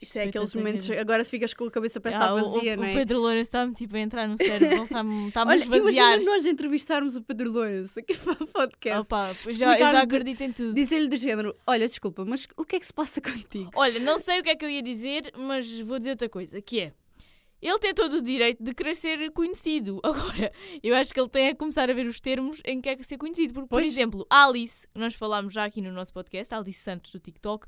Isto 0.01 0.19
é 0.19 0.25
aqueles 0.25 0.55
momentos, 0.55 0.91
agora 0.91 1.25
ficas 1.25 1.55
com 1.55 1.65
a 1.65 1.71
cabeça 1.71 1.99
para 1.99 2.11
Ah, 2.11 2.15
estar 2.21 2.35
o- 2.35 2.53
vazia, 2.53 2.75
o, 2.75 2.77
não 2.77 2.85
é? 2.85 2.91
o 2.91 2.95
Pedro 2.95 3.19
Lourenço 3.19 3.41
está-me 3.49 3.73
tipo 3.73 3.97
a 3.97 4.01
entrar 4.01 4.29
no 4.29 4.37
cérebro, 4.37 4.83
está-me 4.85 5.29
está-me 5.29 5.53
a 5.53 5.57
esvaziar. 5.57 6.13
imagina 6.19 6.31
nós 6.31 6.45
entrevistarmos 6.45 7.17
o 7.17 7.23
Pedro 7.23 7.51
Lourenço 7.51 7.99
aqui 7.99 8.15
para 8.15 8.33
o 8.35 8.47
podcast. 8.47 9.01
Opa, 9.01 9.35
pois 9.43 9.57
já, 9.57 9.73
eu 9.73 9.79
já 9.91 10.03
acredito 10.03 10.43
em 10.43 10.53
tudo. 10.53 10.75
Dizer-lhe 10.75 11.09
do 11.09 11.17
género, 11.17 11.57
olha, 11.67 11.89
desculpa, 11.89 12.27
mas 12.27 12.47
o 12.59 12.65
que 12.67 12.77
é 12.77 12.79
que 12.81 12.87
se 12.87 12.93
passa 12.93 13.23
contigo? 13.23 13.71
Olha, 13.75 13.99
não 14.01 14.19
sei 14.19 14.41
o 14.41 14.43
que 14.43 14.51
é 14.51 14.55
que 14.55 14.67
eu 14.67 14.69
ia 14.69 14.83
dizer, 14.83 15.33
mas 15.35 15.81
vou 15.81 15.99
dizer 15.99 16.11
outra 16.11 16.29
coisa, 16.29 16.61
que 16.61 16.79
é... 16.81 16.93
Ele 17.61 17.79
tem 17.79 17.95
todo 17.95 18.15
o 18.19 18.23
direito 18.23 18.63
de 18.63 18.75
querer 18.75 18.95
ser 18.95 19.31
conhecido. 19.33 20.01
Agora, 20.05 20.53
eu 20.83 20.95
acho 20.95 21.13
que 21.13 21.21
ele 21.21 21.29
tem 21.29 21.49
a 21.49 21.55
começar 21.55 21.89
a 21.91 21.95
ver 21.95 22.07
os 22.07 22.21
termos 22.21 22.61
em 22.65 22.81
que 22.81 22.95
quer 22.95 23.03
ser 23.05 23.17
conhecido. 23.19 23.55
Porque, 23.55 23.69
por 23.69 23.81
Pois. 23.81 23.89
exemplo, 23.89 24.27
Alice, 24.31 24.87
nós 24.95 25.15
falámos 25.15 25.55
já 25.55 25.65
aqui 25.65 25.81
no 25.81 25.93
nosso 25.93 26.13
podcast, 26.13 26.55
a 26.55 26.59
Alice 26.59 26.81
Santos 26.81 27.11
do 27.13 27.19
TikTok, 27.19 27.67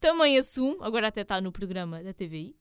também 0.00 0.38
assume, 0.38 0.76
agora 0.80 1.08
até 1.08 1.22
está 1.22 1.40
no 1.40 1.50
programa 1.50 2.02
da 2.02 2.12
TVI, 2.12 2.54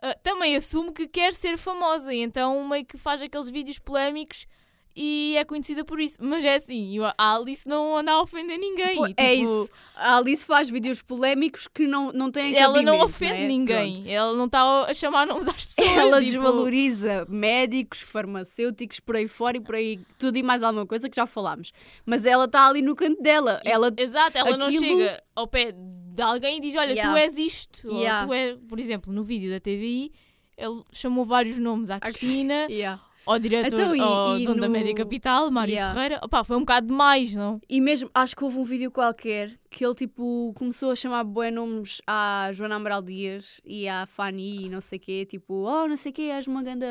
ah, 0.00 0.14
também 0.14 0.56
assume 0.56 0.92
que 0.92 1.06
quer 1.06 1.32
ser 1.32 1.56
famosa. 1.56 2.12
E 2.12 2.20
então 2.20 2.66
meio 2.68 2.84
que 2.84 2.98
faz 2.98 3.22
aqueles 3.22 3.48
vídeos 3.48 3.78
polémicos 3.78 4.46
e 4.94 5.34
é 5.36 5.44
conhecida 5.44 5.84
por 5.84 6.00
isso. 6.00 6.18
Mas 6.20 6.44
é 6.44 6.54
assim, 6.54 6.96
a 7.18 7.34
Alice 7.36 7.68
não 7.68 7.96
anda 7.96 8.12
a 8.12 8.20
ofender 8.20 8.58
ninguém. 8.58 8.96
Pô, 8.96 9.06
é 9.06 9.08
tipo, 9.36 9.62
isso. 9.64 9.70
A 9.94 10.16
Alice 10.16 10.44
faz 10.44 10.68
vídeos 10.68 11.02
polémicos 11.02 11.66
que 11.68 11.86
não, 11.86 12.12
não 12.12 12.30
têm 12.30 12.54
Ela 12.56 12.82
não 12.82 13.00
ofende 13.00 13.40
né? 13.40 13.46
ninguém. 13.46 14.04
Ela 14.12 14.34
não 14.34 14.46
está 14.46 14.62
a 14.82 14.94
chamar 14.94 15.26
nomes 15.26 15.48
às 15.48 15.64
pessoas. 15.66 15.88
Ela 15.88 16.18
tipo, 16.20 16.32
desvaloriza 16.32 17.26
médicos, 17.28 18.00
farmacêuticos, 18.00 19.00
por 19.00 19.16
aí 19.16 19.28
fora 19.28 19.56
e 19.56 19.60
por 19.60 19.74
aí 19.74 20.00
tudo 20.18 20.36
e 20.36 20.42
mais 20.42 20.62
alguma 20.62 20.86
coisa 20.86 21.08
que 21.08 21.16
já 21.16 21.26
falámos. 21.26 21.72
Mas 22.04 22.24
ela 22.26 22.44
está 22.44 22.66
ali 22.68 22.82
no 22.82 22.94
canto 22.94 23.22
dela. 23.22 23.60
Ela 23.64 23.92
Exato, 23.96 24.38
ela 24.38 24.56
não 24.56 24.66
aquilo- 24.66 24.84
chega 24.84 25.22
ao 25.34 25.46
pé 25.46 25.72
de 25.74 26.22
alguém 26.22 26.58
e 26.58 26.60
diz: 26.60 26.74
Olha, 26.76 26.92
Yeah. 26.92 27.10
tu 27.12 27.16
és 27.16 27.38
isto. 27.38 27.88
ou 27.88 28.00
Yeah. 28.00 28.26
tu 28.26 28.32
és... 28.34 28.58
Por 28.68 28.78
exemplo, 28.78 29.12
no 29.12 29.24
vídeo 29.24 29.50
da 29.50 29.58
TVI, 29.60 30.12
ele 30.56 30.82
chamou 30.92 31.24
vários 31.24 31.58
nomes 31.58 31.90
à 31.90 31.98
Cristina, 31.98 32.66
Yeah. 32.70 33.00
Ao 33.26 33.38
diretor, 33.38 33.66
Então, 33.80 33.96
e- 33.96 34.00
ao 34.00 34.38
e 34.38 34.44
dono 34.44 34.60
da 34.60 34.66
no- 34.66 34.72
Média 34.72 34.94
Capital, 34.94 35.50
Mário 35.50 35.72
Yeah. 35.74 35.94
Ferreira. 35.94 36.20
Opá, 36.24 36.42
foi 36.44 36.56
um 36.56 36.60
bocado 36.60 36.86
demais, 36.88 37.34
não? 37.34 37.60
E 37.68 37.80
mesmo, 37.80 38.10
acho 38.14 38.34
que 38.36 38.42
houve 38.44 38.58
um 38.58 38.64
vídeo 38.64 38.90
qualquer 38.90 39.58
que 39.70 39.84
ele 39.84 39.94
tipo 39.94 40.52
começou 40.56 40.90
a 40.90 40.96
chamar 40.96 41.24
bué 41.24 41.50
nomes 41.50 42.00
à 42.06 42.50
Joana 42.52 42.76
Amaral 42.76 43.02
Dias 43.02 43.60
e 43.64 43.88
à 43.88 44.04
Fanny 44.06 44.66
e 44.66 44.68
não 44.68 44.80
sei 44.80 44.98
quê, 44.98 45.24
tipo, 45.24 45.54
oh, 45.54 45.86
não 45.88 45.96
sei 45.96 46.12
quê, 46.12 46.22
és 46.22 46.46
uma 46.46 46.62
grande. 46.62 46.84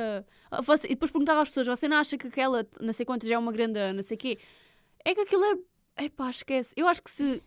E 0.86 0.88
depois 0.90 1.12
perguntava 1.12 1.42
às 1.42 1.50
pessoas, 1.50 1.68
você 1.68 1.88
não 1.88 1.98
acha 1.98 2.18
que 2.18 2.28
aquela, 2.28 2.66
não 2.80 2.94
sei 2.94 3.06
quantas, 3.06 3.30
é 3.30 3.38
uma 3.38 3.52
grande, 3.52 3.80
não 3.94 4.04
sei 4.04 4.18
quê? 4.18 4.38
É 5.06 5.14
que 5.16 5.22
aquilo 5.22 5.44
é. 5.46 6.04
Epá, 6.06 6.30
esquece. 6.30 6.74
Eu 6.78 6.88
acho 6.88 7.02
que 7.04 7.12
se. 7.12 7.42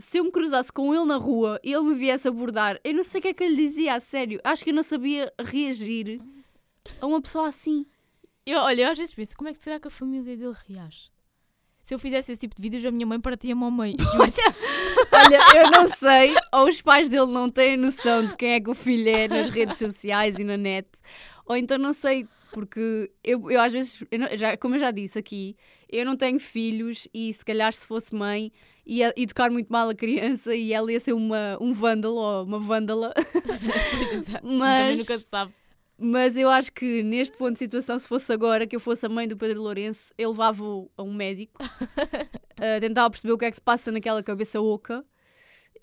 Se 0.00 0.18
eu 0.18 0.22
me 0.24 0.30
cruzasse 0.30 0.70
com 0.72 0.94
ele 0.94 1.06
na 1.06 1.16
rua 1.16 1.58
e 1.64 1.72
ele 1.72 1.82
me 1.82 1.94
viesse 1.94 2.28
abordar, 2.28 2.78
eu 2.84 2.94
não 2.94 3.02
sei 3.02 3.18
o 3.18 3.22
que 3.22 3.28
é 3.28 3.34
que 3.34 3.42
eu 3.42 3.48
lhe 3.48 3.56
dizia, 3.56 3.94
a 3.94 4.00
sério. 4.00 4.38
Acho 4.44 4.62
que 4.62 4.70
eu 4.70 4.74
não 4.74 4.84
sabia 4.84 5.32
reagir 5.44 6.20
a 7.00 7.06
uma 7.06 7.20
pessoa 7.20 7.48
assim. 7.48 7.84
Eu, 8.50 8.60
olha, 8.60 8.82
eu 8.82 8.90
às 8.90 8.98
vezes 8.98 9.12
penso: 9.14 9.36
como 9.36 9.48
é 9.48 9.52
que 9.52 9.62
será 9.62 9.78
que 9.78 9.88
a 9.88 9.90
família 9.90 10.36
dele 10.36 10.54
reage? 10.66 11.10
Se 11.82 11.94
eu 11.94 11.98
fizesse 11.98 12.32
esse 12.32 12.40
tipo 12.42 12.54
de 12.56 12.62
vídeos, 12.62 12.84
a 12.84 12.90
minha 12.90 13.06
mãe 13.06 13.18
partia-me 13.20 13.62
ao 13.64 13.70
meio. 13.70 13.96
Olha, 15.12 15.38
eu 15.56 15.70
não 15.70 15.88
sei, 15.94 16.34
ou 16.52 16.68
os 16.68 16.82
pais 16.82 17.08
dele 17.08 17.26
não 17.32 17.50
têm 17.50 17.76
noção 17.76 18.26
de 18.26 18.36
quem 18.36 18.52
é 18.52 18.60
que 18.60 18.68
o 18.70 18.74
filho 18.74 19.08
é 19.08 19.26
nas 19.28 19.48
redes 19.50 19.78
sociais 19.78 20.36
e 20.38 20.44
na 20.44 20.56
net, 20.56 20.86
ou 21.46 21.56
então 21.56 21.78
não 21.78 21.94
sei, 21.94 22.26
porque 22.52 23.10
eu, 23.24 23.50
eu 23.50 23.60
às 23.60 23.72
vezes, 23.72 24.02
eu 24.10 24.18
não- 24.18 24.36
já, 24.36 24.56
como 24.56 24.74
eu 24.74 24.78
já 24.78 24.90
disse 24.90 25.18
aqui, 25.18 25.56
eu 25.88 26.04
não 26.04 26.16
tenho 26.16 26.38
filhos 26.38 27.08
e 27.14 27.32
se 27.32 27.42
calhar 27.44 27.72
se 27.72 27.86
fosse 27.86 28.14
mãe 28.14 28.52
ia 28.84 29.12
educar 29.16 29.50
muito 29.50 29.68
mal 29.72 29.88
a 29.88 29.94
criança 29.94 30.54
e 30.54 30.72
ela 30.72 30.90
ia 30.92 31.00
ser 31.00 31.12
uma, 31.14 31.56
um 31.60 31.72
vândalo 31.72 32.16
ou 32.16 32.44
uma 32.44 32.58
vândala. 32.58 33.12
Mas, 34.42 34.98
nunca 34.98 35.18
se 35.18 35.24
sabe. 35.24 35.52
Mas 35.98 36.36
eu 36.36 36.48
acho 36.48 36.72
que 36.72 37.02
neste 37.02 37.36
ponto 37.36 37.54
de 37.54 37.58
situação, 37.58 37.98
se 37.98 38.06
fosse 38.06 38.32
agora 38.32 38.66
que 38.66 38.76
eu 38.76 38.80
fosse 38.80 39.04
a 39.04 39.08
mãe 39.08 39.26
do 39.26 39.36
Pedro 39.36 39.62
Lourenço, 39.62 40.12
eu 40.16 40.30
levava-o 40.30 40.88
a 40.96 41.02
um 41.02 41.12
médico, 41.12 41.60
uh, 42.54 42.80
tentava 42.80 43.10
perceber 43.10 43.32
o 43.32 43.38
que 43.38 43.44
é 43.46 43.50
que 43.50 43.56
se 43.56 43.60
passa 43.60 43.90
naquela 43.90 44.22
cabeça 44.22 44.60
oca. 44.60 45.04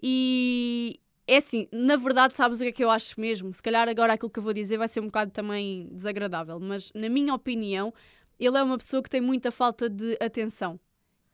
E 0.02 1.00
é 1.28 1.38
assim, 1.38 1.68
na 1.72 1.98
verdade, 1.98 2.36
sabes 2.36 2.60
o 2.60 2.64
que 2.64 2.70
é 2.70 2.72
que 2.72 2.84
eu 2.84 2.90
acho 2.90 3.20
mesmo? 3.20 3.54
Se 3.54 3.62
calhar 3.62 3.90
agora 3.90 4.14
aquilo 4.14 4.30
que 4.30 4.40
eu 4.40 4.44
vou 4.44 4.54
dizer 4.54 4.78
vai 4.78 4.88
ser 4.88 5.02
um 5.02 5.08
bocado 5.08 5.32
também 5.32 5.90
desagradável, 5.92 6.60
mas 6.60 6.92
na 6.94 7.10
minha 7.10 7.34
opinião, 7.34 7.94
ele 8.40 8.58
é 8.58 8.64
uma 8.64 8.78
pessoa 8.78 9.04
que 9.04 9.10
tem 9.10 9.22
muita 9.22 9.52
falta 9.52 9.90
de 9.90 10.18
atenção. 10.22 10.80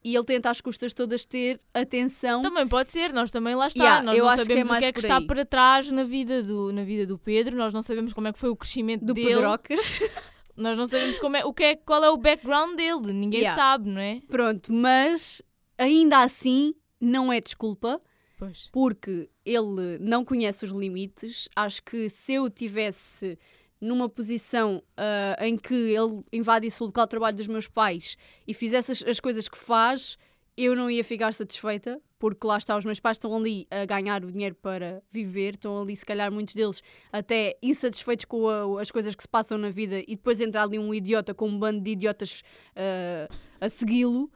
E 0.03 0.15
ele 0.15 0.23
tenta 0.23 0.49
às 0.49 0.59
custas 0.59 0.93
todas 0.93 1.25
ter 1.25 1.61
atenção. 1.73 2.41
Também 2.41 2.67
pode 2.67 2.91
ser, 2.91 3.13
nós 3.13 3.29
também 3.29 3.53
lá 3.53 3.67
está. 3.67 3.83
Yeah, 3.83 4.03
nós 4.03 4.17
não 4.17 4.27
acho 4.27 4.35
que 4.35 4.41
é 4.41 4.45
sabemos 4.45 4.69
o 4.69 4.79
que 4.79 4.85
é 4.85 4.91
que 4.91 4.99
está 4.99 5.21
para 5.21 5.45
trás 5.45 5.91
na 5.91 6.03
vida, 6.03 6.41
do, 6.41 6.73
na 6.73 6.83
vida 6.83 7.05
do 7.05 7.17
Pedro, 7.17 7.55
nós 7.55 7.73
não 7.73 7.81
sabemos 7.81 8.11
como 8.11 8.27
é 8.27 8.33
que 8.33 8.39
foi 8.39 8.49
o 8.49 8.55
crescimento 8.55 9.05
do 9.05 9.13
dele. 9.13 9.29
Pedrocas. 9.35 9.99
Nós 10.57 10.77
não 10.77 10.85
sabemos 10.85 11.17
como 11.17 11.37
é, 11.37 11.45
o 11.45 11.53
que 11.53 11.63
é, 11.63 11.75
qual 11.77 12.03
é 12.03 12.09
o 12.09 12.17
background 12.17 12.75
dele, 12.75 13.13
ninguém 13.13 13.39
Yeah. 13.39 13.59
sabe, 13.59 13.89
não 13.89 14.01
é? 14.01 14.21
Pronto, 14.27 14.71
mas 14.71 15.41
ainda 15.77 16.21
assim 16.21 16.75
não 16.99 17.31
é 17.31 17.39
desculpa. 17.39 17.99
Pois. 18.37 18.69
porque 18.71 19.29
ele 19.45 19.99
não 19.99 20.25
conhece 20.25 20.65
os 20.65 20.71
limites. 20.71 21.47
Acho 21.55 21.83
que 21.83 22.09
se 22.09 22.33
eu 22.33 22.49
tivesse 22.49 23.37
numa 23.82 24.08
posição 24.08 24.82
ah, 24.96 25.36
em 25.46 25.58
que 25.58 25.74
ele 25.74 26.24
invadisse 26.32 26.82
o 26.84 26.86
local 26.86 27.06
de 27.06 27.10
trabalho 27.10 27.36
dos 27.36 27.48
meus 27.48 27.67
pais 27.67 28.15
e 28.48 28.54
fizesse 28.54 28.91
as, 28.91 29.04
as 29.04 29.20
coisas 29.20 29.50
que 29.50 29.58
faz, 29.58 30.17
eu 30.56 30.76
não 30.76 30.89
ia 30.91 31.04
ficar 31.04 31.34
satisfeita, 31.34 32.00
porque 32.20 32.46
lá 32.46 32.58
está, 32.60 32.78
os 32.78 32.86
meus 32.86 33.00
pais 33.00 33.15
estão 33.15 33.36
ali 33.36 33.65
a 33.72 33.84
ganhar 33.86 34.24
o 34.24 34.32
dinheiro 34.32 34.54
para 34.54 35.02
viver, 35.12 35.56
estão 35.56 35.82
ali, 35.82 35.96
se 35.98 36.06
calhar, 36.06 36.32
muitos 36.32 36.54
deles 36.54 36.84
até 37.12 37.58
insatisfeitos 37.63 38.26
com 38.26 38.48
a- 38.48 38.80
as 38.80 38.91
coisas 38.91 39.15
que 39.15 39.24
se 39.24 39.28
passam 39.30 39.58
na 39.58 39.72
vida 39.72 40.00
e 40.02 40.15
depois 40.15 40.39
entra 40.39 40.62
ali 40.62 40.78
um 40.78 40.94
idiota 40.94 41.34
com 41.34 41.48
um 41.48 41.58
bando 41.58 41.82
de 41.82 41.91
idiotas 41.91 42.44
ah, 42.76 43.28
a 43.60 43.67
segui-lo. 43.70 44.30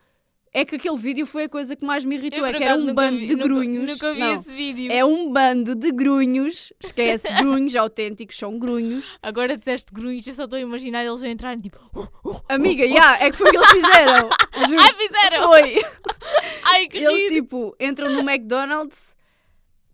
É 0.57 0.63
que 0.63 0.75
aquele 0.77 0.95
vídeo 0.95 1.25
foi 1.25 1.43
a 1.43 1.49
coisa 1.49 1.75
que 1.75 1.83
mais 1.85 2.05
me 2.05 2.15
irritou, 2.15 2.39
Eu, 2.39 2.45
é 2.45 2.53
que 2.53 2.63
era 2.63 2.75
um 2.75 2.79
nunca 2.79 2.93
bando 2.93 3.17
vi- 3.17 3.27
de 3.27 3.33
nunca- 3.33 3.43
grunhos. 3.43 3.91
Nunca 3.91 4.13
vi 4.13 4.19
Não. 4.21 4.35
esse 4.39 4.53
vídeo. 4.53 4.89
É 4.91 5.03
um 5.03 5.29
bando 5.29 5.75
de 5.75 5.91
grunhos, 5.91 6.71
esquece, 6.81 7.27
grunhos 7.43 7.75
autênticos, 7.75 8.37
são 8.37 8.57
grunhos. 8.57 9.17
Agora 9.21 9.57
disseste 9.57 9.91
grunhos, 9.93 10.25
eu 10.25 10.33
só 10.33 10.45
estou 10.45 10.55
a 10.55 10.61
imaginar 10.61 11.03
eles 11.03 11.21
a 11.23 11.27
entrarem 11.29 11.59
tipo. 11.61 11.77
Amiga, 12.47 12.85
yeah, 12.85 13.21
é 13.25 13.31
que 13.31 13.37
foi 13.37 13.49
o 13.49 13.51
que 13.51 13.57
eles 13.57 13.69
fizeram. 13.69 14.29
Juro. 14.69 14.81
Ai, 14.81 14.93
fizeram! 14.93 15.47
Foi. 15.49 15.83
Ai, 16.71 16.87
que 16.87 16.97
Eles 16.99 17.33
tipo, 17.33 17.75
entram 17.77 18.09
no 18.13 18.21
McDonald's 18.21 19.13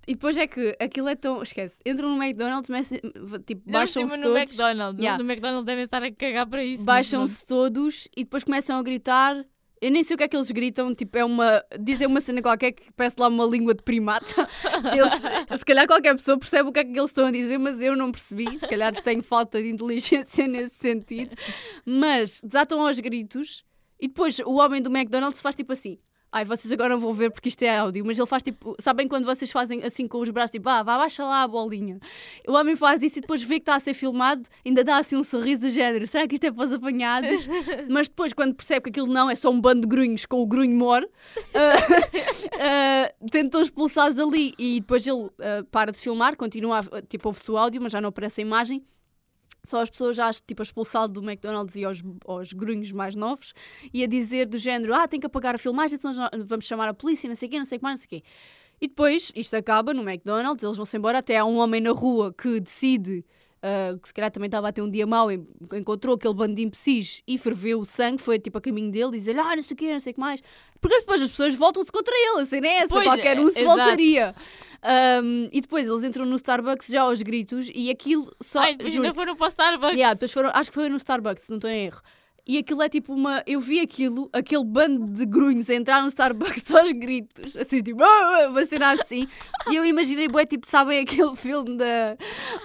e 0.08 0.14
depois 0.14 0.38
é 0.38 0.46
que 0.46 0.76
aquilo 0.80 1.10
é 1.10 1.16
tão. 1.16 1.42
Esquece. 1.42 1.78
Entram 1.86 2.10
no 2.16 2.24
McDonald's, 2.24 2.68
comecem- 2.68 3.02
tipo, 3.48 3.64
baixam-se 3.72 4.16
todos. 4.16 4.26
no 4.32 4.38
McDonald's. 4.38 5.00
Yeah. 5.02 5.16
Eles 5.16 5.18
no 5.18 5.32
McDonald's 5.32 5.64
devem 5.66 5.84
estar 5.84 6.04
a 6.04 6.12
cagar 6.12 6.46
para 6.46 6.64
isso. 6.64 6.84
Baixam-se 6.86 7.46
todos 7.48 8.08
e 8.16 8.24
depois 8.24 8.44
começam 8.44 8.78
a 8.78 8.84
gritar. 8.84 9.44
Eu 9.82 9.90
nem 9.90 10.04
sei 10.04 10.14
o 10.14 10.18
que 10.18 10.24
é 10.24 10.28
que 10.28 10.38
eles 10.38 10.52
gritam, 10.52 10.94
tipo, 10.94 11.18
é 11.18 11.26
uma. 11.26 11.64
Dizem 11.80 12.06
uma 12.06 12.22
cena 12.22 12.40
qualquer 12.40 12.72
que 12.72 12.92
parece 12.96 13.16
lá 13.18 13.28
uma 13.28 13.46
língua 13.46 13.74
de 13.74 13.82
primata. 13.82 14.48
Eles, 14.94 15.60
se 15.60 15.66
calhar 15.66 15.88
qualquer 15.88 16.16
pessoa 16.16 16.38
percebe 16.38 16.70
o 16.70 16.72
que 16.72 16.80
é 16.80 16.84
que 16.84 16.92
eles 16.92 17.10
estão 17.10 17.26
a 17.26 17.32
dizer, 17.32 17.58
mas 17.58 17.82
eu 17.82 17.96
não 17.96 18.12
percebi. 18.12 18.60
Se 18.60 18.68
calhar 18.68 18.94
tenho 19.02 19.24
falta 19.24 19.60
de 19.60 19.70
inteligência 19.70 20.46
nesse 20.48 20.76
sentido. 20.76 21.36
Mas 21.84 22.40
desatam 22.44 22.86
aos 22.86 23.00
gritos 23.00 23.66
e 24.00 24.08
depois 24.08 24.38
o 24.40 24.54
homem 24.58 24.84
do 24.84 24.96
McDonald's 24.96 25.42
faz 25.42 25.56
tipo 25.56 25.74
assim. 25.74 25.98
Ai, 26.34 26.46
vocês 26.46 26.72
agora 26.72 26.94
não 26.94 27.00
vão 27.02 27.14
ver 27.14 27.30
porque 27.30 27.50
isto 27.50 27.62
é 27.64 27.78
áudio, 27.78 28.06
mas 28.06 28.18
ele 28.18 28.26
faz 28.26 28.42
tipo. 28.42 28.74
Sabem 28.80 29.06
quando 29.06 29.26
vocês 29.26 29.52
fazem 29.52 29.84
assim 29.84 30.08
com 30.08 30.20
os 30.20 30.30
braços, 30.30 30.52
tipo, 30.52 30.70
ah, 30.70 30.82
vá, 30.82 30.98
baixa 30.98 31.26
lá 31.26 31.44
a 31.44 31.48
bolinha. 31.48 32.00
O 32.48 32.54
homem 32.54 32.74
faz 32.74 33.04
isso 33.04 33.18
e 33.18 33.22
depois 33.22 33.44
vê 33.44 33.56
que 33.56 33.64
está 33.64 33.76
a 33.76 33.80
ser 33.82 33.94
filmado, 33.94 34.48
ainda 34.66 34.82
dá 34.82 34.98
assim 34.98 35.18
um 35.18 35.26
sorriso 35.26 35.62
do 35.62 35.72
género. 35.72 36.08
Será 36.08 36.26
que 36.26 36.36
isto 36.36 36.46
é 36.46 36.52
para 36.52 36.66
os 36.66 36.72
apanhados? 36.72 37.48
mas 37.92 38.08
depois, 38.08 38.32
quando 38.32 38.56
percebe 38.56 38.84
que 38.84 38.90
aquilo 38.92 39.08
não 39.08 39.30
é 39.30 39.36
só 39.36 39.50
um 39.50 39.60
bando 39.60 39.82
de 39.82 39.88
grunhos 39.88 40.26
com 40.26 40.42
o 40.42 40.48
grunho 40.48 40.78
mor, 40.78 41.06
ah, 41.54 43.12
tentam 43.30 43.62
expulsá-los 43.62 44.16
dali 44.16 44.54
e 44.58 44.80
depois 44.80 45.06
ele 45.06 45.30
ah, 45.38 45.66
para 45.70 45.92
de 45.92 45.98
filmar, 45.98 46.38
continua, 46.38 46.80
a, 46.80 47.02
tipo, 47.02 47.28
ouve-se 47.28 47.52
o 47.52 47.58
áudio, 47.58 47.82
mas 47.82 47.92
já 47.92 48.00
não 48.00 48.08
aparece 48.08 48.40
a 48.40 48.46
imagem. 48.46 48.86
Só 49.64 49.82
as 49.82 49.90
pessoas 49.90 50.18
já 50.18 50.32
tipo, 50.34 50.64
a 50.64 51.08
do 51.08 51.22
McDonald's 51.22 51.76
e 51.76 51.86
aos, 51.86 52.02
aos 52.26 52.52
grunhos 52.52 52.92
mais 52.92 53.16
novos 53.16 53.54
e 53.94 54.04
a 54.04 54.08
dizer 54.08 54.48
do 54.48 54.58
género: 54.58 54.94
Ah, 54.94 55.08
tem 55.08 55.20
que 55.20 55.26
apagar 55.28 55.54
a 55.54 55.58
filmagem, 55.58 55.98
então 55.98 56.12
vamos 56.46 56.66
chamar 56.66 56.90
a 56.90 56.94
polícia, 56.94 57.28
não 57.28 57.36
sei 57.36 57.48
o 57.48 57.52
quê, 57.52 57.58
não 57.60 57.66
sei 57.66 57.78
o 57.78 57.80
que 57.80 57.84
mais, 57.84 58.00
não 58.00 58.08
sei 58.08 58.20
o 58.20 58.22
quê. 58.22 58.28
E 58.82 58.88
depois 58.88 59.32
isto 59.36 59.56
acaba 59.56 59.94
no 59.94 60.02
McDonald's, 60.02 60.64
eles 60.64 60.76
vão-se 60.76 60.98
embora. 60.98 61.20
Até 61.20 61.38
há 61.38 61.46
um 61.46 61.58
homem 61.58 61.80
na 61.80 61.92
rua 61.92 62.34
que 62.34 62.60
decide, 62.60 63.24
ah, 63.64 63.98
que 64.02 64.08
se 64.08 64.14
calhar 64.14 64.32
também 64.32 64.48
estava 64.48 64.68
a 64.70 64.72
ter 64.72 64.82
um 64.82 64.90
dia 64.90 65.06
mau, 65.06 65.32
en- 65.32 65.46
encontrou 65.74 66.16
aquele 66.16 66.34
bando 66.34 66.56
de 66.56 66.64
imbecis 66.64 67.22
e 67.28 67.38
ferveu 67.38 67.80
o 67.82 67.86
sangue, 67.86 68.22
foi 68.22 68.40
tipo 68.40 68.58
a 68.58 68.62
caminho 68.62 68.92
dele, 68.92 69.12
dizer 69.12 69.38
Ah, 69.40 69.56
não 69.56 69.62
sei 69.64 69.74
o 69.76 69.78
quê, 69.78 69.92
não 69.94 70.00
sei 70.00 70.12
o 70.12 70.14
que 70.16 70.20
mais. 70.20 70.42
Porque 70.80 70.98
depois 71.00 71.22
as 71.22 71.30
pessoas 71.30 71.54
voltam-se 71.54 71.92
contra 71.92 72.14
ele, 72.16 72.42
assim, 72.42 72.60
não 72.60 72.68
é 72.70 72.78
essa? 72.78 72.88
Pois, 72.90 73.04
Qualquer 73.06 73.40
um 73.40 73.50
se 73.52 73.60
exato. 73.60 73.78
voltaria. 73.78 74.36
Um, 75.24 75.48
e 75.52 75.62
depois 75.62 75.88
eles 75.88 76.04
entram 76.04 76.26
no 76.26 76.36
Starbucks 76.38 76.88
já 76.88 77.02
aos 77.04 77.22
gritos 77.22 77.70
e 77.74 77.90
aquilo 77.92 78.32
só. 78.42 78.62
Ai, 78.62 78.76
ainda 78.80 79.14
foram 79.14 79.36
para 79.36 79.46
o 79.46 79.48
Starbucks. 79.50 79.94
Yeah, 79.96 80.14
depois 80.16 80.32
foram, 80.34 80.50
acho 80.54 80.72
que 80.72 80.74
foi 80.76 80.90
no 80.90 80.98
Starbucks, 80.98 81.48
não 81.50 81.58
estou 81.58 81.70
em 81.70 81.86
erro. 81.86 82.02
E 82.52 82.58
aquilo 82.58 82.82
é 82.82 82.90
tipo 82.90 83.14
uma. 83.14 83.42
Eu 83.48 83.62
vi 83.62 83.80
aquilo, 83.80 84.30
aquele 84.34 84.66
bando 84.66 85.06
de 85.14 85.26
grunhos 85.26 85.70
a 85.70 85.74
entrar 85.74 86.02
no 86.02 86.10
Starbucks 86.10 86.70
aos 86.76 86.92
gritos, 86.92 87.56
assim, 87.56 87.82
tipo, 87.82 88.04
"Ah", 88.04 88.48
uma 88.50 88.66
cena 88.66 88.92
assim. 88.92 89.26
E 89.70 89.76
eu 89.78 89.86
imaginei, 89.86 90.28
bué, 90.28 90.46
tipo, 90.46 90.70
sabem 90.70 91.00
aquele 91.00 91.34
filme 91.38 91.78
da. 91.78 92.18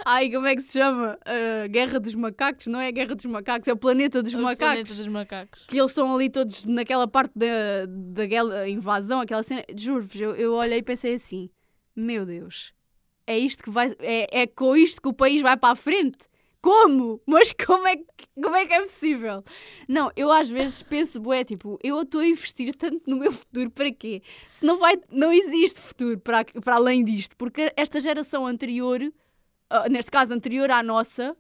Ai, 0.05 0.29
como 0.29 0.44
é 0.44 0.57
que 0.57 0.62
se 0.62 0.72
chama? 0.72 1.16
Ah, 1.25 1.68
Guerra 1.68 2.01
dos 2.01 2.16
Macacos? 2.16 2.66
Não 2.66 2.81
é 2.81 2.88
a 2.88 2.90
Guerra 2.90 3.14
dos 3.14 3.27
Macacos, 3.27 3.68
é 3.68 3.72
o 3.72 3.77
Planeta 3.77 4.25
dos 4.25 4.35
O 4.35 4.38
Macacos. 4.38 4.59
planeta 4.59 4.92
dos 4.92 5.07
macacos. 5.07 5.66
Que 5.68 5.79
eles 5.79 5.92
estão 5.92 6.12
ali 6.12 6.29
todos 6.31 6.64
naquela 6.64 7.07
parte 7.07 7.38
da, 7.38 7.46
daquela 7.87 8.68
invasão, 8.68 9.20
aquela 9.20 9.44
cena. 9.44 9.62
Juro-vos, 9.72 10.20
eu, 10.20 10.35
eu 10.35 10.55
olhei 10.55 10.79
e 10.79 10.83
pensei 10.83 11.14
assim: 11.14 11.49
Meu 11.94 12.27
Deus, 12.27 12.72
é 13.25 13.38
isto 13.38 13.62
que 13.62 13.70
vai. 13.70 13.94
É, 14.01 14.40
é 14.42 14.46
com 14.49 14.75
isto 14.77 15.01
que 15.01 15.09
o 15.09 15.12
país 15.14 15.40
vai 15.40 15.57
para 15.57 15.75
a 15.75 15.77
frente? 15.77 16.18
Como? 16.66 17.20
Mas 17.24 17.52
como 17.52 17.87
é, 17.87 17.96
que, 17.96 18.05
como 18.35 18.57
é 18.57 18.66
que 18.66 18.72
é 18.72 18.81
possível? 18.83 19.44
Não, 19.87 20.11
eu 20.16 20.33
às 20.33 20.48
vezes 20.48 20.83
penso, 20.83 21.20
bué, 21.20 21.44
tipo, 21.44 21.79
eu 21.81 22.02
estou 22.02 22.20
a 22.20 22.26
investir 22.26 22.74
tanto 22.74 23.09
no 23.09 23.16
meu 23.16 23.31
futuro, 23.31 23.70
para 23.70 23.92
quê? 23.92 24.20
Se 24.50 24.66
não 24.66 24.76
vai, 24.76 24.98
não 25.09 25.33
existe 25.33 25.81
futuro 25.81 26.18
para, 26.18 26.44
para 26.44 26.74
além 26.74 27.05
disto, 27.05 27.37
porque 27.37 27.72
esta 27.76 28.00
geração 28.00 28.44
anterior, 28.44 29.00
ah, 29.70 29.88
neste 29.88 30.11
caso 30.11 30.35
anterior 30.35 30.68
à 30.72 30.83
nossa, 30.83 31.37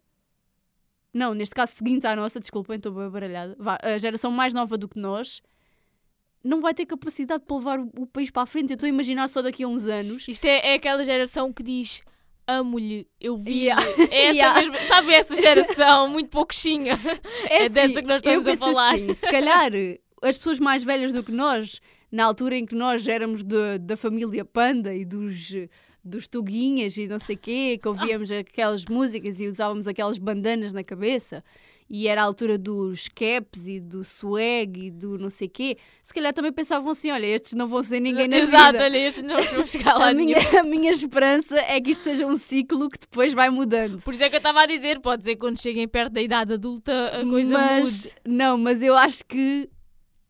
não, 1.12 1.34
neste 1.34 1.56
caso 1.56 1.72
seguinte 1.72 2.06
à 2.06 2.14
nossa, 2.14 2.38
desculpem, 2.38 2.76
estou 2.76 2.92
bem 2.92 3.10
baralhada, 3.10 3.56
a 3.82 3.98
geração 3.98 4.30
mais 4.30 4.54
nova 4.54 4.78
do 4.78 4.88
que 4.88 5.00
nós, 5.00 5.42
não 6.44 6.60
vai 6.60 6.72
ter 6.72 6.86
capacidade 6.86 7.42
para 7.44 7.56
levar 7.56 7.80
o, 7.80 7.90
o 7.98 8.06
país 8.06 8.30
para 8.30 8.42
a 8.42 8.46
frente. 8.46 8.70
Eu 8.70 8.74
estou 8.74 8.86
a 8.86 8.90
imaginar 8.90 9.26
só 9.26 9.42
daqui 9.42 9.64
a 9.64 9.66
uns 9.66 9.88
anos. 9.88 10.28
Isto 10.28 10.44
é, 10.44 10.68
é 10.68 10.74
aquela 10.74 11.04
geração 11.04 11.52
que 11.52 11.64
diz 11.64 12.00
amo-lhe, 12.46 13.06
eu 13.20 13.36
vi. 13.36 13.64
Yeah. 13.64 13.82
É 14.10 14.26
essa 14.28 14.34
Yeah. 14.36 14.60
mesma, 14.60 14.76
sabe 14.88 15.12
essa 15.14 15.34
geração 15.36 16.08
muito 16.08 16.30
pouquinha? 16.30 16.98
É 17.50 17.68
dessa 17.68 18.00
que 18.00 18.08
nós 18.08 18.16
estamos 18.16 18.46
a 18.46 18.56
falar. 18.56 18.94
assim, 18.94 19.14
se 19.14 19.26
calhar 19.26 19.70
as 20.22 20.36
pessoas 20.38 20.58
mais 20.58 20.82
velhas 20.84 21.12
do 21.12 21.22
que 21.22 21.32
nós, 21.32 21.80
na 22.10 22.24
altura 22.24 22.56
em 22.56 22.64
que 22.66 22.74
nós 22.74 23.06
éramos 23.08 23.42
de- 23.42 23.78
da 23.80 23.96
família 23.96 24.44
Panda 24.44 24.94
e 24.94 25.04
dos, 25.04 25.52
dos 26.06 26.26
Tuguinhas 26.28 26.96
e 26.96 27.06
não 27.08 27.18
sei 27.18 27.36
quê, 27.36 27.78
que 27.80 27.88
ouvíamos 27.88 28.30
aquelas 28.30 28.84
músicas 28.86 29.40
e 29.40 29.46
usávamos 29.46 29.88
aquelas 29.88 30.18
bandanas 30.18 30.72
na 30.72 30.84
cabeça, 30.84 31.42
e 31.88 32.08
era 32.08 32.20
a 32.20 32.24
altura 32.24 32.58
dos 32.58 33.08
caps 33.08 33.66
e 33.68 33.78
do 33.78 34.02
swag 34.04 34.86
e 34.86 34.90
do 34.90 35.18
não 35.18 35.30
sei 35.30 35.48
quê, 35.48 35.76
se 36.02 36.12
calhar 36.12 36.32
também 36.32 36.52
pensavam 36.52 36.90
assim: 36.90 37.10
olha, 37.10 37.26
estes 37.26 37.52
não 37.52 37.68
vão 37.68 37.82
ser 37.82 38.00
ninguém 38.00 38.26
na 38.26 38.38
Exato, 38.38 38.72
vida. 38.72 38.84
olha, 38.84 38.96
estes 38.98 39.22
não 39.22 39.40
vão 39.42 39.64
chegar 39.66 39.94
lá 39.98 40.08
A 40.10 40.14
minha, 40.14 40.38
nenhum. 40.38 40.58
a 40.58 40.62
minha 40.64 40.90
esperança 40.90 41.56
é 41.58 41.80
que 41.80 41.90
isto 41.90 42.02
seja 42.04 42.26
um 42.26 42.36
ciclo 42.36 42.88
que 42.88 42.98
depois 42.98 43.32
vai 43.32 43.50
mudando. 43.50 44.00
Por 44.02 44.14
isso 44.14 44.22
é 44.24 44.28
que 44.28 44.34
eu 44.34 44.38
estava 44.38 44.62
a 44.62 44.66
dizer, 44.66 45.00
pode 45.00 45.22
ser 45.22 45.30
que 45.34 45.40
quando 45.40 45.60
cheguem 45.60 45.86
perto 45.86 46.12
da 46.14 46.20
idade 46.22 46.52
adulta 46.54 47.20
a 47.20 47.24
coisa 47.24 47.52
mas, 47.52 47.84
mude. 48.04 48.14
Não, 48.26 48.58
mas 48.58 48.82
eu 48.82 48.96
acho 48.96 49.24
que 49.24 49.68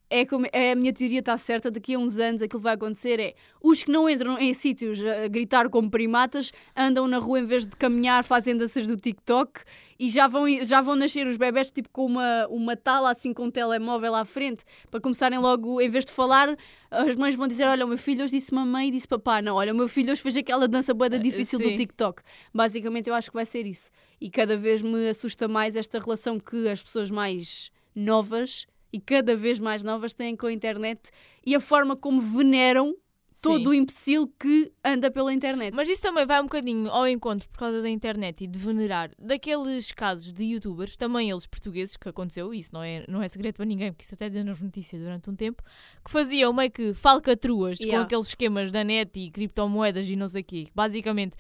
é 0.09 0.25
como 0.25 0.47
é, 0.53 0.73
a 0.73 0.77
minha 0.77 0.92
teoria 0.92 1.21
está 1.21 1.37
certa. 1.37 1.71
Daqui 1.71 1.95
a 1.95 1.99
uns 1.99 2.19
anos 2.19 2.42
aquilo 2.42 2.61
que 2.61 2.64
vai 2.64 2.75
acontecer 2.75 3.19
é 3.19 3.35
os 3.62 3.83
que 3.83 3.90
não 3.90 4.09
entram 4.09 4.38
em 4.38 4.55
sítios 4.55 5.05
a 5.05 5.29
gritar 5.29 5.69
como 5.69 5.90
primatas 5.90 6.53
andam 6.77 7.09
na 7.09 7.19
rua 7.19 7.40
em 7.40 7.45
vez 7.45 7.64
de 7.64 7.77
caminhar, 7.77 8.25
fazem 8.25 8.57
danças 8.57 8.87
do 8.87 8.97
TikTok 8.97 9.62
e 9.99 10.09
já 10.09 10.29
vão, 10.29 10.47
já 10.64 10.81
vão 10.81 10.95
nascer 10.95 11.27
os 11.27 11.37
bebés 11.37 11.71
tipo 11.71 11.88
com 11.90 12.07
uma, 12.07 12.47
uma 12.49 12.77
tala 12.77 13.12
assim 13.12 13.33
com 13.33 13.45
um 13.45 13.51
telemóvel 13.51 14.14
à 14.14 14.25
frente 14.25 14.64
para 14.90 15.01
começarem 15.01 15.38
logo, 15.38 15.81
em 15.81 15.88
vez 15.88 16.05
de 16.05 16.12
falar, 16.12 16.57
as 16.90 17.16
mães 17.16 17.35
vão 17.35 17.49
dizer: 17.49 17.64
Olha, 17.64 17.85
o 17.85 17.88
meu 17.88 17.99
filho 17.99 18.23
hoje 18.23 18.33
disse 18.33 18.55
mamãe 18.55 18.88
e 18.88 18.90
disse 18.90 19.09
papá. 19.09 19.42
Não, 19.42 19.57
olha, 19.57 19.73
o 19.73 19.77
meu 19.77 19.88
filho 19.88 20.12
hoje 20.12 20.23
fez 20.23 20.37
aquela 20.37 20.69
dança 20.69 20.95
boeda 20.95 21.19
difícil 21.19 21.59
do 21.59 21.69
sim. 21.69 21.77
TikTok. 21.77 22.23
Basicamente, 22.55 23.09
eu 23.09 23.14
acho 23.14 23.31
que 23.31 23.35
vai 23.35 23.47
ser 23.47 23.66
isso. 23.66 23.90
E 24.21 24.31
cada 24.31 24.57
vez 24.57 24.83
me 24.83 25.09
assusta 25.09 25.49
mais 25.49 25.77
esta 25.77 25.99
relação 25.99 26.38
que 26.38 26.69
as 26.69 26.83
pessoas 26.83 27.11
mais 27.11 27.71
novas 27.95 28.66
e 28.97 29.01
cada 29.01 29.37
vez 29.37 29.61
mais 29.61 29.83
novas 29.83 30.15
têm 30.15 30.35
com 30.35 30.47
a 30.47 30.53
internet 30.53 31.11
e 31.45 31.55
a 31.55 31.61
forma 31.61 31.95
como 31.95 32.19
veneram 32.21 32.97
todo 33.43 33.59
Sim. 33.65 33.69
o 33.69 33.75
imbecil 33.75 34.33
que 34.41 34.73
anda 34.83 35.11
pela 35.11 35.31
internet. 35.31 35.75
Mas 35.75 35.87
isso 35.91 36.01
também 36.01 36.25
vai 36.25 36.41
um 36.41 36.45
bocadinho 36.45 36.89
ao 36.91 37.07
encontro 37.07 37.47
por 37.51 37.59
causa 37.59 37.83
da 37.83 37.91
internet 37.91 38.45
e 38.45 38.47
de 38.47 38.59
venerar 38.59 39.11
daqueles 39.19 39.93
casos 39.93 40.33
de 40.33 40.45
youtubers, 40.45 40.97
também 40.97 41.31
eles 41.31 41.47
portugueses, 41.47 41.99
que 41.99 42.09
aconteceu, 42.09 42.55
isso 42.55 42.71
não 42.73 42.83
é, 42.83 43.05
não 43.07 43.23
é 43.23 43.29
segredo 43.29 43.57
para 43.57 43.67
ninguém, 43.67 43.93
porque 43.93 44.07
isso 44.07 44.15
até 44.15 44.31
deu 44.31 44.43
nas 44.43 44.63
notícias 44.63 45.03
durante 45.03 45.29
um 45.29 45.37
tempo, 45.37 45.63
que 46.03 46.11
faziam 46.11 46.51
meio 46.55 46.71
que 46.71 46.95
falcatruas 46.95 47.77
com 47.77 47.85
Yeah. 47.85 48.07
aqueles 48.07 48.29
esquemas 48.29 48.71
da 48.71 48.83
net 48.83 49.21
e 49.21 49.31
criptomoedas 49.31 50.09
e 50.09 50.17
não 50.17 50.29
sei 50.29 50.41
o 50.41 50.45
quê. 50.45 50.65
que 50.65 50.73
Basicamente 50.75 51.37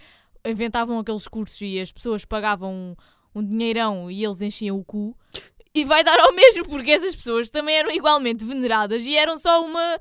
inventavam 0.46 0.98
aqueles 0.98 1.26
cursos 1.26 1.62
e 1.62 1.80
as 1.80 1.90
pessoas 1.90 2.26
pagavam 2.26 2.74
um, 3.34 3.40
um 3.40 3.42
dinheirão 3.42 4.10
e 4.10 4.22
eles 4.22 4.42
enchiam 4.42 4.78
o 4.78 4.84
cu. 4.84 5.16
E 5.76 5.84
vai 5.84 6.02
dar 6.02 6.18
ao 6.18 6.32
mesmo, 6.34 6.64
porque 6.68 6.90
essas 6.90 7.14
pessoas 7.14 7.50
também 7.50 7.76
eram 7.76 7.90
igualmente 7.90 8.44
veneradas 8.44 9.02
e 9.02 9.14
eram 9.16 9.36
só 9.36 9.62
uma, 9.64 10.00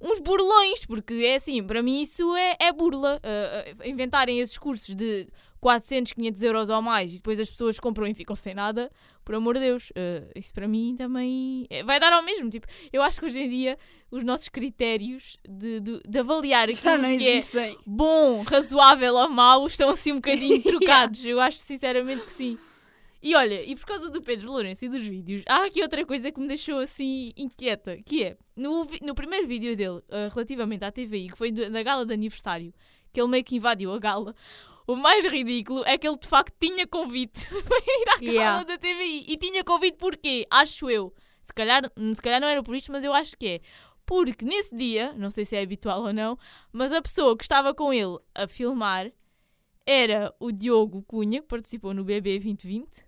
uns 0.00 0.18
burlões, 0.18 0.84
porque 0.84 1.14
é 1.14 1.36
assim, 1.36 1.62
para 1.62 1.82
mim 1.82 2.02
isso 2.02 2.34
é, 2.34 2.56
é 2.60 2.72
burla. 2.72 3.20
Uh, 3.22 3.82
uh, 3.84 3.88
inventarem 3.88 4.40
esses 4.40 4.58
cursos 4.58 4.94
de 4.94 5.28
400, 5.60 6.12
500 6.14 6.42
euros 6.42 6.70
ou 6.70 6.82
mais 6.82 7.12
e 7.12 7.16
depois 7.18 7.38
as 7.38 7.48
pessoas 7.48 7.78
compram 7.78 8.06
e 8.08 8.14
ficam 8.14 8.34
sem 8.34 8.52
nada, 8.52 8.90
por 9.24 9.36
amor 9.36 9.54
de 9.54 9.60
Deus, 9.60 9.90
uh, 9.90 10.28
isso 10.34 10.52
para 10.52 10.66
mim 10.66 10.96
também 10.98 11.68
é- 11.70 11.84
vai 11.84 12.00
dar 12.00 12.12
ao 12.12 12.22
mesmo. 12.24 12.50
Tipo, 12.50 12.66
eu 12.92 13.00
acho 13.00 13.20
que 13.20 13.26
hoje 13.26 13.38
em 13.40 13.48
dia 13.48 13.78
os 14.10 14.24
nossos 14.24 14.48
critérios 14.48 15.36
de, 15.48 15.78
de, 15.78 16.00
de 16.06 16.18
avaliar 16.18 16.66
aquilo 16.68 16.98
que 17.16 17.28
é 17.28 17.36
existem. 17.36 17.78
bom, 17.86 18.42
razoável 18.42 19.14
ou 19.14 19.28
mau 19.28 19.64
estão 19.66 19.90
assim 19.90 20.10
um 20.10 20.16
bocadinho 20.16 20.60
trocados. 20.64 21.24
Eu 21.24 21.38
acho 21.38 21.58
sinceramente 21.58 22.24
que 22.24 22.32
sim. 22.32 22.58
E 23.22 23.36
olha, 23.36 23.62
e 23.64 23.76
por 23.76 23.86
causa 23.86 24.10
do 24.10 24.20
Pedro 24.20 24.50
Lourenço 24.50 24.84
e 24.84 24.88
dos 24.88 25.02
vídeos, 25.02 25.42
há 25.48 25.64
aqui 25.66 25.80
outra 25.80 26.04
coisa 26.04 26.32
que 26.32 26.40
me 26.40 26.48
deixou 26.48 26.78
assim 26.80 27.32
inquieta, 27.36 27.96
que 28.04 28.24
é, 28.24 28.36
no, 28.56 28.84
no 29.00 29.14
primeiro 29.14 29.46
vídeo 29.46 29.76
dele, 29.76 30.02
ah, 30.10 30.28
relativamente 30.32 30.84
à 30.84 30.90
TVI, 30.90 31.28
que 31.30 31.38
foi 31.38 31.52
do- 31.52 31.70
na 31.70 31.82
gala 31.84 32.04
de 32.04 32.12
aniversário, 32.12 32.74
que 33.12 33.20
ele 33.20 33.28
meio 33.28 33.44
que 33.44 33.54
invadiu 33.56 33.92
a 33.92 33.98
gala, 34.00 34.34
o 34.88 34.96
mais 34.96 35.24
ridículo 35.24 35.84
é 35.86 35.96
que 35.96 36.08
ele 36.08 36.18
de 36.18 36.26
facto 36.26 36.52
tinha 36.60 36.84
convite 36.86 37.46
para 37.62 37.78
ir 37.78 38.08
à 38.08 38.16
gala 38.18 38.32
Yeah. 38.32 38.64
da 38.64 38.76
TVI. 38.76 39.24
E 39.28 39.36
tinha 39.36 39.62
convite 39.62 39.96
porquê? 39.98 40.44
Acho 40.50 40.90
eu. 40.90 41.14
Se 41.40 41.52
calhar, 41.54 41.82
se 42.14 42.20
calhar 42.22 42.40
não 42.40 42.48
era 42.48 42.62
por 42.62 42.74
isto, 42.74 42.90
mas 42.90 43.04
eu 43.04 43.12
acho 43.14 43.36
que 43.36 43.46
é. 43.46 43.60
Porque 44.04 44.44
nesse 44.44 44.74
dia, 44.74 45.12
não 45.12 45.30
sei 45.30 45.44
se 45.44 45.54
é 45.54 45.62
habitual 45.62 46.02
ou 46.02 46.12
não, 46.12 46.36
mas 46.72 46.92
a 46.92 47.00
pessoa 47.00 47.36
que 47.36 47.44
estava 47.44 47.72
com 47.72 47.92
ele 47.92 48.18
a 48.34 48.48
filmar 48.48 49.12
era 49.86 50.34
o 50.40 50.50
Diogo 50.50 51.02
Cunha, 51.02 51.40
que 51.40 51.46
participou 51.48 51.94
no 51.94 52.02
BB 52.04 52.38
2020 52.40 53.04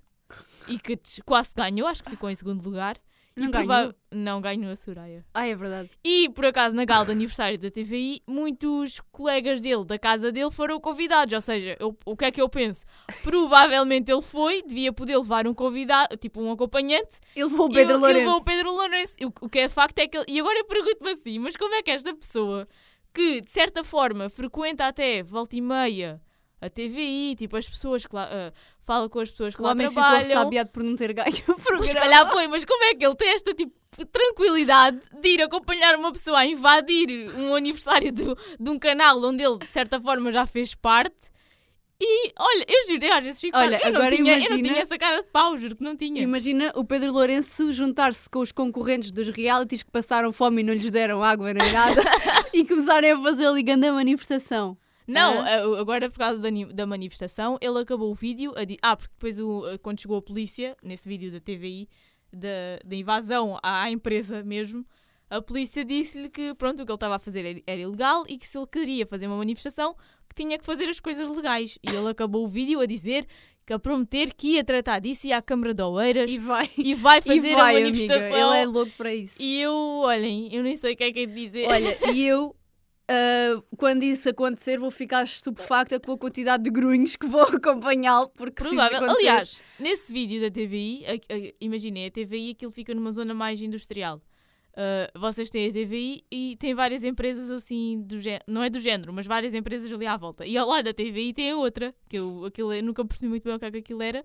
e 0.68 0.78
que 0.78 0.98
quase 1.24 1.52
ganhou, 1.54 1.86
acho 1.88 2.02
que 2.02 2.10
ficou 2.10 2.30
em 2.30 2.34
segundo 2.34 2.64
lugar. 2.64 2.96
Não 3.36 3.48
e 3.48 3.50
ganhou? 3.50 3.94
Não 4.12 4.40
ganhou 4.40 4.70
a 4.70 4.76
Soraya. 4.76 5.24
Ah, 5.34 5.44
é 5.44 5.56
verdade. 5.56 5.90
E, 6.04 6.28
por 6.28 6.44
acaso, 6.46 6.76
na 6.76 6.84
gala 6.84 7.04
de 7.04 7.10
aniversário 7.10 7.58
da 7.58 7.68
TVI, 7.68 8.22
muitos 8.28 9.00
colegas 9.10 9.60
dele, 9.60 9.84
da 9.84 9.98
casa 9.98 10.30
dele, 10.30 10.52
foram 10.52 10.78
convidados. 10.78 11.34
Ou 11.34 11.40
seja, 11.40 11.76
eu- 11.80 11.98
o 12.06 12.16
que 12.16 12.26
é 12.26 12.30
que 12.30 12.40
eu 12.40 12.48
penso? 12.48 12.86
Provavelmente 13.24 14.12
ele 14.12 14.22
foi, 14.22 14.62
devia 14.62 14.92
poder 14.92 15.16
levar 15.18 15.48
um 15.48 15.52
convidado, 15.52 16.16
tipo 16.16 16.40
um 16.40 16.52
acompanhante. 16.52 17.18
Ele 17.34 17.46
levou 17.46 17.66
o 17.66 17.68
Pedro 17.68 17.80
ele- 17.82 17.90
ele 17.92 17.98
Lourenço. 17.98 18.18
levou 18.20 18.36
o 18.36 18.44
Pedro 18.44 18.72
Lourenço. 18.72 19.14
O, 19.24 19.46
o 19.46 19.48
que 19.48 19.58
é 19.58 19.68
facto 19.68 19.98
é 19.98 20.06
que 20.06 20.16
ele... 20.16 20.26
E 20.28 20.38
agora 20.38 20.56
eu 20.60 20.64
pergunto-me 20.66 21.10
assim, 21.10 21.38
mas 21.40 21.56
como 21.56 21.74
é 21.74 21.82
que 21.82 21.90
esta 21.90 22.14
pessoa, 22.14 22.68
que 23.12 23.40
de 23.40 23.50
certa 23.50 23.82
forma 23.82 24.30
frequenta 24.30 24.86
até 24.86 25.24
volta 25.24 25.56
e 25.56 25.60
meia 25.60 26.20
a 26.66 26.70
TVI, 26.70 27.34
tipo 27.36 27.56
as 27.56 27.68
pessoas 27.68 28.06
que 28.06 28.14
lá... 28.14 28.28
ah, 28.30 28.52
fala 28.80 29.08
com 29.08 29.20
as 29.20 29.30
pessoas 29.30 29.54
que 29.54 29.60
O 29.62 29.64
lá 29.64 29.72
homem 29.72 29.88
ficou 29.88 30.02
trabalham... 30.02 30.28
ressabiado 30.28 30.70
por 30.70 30.82
não 30.82 30.96
ter 30.96 31.12
ganho 31.12 31.28
o 31.48 31.54
programa. 31.54 31.80
Mas 31.80 31.90
se 31.90 31.96
calhar 31.98 32.30
foi, 32.30 32.46
mas 32.48 32.64
como 32.64 32.84
é 32.84 32.94
que 32.94 33.04
ele 33.04 33.14
tem 33.16 33.28
esta 33.30 33.52
tipo 33.54 33.72
tranquilidade 34.12 34.98
de 35.20 35.28
ir 35.28 35.42
acompanhar 35.42 35.94
uma 35.96 36.10
pessoa 36.12 36.38
a 36.38 36.46
invadir 36.46 37.30
um 37.36 37.54
aniversário 37.54 38.12
do- 38.12 38.36
de 38.58 38.70
um 38.70 38.78
canal 38.78 39.22
onde 39.22 39.42
ele 39.42 39.58
de 39.58 39.72
certa 39.72 40.00
forma 40.00 40.32
já 40.32 40.46
fez 40.46 40.74
parte? 40.74 41.32
E 42.00 42.32
olha, 42.36 42.64
eu 42.68 42.88
juro, 42.88 43.04
eu 43.06 43.12
às 43.14 43.24
vezes 43.24 43.40
fico 43.40 43.56
Olha, 43.56 43.76
eu, 43.84 43.92
não 43.92 44.00
agora 44.00 44.16
tinha, 44.16 44.32
eu 44.34 44.38
não 44.38 44.46
imagina- 44.46 44.68
tinha 44.68 44.82
essa 44.82 44.98
cara 44.98 45.22
de 45.22 45.28
pau, 45.28 45.56
juro 45.56 45.76
que 45.76 45.84
não 45.84 45.96
tinha. 45.96 46.20
Imagina 46.22 46.72
o 46.74 46.84
Pedro 46.84 47.12
Lourenço 47.12 47.70
juntar-se 47.70 48.28
com 48.28 48.40
os 48.40 48.50
concorrentes 48.50 49.12
dos 49.12 49.28
realities 49.28 49.82
que 49.84 49.90
passaram 49.92 50.32
fome 50.32 50.60
e 50.60 50.64
não 50.64 50.74
lhes 50.74 50.90
deram 50.90 51.22
água 51.22 51.54
nem 51.54 51.72
nada 51.72 52.02
e 52.52 52.64
começarem 52.66 53.12
a 53.12 53.22
fazer 53.22 53.46
ali 53.46 53.62
grande 53.62 53.88
manifestação. 53.92 54.76
Não, 55.06 55.40
a- 55.40 55.80
agora 55.80 56.08
por 56.10 56.18
causa 56.18 56.40
da, 56.42 56.48
da 56.72 56.86
manifestação, 56.86 57.58
ele 57.60 57.78
acabou 57.78 58.10
o 58.10 58.14
vídeo. 58.14 58.52
Ah, 58.82 58.96
porque 58.96 59.12
depois 59.12 59.38
o- 59.38 59.64
quando 59.82 60.00
chegou 60.00 60.16
a 60.16 60.22
polícia, 60.22 60.76
nesse 60.82 61.08
vídeo 61.08 61.30
da 61.30 61.40
TVI, 61.40 61.88
da, 62.32 62.48
da 62.84 62.96
invasão 62.96 63.58
à, 63.62 63.82
à 63.84 63.90
empresa 63.90 64.42
mesmo, 64.42 64.84
a 65.30 65.40
polícia 65.42 65.84
disse-lhe 65.84 66.28
que 66.28 66.54
pronto, 66.54 66.82
o 66.82 66.86
que 66.86 66.90
ele 66.92 66.96
estava 66.96 67.16
a 67.16 67.18
fazer 67.18 67.44
era, 67.44 67.62
era 67.66 67.80
ilegal 67.80 68.24
e 68.28 68.36
que 68.38 68.46
se 68.46 68.56
ele 68.58 68.66
queria 68.66 69.06
fazer 69.06 69.26
uma 69.26 69.36
manifestação, 69.36 69.94
que 70.28 70.34
tinha 70.42 70.58
que 70.58 70.64
fazer 70.64 70.88
as 70.88 70.98
coisas 71.00 71.28
legais. 71.28 71.78
E 71.82 71.88
ele 71.94 72.08
acabou 72.08 72.44
o 72.44 72.48
vídeo 72.48 72.80
a 72.80 72.86
dizer 72.86 73.24
que 73.66 73.72
a 73.72 73.78
prometer 73.78 74.34
que 74.34 74.54
ia 74.56 74.64
tratar 74.64 74.98
disso, 74.98 75.26
ia 75.26 75.38
à 75.38 75.42
Câmara 75.42 75.72
de 75.72 75.82
Oeiras 75.82 76.30
E 76.30 76.38
vai. 76.38 76.70
e 76.76 76.94
vai 76.94 77.18
E 77.20 77.22
fazer 77.22 77.54
vai, 77.54 77.74
a 77.74 77.78
amiga, 77.78 77.96
manifestação. 77.96 78.36
Ele 78.54 78.62
é 78.62 78.66
louco 78.66 78.92
para 78.96 79.14
isso. 79.14 79.36
E 79.40 79.60
eu, 79.60 79.72
olhem, 80.04 80.52
eu 80.54 80.62
nem 80.62 80.76
sei 80.76 80.92
o 80.92 80.96
que 80.96 81.04
é 81.04 81.12
que 81.12 81.20
é 81.20 81.26
de 81.26 81.32
dizer. 81.34 81.66
Olha, 81.68 81.96
e 82.12 82.22
eu, 82.26 82.54
ah, 83.08 83.62
quando 83.76 84.02
isso 84.02 84.28
acontecer, 84.28 84.78
vou 84.78 84.90
ficar 84.90 85.24
estupefacta 85.24 86.00
com 86.00 86.12
a 86.12 86.18
quantidade 86.18 86.62
de 86.64 86.70
grunhos 86.70 87.16
que 87.16 87.26
vou 87.26 87.42
acompanhá-lo. 87.60 88.28
Porque 88.30 88.62
Provável. 88.62 88.96
acontecer- 88.96 89.18
Aliás, 89.28 89.62
nesse 89.78 90.12
vídeo 90.12 90.40
da 90.40 90.50
TVI, 90.50 91.04
imaginei, 91.60 92.06
a 92.06 92.10
TVI 92.10 92.50
aquilo 92.52 92.72
fica 92.72 92.94
numa 92.94 93.12
zona 93.12 93.34
mais 93.34 93.60
industrial. 93.60 94.20
Uh, 94.76 95.18
vocês 95.20 95.50
têm 95.50 95.68
a 95.68 95.72
TVI 95.72 96.24
e 96.32 96.56
tem 96.58 96.74
várias 96.74 97.04
empresas 97.04 97.48
assim 97.48 98.02
do 98.02 98.20
género, 98.20 98.42
não 98.48 98.60
é 98.60 98.68
do 98.68 98.80
género, 98.80 99.12
mas 99.12 99.24
várias 99.24 99.54
empresas 99.54 99.92
ali 99.92 100.04
à 100.04 100.16
volta. 100.16 100.44
E 100.44 100.56
ao 100.58 100.66
lado 100.68 100.86
da 100.86 100.92
TVI 100.92 101.32
tem 101.32 101.52
a 101.52 101.56
outra, 101.56 101.94
que 102.08 102.18
eu, 102.18 102.44
aquilo, 102.44 102.72
eu 102.72 102.82
nunca 102.82 103.04
percebi 103.04 103.28
muito 103.28 103.44
bem 103.44 103.54
o 103.54 103.58
que 103.58 103.64
é 103.66 103.70
que 103.70 103.78
aquilo 103.78 104.02
era. 104.02 104.24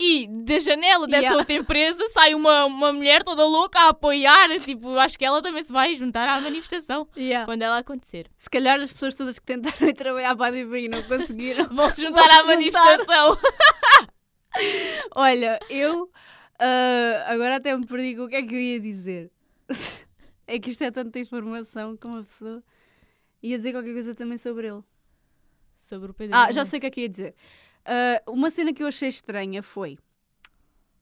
E 0.00 0.26
da 0.26 0.58
janela 0.58 1.06
dessa 1.06 1.24
Yeah. 1.24 1.36
outra 1.38 1.54
empresa 1.54 2.02
sai 2.08 2.34
uma, 2.34 2.64
uma 2.64 2.90
mulher 2.92 3.22
toda 3.22 3.44
louca 3.44 3.78
a 3.80 3.88
apoiar. 3.90 4.48
Tipo, 4.60 4.96
acho 4.98 5.18
que 5.18 5.24
ela 5.24 5.42
também 5.42 5.62
se 5.62 5.70
vai 5.70 5.94
juntar 5.94 6.26
à 6.26 6.40
manifestação 6.40 7.06
Yeah. 7.16 7.44
quando 7.44 7.60
ela 7.62 7.78
acontecer. 7.78 8.26
Se 8.38 8.48
calhar 8.48 8.80
as 8.80 8.90
pessoas 8.92 9.14
todas 9.14 9.38
que 9.38 9.44
tentaram 9.44 9.86
ir 9.88 9.92
trabalhar 9.94 10.34
para 10.34 10.46
a 10.46 10.50
DVI 10.50 10.88
não 10.88 11.02
conseguiram. 11.02 11.66
Vão 11.74 11.90
se 11.90 12.00
juntar 12.00 12.22
à 12.30 12.42
Vão 12.42 12.58
se 12.58 12.64
juntar. 12.64 12.82
manifestação. 12.86 13.38
Olha, 15.14 15.58
eu 15.68 16.10
ah, 16.58 17.24
agora 17.28 17.56
até 17.56 17.76
me 17.76 17.86
perdi 17.86 18.16
com 18.16 18.24
o 18.24 18.28
que 18.28 18.36
é 18.36 18.42
que 18.42 18.54
eu 18.54 18.58
ia 18.60 18.80
dizer. 18.80 19.30
é 20.46 20.58
que 20.58 20.70
isto 20.70 20.82
é 20.82 20.90
tanta 20.90 21.18
informação 21.18 21.96
que 21.96 22.06
uma 22.06 22.22
pessoa 22.22 22.62
ia 23.42 23.56
dizer 23.56 23.72
qualquer 23.72 23.92
coisa 23.92 24.14
também 24.14 24.38
sobre 24.38 24.68
ele. 24.68 24.82
Sobre 25.78 26.10
o 26.10 26.14
Pedro 26.14 26.36
Ah, 26.36 26.52
já 26.52 26.64
sei 26.64 26.78
o 26.78 26.80
que 26.80 26.86
é 26.86 26.90
que 26.90 27.00
ia 27.02 27.08
dizer. 27.08 27.34
Ah, 27.84 28.22
uma 28.26 28.50
cena 28.50 28.72
que 28.72 28.82
eu 28.82 28.86
achei 28.86 29.08
estranha 29.08 29.62
foi. 29.62 29.98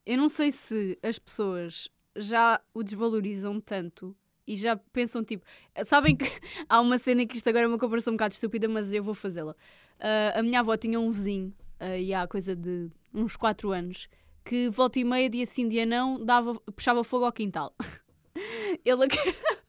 Eu 0.07 0.17
não 0.17 0.29
sei 0.29 0.51
se 0.51 0.99
as 1.03 1.19
pessoas 1.19 1.89
já 2.17 2.61
o 2.73 2.83
desvalorizam 2.83 3.61
tanto 3.61 4.17
e 4.47 4.57
já 4.57 4.77
pensam 4.77 5.23
tipo. 5.23 5.45
Sabem 5.87 6.17
que 6.17 6.25
há 6.69 6.81
uma 6.81 6.99
cena 6.99 7.27
que 7.27 7.37
isto 7.37 7.49
agora 7.49 7.65
é 7.65 7.69
uma 7.69 7.79
comparação 7.79 8.13
um 8.13 8.17
bocado 8.17 8.35
estúpida, 8.35 8.67
mas 8.69 8.93
eu 8.93 9.03
vou 9.03 9.15
fazê-la. 9.15 9.55
Ah, 10.01 10.39
a 10.39 10.43
minha 10.43 10.61
avó 10.61 10.77
tinha 10.77 10.99
um 10.99 11.11
vizinho, 11.11 11.55
ah, 11.79 11.99
e 11.99 12.15
há 12.15 12.27
coisa 12.27 12.57
de 12.57 12.91
uns 13.13 13.37
4 13.37 13.71
anos, 13.71 14.09
que 14.45 14.71
volta 14.71 14.99
e 14.99 15.05
meia, 15.05 15.29
dia 15.29 15.45
sim, 15.47 15.69
dia 15.69 15.85
não, 15.85 16.25
dava, 16.25 16.55
puxava 16.55 17.05
fogo 17.05 17.27
ao 17.27 17.33
quintal. 17.33 17.75
Ele. 18.85 19.07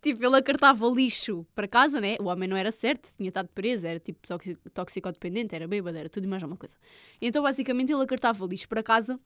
Tipo, 0.00 0.24
ele 0.24 0.36
acartava 0.36 0.86
lixo 0.88 1.46
para 1.54 1.66
casa, 1.68 2.00
né? 2.00 2.16
O 2.20 2.24
homem 2.24 2.48
não 2.48 2.56
era 2.56 2.70
certo, 2.72 3.10
tinha 3.16 3.28
estado 3.28 3.48
preso, 3.54 3.86
era 3.86 3.98
tipo 3.98 4.26
toxi- 4.26 4.56
toxicodependente, 4.74 5.54
era 5.54 5.66
bêbado, 5.68 5.96
era 5.96 6.08
tudo 6.08 6.24
e 6.24 6.26
mais 6.28 6.42
alguma 6.42 6.56
coisa. 6.58 6.76
Então, 7.20 7.42
basicamente, 7.42 7.92
ele 7.92 8.02
acartava 8.02 8.44
lixo 8.46 8.68
para 8.68 8.82
casa 8.82 9.18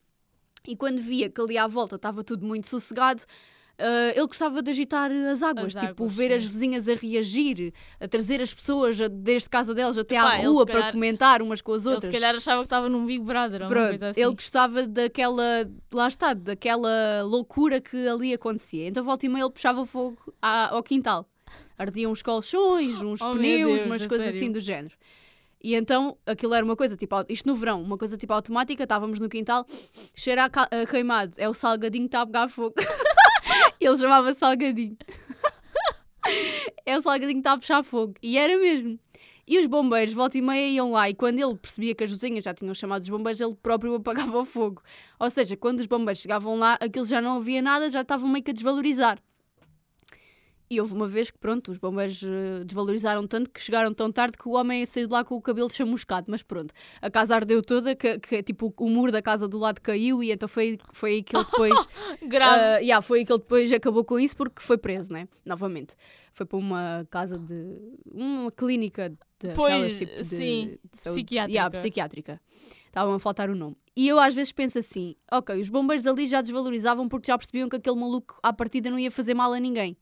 e 0.66 0.76
quando 0.76 1.00
via 1.00 1.30
que 1.30 1.40
ali 1.40 1.58
à 1.58 1.66
volta 1.66 1.96
estava 1.96 2.24
tudo 2.24 2.46
muito 2.46 2.68
sossegado, 2.68 3.24
ah, 3.78 4.10
ele 4.14 4.26
gostava 4.26 4.62
de 4.62 4.70
agitar 4.70 5.10
as 5.12 5.42
águas, 5.42 5.74
As 5.76 5.82
tipo, 5.82 6.04
águas, 6.04 6.12
ver 6.16 6.30
sim. 6.30 6.36
as 6.36 6.44
vizinhas 6.46 6.88
a 6.88 6.94
reagir, 6.94 7.72
a 8.00 8.08
trazer 8.08 8.40
as 8.40 8.54
pessoas 8.54 9.00
a- 9.00 9.08
desde 9.08 9.48
casa 9.48 9.74
deles 9.74 9.98
até 9.98 10.16
Epá, 10.16 10.30
à 10.32 10.38
ele 10.38 10.46
rua 10.48 10.60
se 10.60 10.66
para 10.66 10.74
calhar- 10.74 10.92
comentar 10.92 11.42
umas 11.42 11.60
com 11.60 11.72
as 11.72 11.84
Ele 11.84 11.94
outras. 11.94 12.12
se 12.14 12.18
calhar 12.20 12.34
achava 12.36 12.62
que 12.62 12.66
estava 12.66 12.88
num 12.88 13.04
Big 13.06 13.22
Brother 13.24 13.62
ou 13.62 13.68
Pronto, 13.68 13.88
coisa 13.88 14.08
assim. 14.10 14.20
ele 14.22 14.34
gostava 14.34 14.86
daquela, 14.86 15.68
lá 15.92 16.08
está, 16.08 16.32
daquela 16.34 17.22
loucura 17.22 17.80
que 17.80 18.08
ali 18.08 18.32
acontecia. 18.32 18.88
Então, 18.88 19.04
volta 19.04 19.26
e 19.26 19.28
meia, 19.28 19.44
ele 19.44 19.52
puxava 19.52 19.84
fogo 19.86 20.16
à- 20.40 20.74
ao 20.74 20.82
quintal. 20.82 21.28
Ardiam 21.78 22.10
uns 22.10 22.22
colchões, 22.22 23.02
uns 23.02 23.20
Oh, 23.20 23.32
pneus, 23.32 23.72
Deus, 23.80 23.82
umas 23.84 24.06
coisas 24.06 24.26
sério? 24.26 24.40
assim 24.42 24.50
do 24.52 24.60
género. 24.60 24.94
E 25.62 25.74
então, 25.74 26.16
aquilo 26.24 26.54
era 26.54 26.64
uma 26.64 26.76
coisa, 26.76 26.96
tipo, 26.96 27.14
isto 27.28 27.46
no 27.48 27.54
verão, 27.56 27.82
uma 27.82 27.98
coisa 27.98 28.16
tipo 28.16 28.32
automática, 28.32 28.82
estávamos 28.84 29.18
no 29.18 29.28
quintal, 29.28 29.66
cheira 30.14 30.44
a 30.44 30.86
queimado, 30.86 31.34
é 31.38 31.48
o 31.48 31.54
salgadinho 31.54 32.04
que 32.04 32.08
está 32.08 32.20
a 32.22 32.26
pegar 32.26 32.48
fogo. 32.48 32.74
ele 33.80 33.98
chamava 33.98 34.34
salgadinho. 34.34 34.96
é 36.84 36.96
o 36.96 37.02
salgadinho 37.02 37.34
que 37.34 37.40
está 37.40 37.52
a 37.52 37.58
puxar 37.58 37.82
fogo. 37.82 38.14
E 38.22 38.38
era 38.38 38.56
mesmo. 38.58 38.98
E 39.48 39.60
os 39.60 39.66
bombeiros, 39.66 40.12
volta 40.12 40.36
e 40.36 40.42
meia, 40.42 40.68
iam 40.68 40.90
lá 40.90 41.08
e 41.08 41.14
quando 41.14 41.38
ele 41.38 41.54
percebia 41.54 41.94
que 41.94 42.02
as 42.02 42.10
vizinhas 42.10 42.44
já 42.44 42.52
tinham 42.52 42.74
chamado 42.74 43.02
os 43.02 43.08
bombeiros, 43.08 43.40
ele 43.40 43.54
próprio 43.54 43.94
apagava 43.96 44.38
o 44.38 44.44
fogo. 44.44 44.82
Ou 45.20 45.30
seja, 45.30 45.56
quando 45.56 45.78
os 45.78 45.86
bombeiros 45.86 46.20
chegavam 46.20 46.58
lá, 46.58 46.76
aquilo 46.80 47.04
já 47.04 47.20
não 47.20 47.36
havia 47.36 47.62
nada, 47.62 47.88
já 47.88 48.00
estavam 48.00 48.28
meio 48.28 48.44
que 48.44 48.50
a 48.50 48.54
desvalorizar. 48.54 49.20
E 50.68 50.80
houve 50.80 50.94
uma 50.94 51.06
vez 51.06 51.30
que, 51.30 51.38
pronto, 51.38 51.70
os 51.70 51.78
bombeiros 51.78 52.22
eh, 52.22 52.64
desvalorizaram 52.64 53.26
tanto 53.26 53.50
que 53.50 53.62
chegaram 53.62 53.94
tão 53.94 54.10
tarde 54.10 54.36
que 54.36 54.48
o 54.48 54.52
homem 54.52 54.84
saiu 54.84 55.06
de 55.06 55.12
lá 55.12 55.24
com 55.24 55.36
o 55.36 55.40
cabelo 55.40 55.70
chamuscado. 55.70 56.26
Mas 56.28 56.42
pronto, 56.42 56.74
a 57.00 57.08
casa 57.08 57.36
ardeu 57.36 57.62
toda, 57.62 57.94
que, 57.94 58.18
que 58.18 58.42
tipo 58.42 58.74
o 58.76 58.90
muro 58.90 59.12
da 59.12 59.22
casa 59.22 59.46
do 59.46 59.58
lado 59.58 59.80
caiu 59.80 60.22
e 60.22 60.32
então 60.32 60.48
foi, 60.48 60.76
foi 60.92 61.10
aí 61.10 61.22
que 61.22 61.36
ele 61.36 61.44
depois 61.44 61.88
Grave. 62.26 62.82
Uh, 62.82 62.84
yeah, 62.84 63.00
foi 63.00 63.20
aí 63.20 63.24
que 63.24 63.32
ele 63.32 63.38
depois 63.38 63.72
acabou 63.72 64.04
com 64.04 64.18
isso 64.18 64.36
porque 64.36 64.60
foi 64.60 64.76
preso, 64.76 65.12
né? 65.12 65.28
Novamente. 65.44 65.94
Foi 66.32 66.44
para 66.44 66.58
uma 66.58 67.06
casa 67.10 67.38
de. 67.38 67.78
uma 68.12 68.50
clínica 68.50 69.08
de. 69.08 69.52
Pois, 69.54 69.72
aquelas, 69.72 69.94
tipo, 69.94 70.16
de, 70.16 70.24
sim, 70.24 70.78
de 70.92 70.98
saúde. 70.98 71.22
psiquiátrica. 71.22 71.52
Yeah, 71.52 71.70
psiquiátrica. 71.70 72.40
Estavam 72.86 73.14
a 73.14 73.20
faltar 73.20 73.48
o 73.50 73.54
nome. 73.54 73.76
E 73.94 74.06
eu 74.06 74.18
às 74.18 74.34
vezes 74.34 74.52
penso 74.52 74.78
assim: 74.78 75.14
ok, 75.32 75.58
os 75.60 75.70
bombeiros 75.70 76.06
ali 76.06 76.26
já 76.26 76.42
desvalorizavam 76.42 77.08
porque 77.08 77.28
já 77.28 77.38
percebiam 77.38 77.68
que 77.68 77.76
aquele 77.76 77.96
maluco 77.96 78.38
à 78.42 78.52
partida 78.52 78.90
não 78.90 78.98
ia 78.98 79.10
fazer 79.10 79.32
mal 79.32 79.52
a 79.52 79.60
ninguém. 79.60 79.96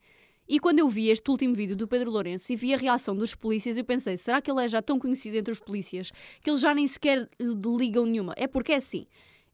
E 0.48 0.58
quando 0.60 0.78
eu 0.78 0.88
vi 0.88 1.08
este 1.08 1.30
último 1.30 1.54
vídeo 1.54 1.74
do 1.76 1.88
Pedro 1.88 2.10
Lourenço 2.10 2.52
e 2.52 2.56
vi 2.56 2.74
a 2.74 2.76
reação 2.76 3.16
dos 3.16 3.34
polícias, 3.34 3.78
eu 3.78 3.84
pensei: 3.84 4.16
será 4.16 4.40
que 4.42 4.50
ele 4.50 4.64
é 4.64 4.68
já 4.68 4.82
tão 4.82 4.98
conhecido 4.98 5.36
entre 5.36 5.52
os 5.52 5.60
polícias 5.60 6.10
que 6.42 6.50
eles 6.50 6.60
já 6.60 6.74
nem 6.74 6.86
sequer 6.86 7.28
ligam 7.40 8.04
nenhuma? 8.04 8.34
É 8.36 8.46
porque 8.46 8.72
é 8.72 8.76
assim. 8.76 9.06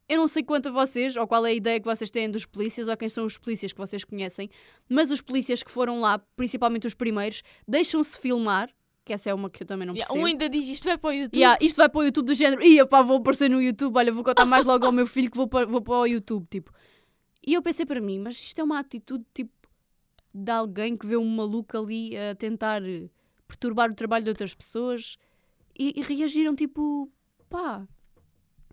Eu 0.08 0.16
não 0.18 0.26
sei 0.26 0.42
quanto 0.42 0.70
a 0.70 0.72
vocês, 0.72 1.16
ou 1.16 1.24
qual 1.24 1.46
é 1.46 1.50
a 1.50 1.54
ideia 1.54 1.78
que 1.78 1.86
vocês 1.86 2.10
têm 2.10 2.28
dos 2.28 2.44
polícias, 2.44 2.88
ou 2.88 2.96
quem 2.96 3.08
são 3.08 3.24
os 3.24 3.38
polícias 3.38 3.72
que 3.72 3.78
vocês 3.78 4.04
conhecem, 4.04 4.50
mas 4.88 5.08
os 5.12 5.20
polícias 5.20 5.62
que 5.62 5.70
foram 5.70 6.00
lá, 6.00 6.18
principalmente 6.34 6.84
os 6.84 6.94
primeiros, 6.94 7.44
deixam-se 7.68 8.18
filmar, 8.18 8.68
que 9.04 9.12
essa 9.12 9.30
é 9.30 9.34
uma 9.34 9.48
que 9.48 9.62
eu 9.62 9.66
também 9.68 9.86
não 9.86 9.94
Yeah, 9.94 10.08
percebo. 10.08 10.24
um 10.24 10.26
ainda 10.26 10.48
diz 10.48 10.66
isto 10.68 10.86
vai 10.86 10.98
para 10.98 11.10
o 11.10 11.12
YouTube. 11.12 11.36
Yeah, 11.38 11.64
isto 11.64 11.76
vai 11.76 11.88
para 11.88 12.00
o 12.00 12.02
YouTube 12.02 12.26
do 12.26 12.34
género, 12.34 12.60
ia 12.64 12.84
pá, 12.84 13.02
vou 13.02 13.18
aparecer 13.18 13.48
no 13.48 13.62
YouTube, 13.62 13.96
olha, 13.96 14.12
vou 14.12 14.24
contar 14.24 14.44
mais 14.44 14.64
logo 14.64 14.84
ao 14.84 14.90
meu 14.90 15.06
filho 15.06 15.30
que 15.30 15.36
vou 15.36 15.46
para, 15.46 15.64
vou 15.64 15.80
para 15.80 15.94
o 15.94 16.06
YouTube, 16.06 16.44
tipo. 16.50 16.72
E 17.46 17.54
eu 17.54 17.62
pensei 17.62 17.86
para 17.86 18.00
mim, 18.00 18.18
mas 18.18 18.34
isto 18.34 18.60
é 18.60 18.64
uma 18.64 18.80
atitude, 18.80 19.24
tipo, 19.32 19.52
de 20.32 20.50
alguém 20.50 20.96
que 20.96 21.06
vê 21.06 21.16
um 21.16 21.28
maluco 21.28 21.76
ali 21.76 22.16
a 22.16 22.34
tentar 22.34 22.82
eh, 22.82 23.08
perturbar 23.46 23.90
o 23.90 23.94
trabalho 23.94 24.24
de 24.24 24.30
outras 24.30 24.54
pessoas 24.54 25.16
e, 25.78 25.98
e 25.98 26.02
reagiram, 26.02 26.54
tipo, 26.54 27.10
pá, 27.48 27.86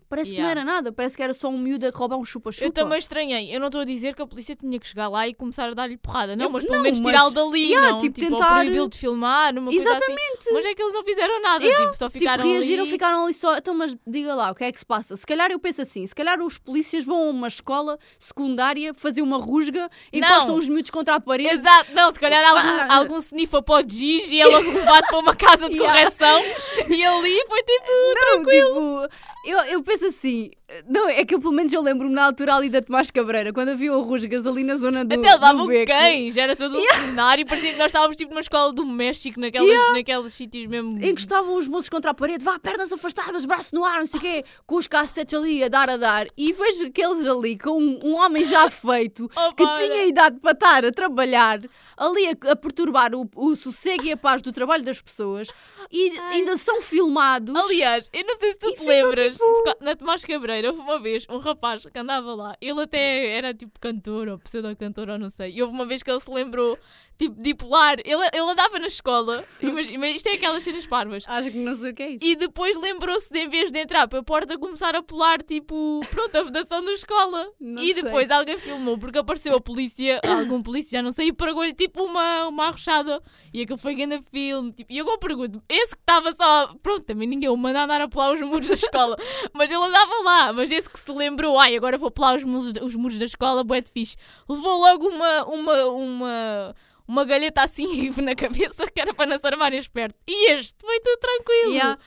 Parece 0.08 0.30
que 0.30 0.36
Yeah. 0.36 0.54
não 0.54 0.60
era 0.62 0.64
nada, 0.76 0.90
parece 0.92 1.16
que 1.16 1.22
era 1.22 1.34
só 1.34 1.48
um 1.48 1.58
miúdo 1.58 1.86
a 1.86 1.90
roubar 1.92 2.16
um 2.16 2.24
chupa-chupa. 2.24 2.64
Eu 2.64 2.70
também 2.72 2.98
estranhei. 2.98 3.54
Eu 3.54 3.60
não 3.60 3.66
estou 3.66 3.82
a 3.82 3.84
dizer 3.84 4.14
que 4.14 4.22
a 4.22 4.26
polícia 4.26 4.56
tinha 4.56 4.78
que 4.80 4.88
chegar 4.88 5.08
lá 5.08 5.28
e 5.28 5.34
começar 5.34 5.68
a 5.68 5.74
dar-lhe 5.74 5.96
porrada. 5.98 6.34
Não, 6.34 6.46
Eu- 6.46 6.50
mas 6.50 6.62
pelo 6.64 6.76
não, 6.76 6.82
menos 6.82 7.00
tirá-lo 7.00 7.30
dali. 7.30 7.66
Yeah, 7.72 7.90
não, 7.92 7.98
tipo, 8.00 8.14
tipo, 8.18 8.30
tentar- 8.36 8.54
proibi-lo 8.54 8.88
de 8.88 8.98
filmar, 8.98 9.56
uma 9.58 9.70
coisa 9.70 9.96
assim. 9.96 10.14
Mas 10.52 10.64
é 10.64 10.74
que 10.74 10.82
eles 10.82 10.92
não 10.94 11.04
fizeram 11.04 11.42
nada. 11.42 11.64
Tipo, 11.64 11.96
só 11.96 12.06
Tipo, 12.08 12.18
ficaram 12.20 12.44
reagiram, 12.44 12.82
ali. 12.84 12.90
ficaram 12.90 13.24
ali 13.24 13.34
só. 13.34 13.56
Então, 13.58 13.74
mas 13.74 13.94
diga 14.06 14.34
lá, 14.34 14.50
o 14.50 14.54
que 14.54 14.64
é 14.64 14.72
que 14.72 14.78
se 14.78 14.86
passa? 14.86 15.16
Se 15.16 15.26
calhar 15.26 15.50
eu 15.50 15.58
penso 15.58 15.82
assim: 15.82 16.06
se 16.06 16.14
calhar 16.14 16.40
os 16.42 16.56
polícias 16.58 17.04
vão 17.04 17.28
a 17.28 17.30
uma 17.30 17.48
escola 17.48 17.98
secundária 18.18 18.92
fazer 18.94 19.22
uma 19.22 19.38
rusga, 19.38 19.90
encostam 20.12 20.54
os 20.56 20.68
miúdos 20.68 20.90
contra 20.90 21.16
a 21.16 21.20
parede. 21.20 21.50
Exato, 21.50 21.92
não, 21.92 22.10
se 22.10 22.18
calhar 22.20 22.44
algum, 22.48 22.92
algum 22.94 23.18
sniffa 23.18 23.62
para 23.62 23.84
o 23.84 23.88
Giz 23.88 24.30
e 24.30 24.40
ele 24.40 24.54
é 24.54 24.58
levado 24.58 25.04
para 25.06 25.18
uma 25.18 25.34
casa 25.36 25.68
de 25.68 25.76
Yeah. 25.88 25.92
correção 26.10 26.40
e 26.88 27.04
ali 27.04 27.44
foi 27.46 27.62
tipo. 27.62 27.90
Não, 28.14 28.38
tipo, 28.44 29.14
eu, 29.44 29.58
eu 29.64 29.82
penso 29.82 29.97
assim, 30.02 30.50
não, 30.86 31.08
é 31.08 31.24
que 31.24 31.34
eu 31.34 31.40
pelo 31.40 31.52
menos 31.54 31.72
eu 31.72 31.80
lembro-me 31.80 32.14
na 32.14 32.26
altura 32.26 32.54
ali 32.54 32.68
da 32.68 32.82
Tomás 32.82 33.10
Cabreira, 33.10 33.52
quando 33.54 33.70
havia 33.70 33.90
rusgas 33.92 34.46
ali 34.46 34.62
na 34.62 34.76
zona 34.76 35.02
do. 35.04 35.14
Até 35.14 35.32
levavam 35.32 35.66
cães, 35.86 36.36
era 36.36 36.54
todo 36.54 36.76
um 36.78 36.86
cenário, 36.92 37.46
parecia 37.46 37.72
que 37.72 37.78
nós 37.78 37.86
estávamos 37.86 38.16
tipo 38.18 38.30
numa 38.32 38.40
escola 38.42 38.70
do 38.72 38.84
México, 38.84 39.40
naquelas, 39.40 39.92
naqueles 39.92 40.32
sítios 40.34 40.66
mesmo. 40.66 41.02
Encostavam 41.02 41.56
os 41.56 41.66
moços 41.66 41.88
contra 41.88 42.10
a 42.10 42.14
parede, 42.14 42.44
vá, 42.44 42.58
pernas 42.58 42.92
afastadas, 42.92 43.46
braço 43.46 43.74
no 43.74 43.82
ar, 43.82 44.00
não 44.00 44.06
sei 44.06 44.18
o 44.18 44.20
quê, 44.20 44.44
com 44.66 44.76
os 44.76 44.86
cacetes 44.86 45.32
ali 45.32 45.64
a 45.64 45.68
dar 45.68 45.88
a 45.88 45.96
dar. 45.96 46.26
E 46.36 46.52
vejo 46.52 46.86
aqueles 46.88 47.26
ali 47.26 47.56
com 47.56 47.70
um, 47.80 48.00
um 48.04 48.14
homem 48.16 48.44
já 48.44 48.68
feito, 48.70 49.30
Oh, 49.34 49.54
que 49.54 49.64
para. 49.64 49.82
tinha 49.86 50.04
idade 50.06 50.38
para 50.38 50.52
estar 50.52 50.84
a 50.84 50.92
trabalhar, 50.92 51.60
ali 51.96 52.26
a, 52.26 52.50
a 52.52 52.56
perturbar 52.56 53.14
o, 53.14 53.26
o 53.34 53.56
sossego 53.56 54.04
e 54.04 54.12
a 54.12 54.16
paz 54.18 54.42
do 54.42 54.52
trabalho 54.52 54.84
das 54.84 55.00
pessoas, 55.00 55.48
e 55.90 56.10
ainda 56.18 56.58
são 56.58 56.82
filmados. 56.82 57.54
Aliás, 57.56 58.10
eu 58.12 58.22
não 58.26 58.38
sei 58.38 58.52
se 58.52 58.58
tu 58.58 58.72
te 58.72 58.84
lembras, 58.84 59.32
tipo- 59.38 59.76
na 59.80 59.96
Tomás 59.96 60.24
Cabreira 60.26 60.57
houve 60.66 60.80
uma 60.80 60.98
vez 60.98 61.26
um 61.28 61.38
rapaz 61.38 61.86
que 61.86 61.98
andava 61.98 62.34
lá, 62.34 62.56
ele 62.60 62.82
até 62.82 63.36
era 63.36 63.54
tipo 63.54 63.78
cantor 63.80 64.28
ou 64.28 64.38
pseudo-cantor 64.38 65.10
ou 65.10 65.18
não 65.18 65.30
sei, 65.30 65.52
e 65.52 65.62
houve 65.62 65.74
uma 65.74 65.86
vez 65.86 66.02
que 66.02 66.10
ele 66.10 66.20
se 66.20 66.30
lembrou 66.30 66.78
tipo 67.18 67.42
de 67.42 67.54
pular, 67.54 67.98
ele, 68.04 68.22
ele 68.32 68.50
andava 68.50 68.78
na 68.78 68.86
escola, 68.86 69.44
imagina, 69.60 69.98
mas 69.98 70.16
isto 70.16 70.28
é 70.28 70.34
aquelas 70.34 70.62
cenas 70.62 70.86
parvas. 70.86 71.24
Acho 71.28 71.50
que 71.50 71.58
não 71.58 71.76
sei 71.76 71.90
o 71.90 71.94
que 71.94 72.02
é 72.02 72.10
isso. 72.10 72.24
E 72.24 72.36
depois 72.36 72.76
lembrou-se 72.76 73.30
de, 73.30 73.40
em 73.40 73.48
vez 73.48 73.72
de 73.72 73.78
entrar 73.80 74.06
para 74.06 74.20
a 74.20 74.22
porta, 74.22 74.56
começar 74.56 74.94
a 74.94 75.02
pular, 75.02 75.42
tipo, 75.42 76.00
pronto, 76.10 76.36
a 76.36 76.42
vedação 76.44 76.82
da 76.84 76.92
escola. 76.92 77.50
Não 77.60 77.82
e 77.82 77.92
sei. 77.92 78.02
depois 78.02 78.30
alguém 78.30 78.58
filmou, 78.58 78.96
porque 78.96 79.18
apareceu 79.18 79.56
a 79.56 79.60
polícia, 79.60 80.20
algum 80.26 80.62
polícia, 80.62 80.98
já 80.98 81.02
não 81.02 81.10
sei, 81.10 81.28
e 81.28 81.32
pregou-lhe 81.32 81.74
tipo 81.74 82.04
uma, 82.04 82.46
uma 82.46 82.66
arrochada. 82.68 83.20
E 83.52 83.62
aquilo 83.62 83.78
foi 83.78 83.94
grande 83.94 84.20
filme. 84.22 84.72
Tipo, 84.72 84.92
e 84.92 85.00
agora 85.00 85.18
pergunto, 85.18 85.60
esse 85.68 85.96
que 85.96 86.02
estava 86.02 86.32
só, 86.32 86.74
pronto, 86.82 87.04
também 87.04 87.26
ninguém 87.26 87.48
o 87.48 87.56
manda 87.56 87.82
andar 87.82 88.00
a 88.00 88.08
pular 88.08 88.32
os 88.32 88.40
muros 88.40 88.68
da 88.68 88.74
escola, 88.74 89.16
mas 89.52 89.70
ele 89.70 89.82
andava 89.82 90.22
lá. 90.22 90.47
Mas 90.52 90.70
esse 90.70 90.88
que 90.88 90.98
se 90.98 91.10
lembrou, 91.10 91.58
ai, 91.58 91.76
agora 91.76 91.98
vou 91.98 92.10
pular 92.10 92.36
os 92.36 92.44
muros, 92.44 92.72
os 92.82 92.94
muros 92.94 93.18
da 93.18 93.24
escola, 93.24 93.64
bué 93.64 93.80
de 93.80 93.90
fixe. 93.90 94.16
Levou 94.48 94.80
logo 94.80 95.08
uma, 95.08 95.44
uma, 95.44 95.84
uma, 95.86 96.76
uma 97.06 97.24
galheta 97.24 97.62
assim 97.62 98.10
na 98.22 98.34
cabeça, 98.34 98.86
que 98.90 99.00
era 99.00 99.14
para 99.14 99.26
não 99.26 99.38
se 99.38 99.46
armar 99.46 99.72
esperto. 99.74 100.16
E 100.26 100.52
este 100.52 100.76
foi 100.80 101.00
tudo 101.00 101.18
tranquilo. 101.18 101.72
Yeah. 101.72 101.98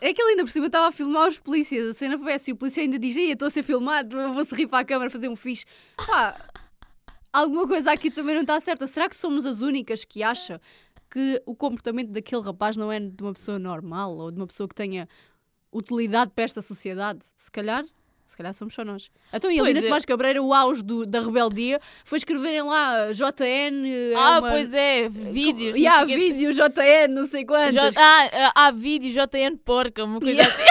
É 0.00 0.14
que 0.14 0.22
ele 0.22 0.30
ainda 0.30 0.44
por 0.44 0.50
cima 0.50 0.66
estava 0.66 0.88
a 0.88 0.92
filmar 0.92 1.28
os 1.28 1.38
polícias. 1.38 1.90
A 1.90 1.94
cena 1.94 2.18
foi 2.18 2.32
assim: 2.32 2.52
o 2.52 2.56
polícia 2.56 2.82
ainda 2.82 2.98
diz: 2.98 3.16
estou 3.16 3.48
a 3.48 3.50
ser 3.50 3.62
filmado, 3.62 4.16
vou-se 4.32 4.54
rir 4.54 4.66
para 4.66 4.78
a 4.78 4.84
câmara 4.84 5.10
fazer 5.10 5.28
um 5.28 5.36
fixe. 5.36 5.66
Pá, 6.06 6.34
alguma 7.32 7.68
coisa 7.68 7.92
aqui 7.92 8.10
também 8.10 8.34
não 8.34 8.42
está 8.42 8.58
certa. 8.60 8.86
Será 8.86 9.08
que 9.08 9.16
somos 9.16 9.44
as 9.44 9.60
únicas 9.60 10.04
que 10.04 10.22
acham 10.22 10.58
que 11.10 11.42
o 11.44 11.54
comportamento 11.54 12.10
daquele 12.10 12.42
rapaz 12.42 12.76
não 12.76 12.90
é 12.90 13.00
de 13.00 13.22
uma 13.22 13.34
pessoa 13.34 13.58
normal 13.58 14.16
ou 14.16 14.30
de 14.30 14.38
uma 14.38 14.46
pessoa 14.46 14.68
que 14.68 14.74
tenha 14.74 15.08
utilidade 15.72 16.30
para 16.34 16.44
esta 16.44 16.60
sociedade? 16.62 17.20
Se 17.36 17.50
calhar. 17.50 17.84
Se 18.26 18.36
calhar 18.36 18.54
somos 18.54 18.72
só 18.72 18.84
nós. 18.84 19.10
Então, 19.32 19.50
e 19.50 19.54
ali 19.58 19.72
Pois 19.72 19.74
na 19.74 19.80
é. 19.80 19.84
Tomás 19.84 20.04
Cabreira, 20.04 20.40
o 20.40 20.54
auge 20.54 20.84
do- 20.84 21.04
da 21.04 21.18
rebeldia 21.20 21.80
foi 22.04 22.16
escreverem 22.16 22.62
lá 22.62 23.10
JN. 23.12 23.84
é 23.90 24.14
Ah, 24.14 24.38
uma- 24.38 24.48
pois 24.48 24.72
é, 24.72 25.08
vídeos. 25.08 25.76
E 25.76 25.84
há 25.84 25.94
sei 25.96 26.04
o 26.04 26.06
quê. 26.06 26.16
vídeo 26.16 26.52
JN, 26.52 27.08
não 27.12 27.26
sei 27.26 27.44
quantos. 27.44 27.74
J- 27.74 27.92
ah, 27.98 28.52
há 28.54 28.70
vídeos 28.70 29.12
JN 29.14 29.56
porca, 29.64 30.04
uma 30.04 30.20
coisa 30.20 30.40
Yeah. 30.42 30.54
assim. 30.54 30.69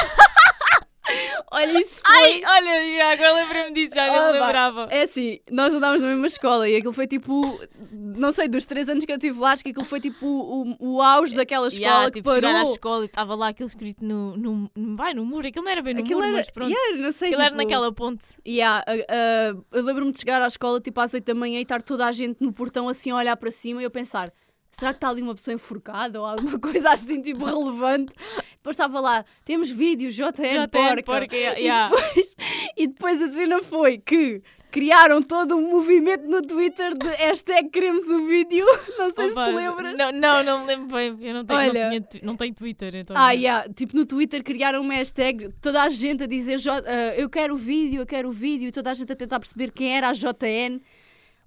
Olha 1.59 1.79
isso. 1.81 1.95
foi- 2.01 2.01
Ai, 2.05 2.41
olha, 2.45 3.11
agora 3.13 3.33
lembrei-me 3.33 3.71
disso, 3.73 3.95
já 3.95 4.05
Ah, 4.05 4.11
me 4.11 4.17
pá, 4.39 4.45
lembrava. 4.45 4.87
É 4.91 5.03
assim, 5.03 5.39
nós 5.51 5.73
andámos 5.73 6.01
na 6.01 6.07
mesma 6.07 6.27
escola 6.27 6.67
e 6.69 6.75
aquilo 6.75 6.93
foi 6.93 7.07
tipo, 7.07 7.59
não 7.91 8.31
sei, 8.31 8.47
dos 8.47 8.65
três 8.65 8.87
anos 8.89 9.05
que 9.05 9.11
eu 9.11 9.15
estive 9.17 9.39
lá, 9.39 9.51
acho 9.51 9.63
que 9.63 9.69
aquilo 9.69 9.85
foi 9.85 9.99
tipo 9.99 10.25
o, 10.25 10.75
o 10.79 11.01
auge 11.01 11.35
daquela 11.35 11.67
escola 11.67 11.81
Yeah, 11.85 12.11
que 12.11 12.17
tipo, 12.19 12.33
chegar 12.33 12.49
à 12.49 12.53
parou. 12.59 12.71
escola 12.71 13.01
e 13.03 13.05
estava 13.05 13.35
lá 13.35 13.47
aquilo 13.49 13.67
escrito 13.67 14.03
no, 14.05 14.35
no, 14.37 14.69
vai, 14.95 15.13
no 15.13 15.25
muro, 15.25 15.47
aquilo 15.47 15.65
não 15.65 15.71
era 15.71 15.81
bem 15.81 15.93
no 15.93 16.01
Aquilo 16.01 16.15
muro, 16.19 16.27
era, 16.27 16.37
mas 16.37 16.49
pronto. 16.49 16.69
yeah, 16.71 16.97
não 17.01 17.11
sei, 17.11 17.27
aquilo 17.29 17.41
era 17.41 17.51
tipo, 17.51 17.63
naquela 17.63 17.91
ponte. 17.91 18.25
yeah, 18.47 18.83
ah, 18.87 18.93
ah, 19.09 19.57
eu 19.71 19.83
lembro-me 19.83 20.11
de 20.11 20.19
chegar 20.19 20.41
à 20.41 20.47
escola 20.47 20.79
tipo 20.79 20.99
às 20.99 21.13
8 21.13 21.25
da 21.25 21.35
manhã 21.35 21.59
e 21.59 21.63
estar 21.63 21.81
toda 21.81 22.05
a 22.05 22.11
gente 22.11 22.37
no 22.41 22.51
portão 22.53 22.87
assim 22.89 23.11
a 23.11 23.15
olhar 23.15 23.35
para 23.37 23.51
cima 23.51 23.81
e 23.81 23.85
eu 23.85 23.91
pensar. 23.91 24.31
Será 24.71 24.93
que 24.93 24.97
está 24.97 25.09
ali 25.09 25.21
uma 25.21 25.35
pessoa 25.35 25.53
enforcada 25.53 26.19
ou 26.19 26.25
alguma 26.25 26.57
coisa 26.59 26.91
assim, 26.93 27.21
tipo, 27.21 27.43
relevante? 27.45 28.13
Depois 28.55 28.73
estava 28.75 28.99
lá, 28.99 29.25
temos 29.43 29.69
vídeos, 29.69 30.13
JN, 30.15 30.67
porca. 30.71 31.03
porca, 31.03 31.35
yeah, 31.35 31.89
E 31.89 31.97
depois, 31.97 32.29
e 32.77 32.87
depois 32.87 33.21
a 33.21 33.31
cena 33.33 33.63
foi 33.63 33.97
que 33.97 34.41
criaram 34.71 35.21
todo 35.21 35.55
um 35.57 35.67
movimento 35.71 36.27
no 36.27 36.41
Twitter 36.43 36.95
de 36.95 37.07
hashtag 37.09 37.69
queremos 37.69 38.07
o 38.07 38.27
vídeo. 38.27 38.63
Não 38.99 39.09
sei 39.09 39.31
Opa, 39.31 39.45
se 39.45 39.51
te 39.51 39.55
lembras. 39.57 39.97
Não, 39.97 40.11
não, 40.11 40.43
não 40.43 40.59
me 40.61 40.67
lembro 40.67 40.95
bem, 40.95 41.17
eu 41.21 41.33
não 41.33 41.43
tenho, 41.43 41.59
Olha. 41.59 41.83
não, 41.85 41.89
tinha 41.89 42.01
tu- 42.01 42.25
não 42.25 42.35
tenho 42.35 42.53
Twitter, 42.53 42.95
então. 42.95 43.17
Ah, 43.17 43.31
yeah. 43.31 43.67
tipo 43.73 43.95
no 43.97 44.05
Twitter 44.05 44.43
criaram 44.43 44.81
uma 44.81 44.93
hashtag, 44.93 45.49
toda 45.61 45.81
a 45.81 45.89
gente 45.89 46.21
a 46.23 46.27
dizer 46.27 46.59
"Jo- 46.59 46.69
ah, 46.71 47.15
eu 47.17 47.27
quero 47.29 47.55
o 47.55 47.57
vídeo, 47.57 48.01
eu 48.01 48.05
quero 48.05 48.29
o 48.29 48.31
vídeo, 48.31 48.67
e 48.67 48.71
toda 48.71 48.91
a 48.91 48.93
gente 48.93 49.11
a 49.11 49.15
tentar 49.15 49.39
perceber 49.39 49.71
quem 49.71 49.97
era 49.97 50.09
a 50.09 50.13
JN. 50.13 50.79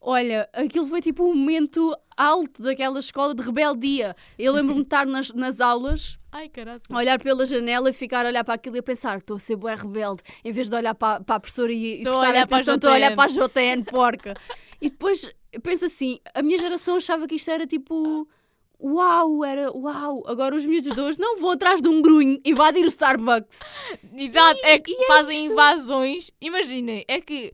Olha, 0.05 0.49
aquilo 0.53 0.85
foi 0.89 1.01
tipo 1.01 1.23
um 1.23 1.33
momento 1.33 1.97
alto 2.17 2.61
daquela 2.61 2.99
escola 2.99 3.33
de 3.37 3.41
rebeldia. 3.41 4.17
Eu 4.37 4.53
lembro-me 4.53 4.81
de 4.81 4.87
estar 4.87 5.07
nas, 5.07 5.31
nas 5.31 5.61
aulas 5.61 6.19
Ai, 6.33 6.51
olhar 6.91 7.21
pela 7.21 7.47
janela 7.47 7.89
e 7.89 7.93
ficar 7.93 8.27
a 8.27 8.29
olhar 8.29 8.43
para 8.43 8.55
aquilo 8.55 8.75
e 8.75 8.79
a 8.81 8.83
pensar 8.83 9.19
estou 9.19 9.37
a 9.37 9.39
ser 9.39 9.55
bué 9.55 9.77
rebelde, 9.77 10.25
em 10.45 10.51
vez 10.51 10.69
de 10.69 10.75
olhar 10.75 10.95
para, 10.97 11.21
para 11.21 11.37
a 11.37 11.41
professora 11.41 11.73
e, 11.73 11.99
Estou 11.99 12.15
a 12.15 12.19
olhar 12.19 12.49
para 12.49 12.57
a 12.57 12.61
atenção, 12.61 12.75
estou 12.75 12.91
a 12.91 12.95
olhar 12.95 13.11
JN. 13.11 13.17
para 13.17 13.25
a 13.25 13.75
JN, 13.75 13.85
porca. 13.85 14.35
e 14.81 14.91
depois 14.91 15.31
penso 15.63 15.85
assim, 15.85 16.19
a 16.35 16.43
minha 16.43 16.59
geração 16.59 16.97
achava 16.97 17.27
que 17.29 17.37
isto 17.37 17.51
era 17.51 17.65
tipo... 17.65 18.29
Uau, 18.85 19.45
era 19.45 19.71
uau. 19.71 20.25
Agora 20.27 20.57
os 20.57 20.67
miúdos 20.67 20.93
de 20.93 21.01
hoje 21.01 21.17
não 21.17 21.39
vão 21.39 21.51
atrás 21.51 21.81
de 21.81 21.89
um 21.89 22.03
grunho 22.03 22.41
invadir 22.45 22.85
o 22.85 22.89
Starbucks. 22.89 23.61
Exato, 24.13 24.61
é 24.65 24.77
que 24.81 24.91
e 24.91 25.05
é 25.05 25.07
fazem 25.07 25.39
isto. 25.39 25.53
invasões. 25.53 26.31
Imaginem, 26.41 27.05
é 27.07 27.21
que 27.21 27.53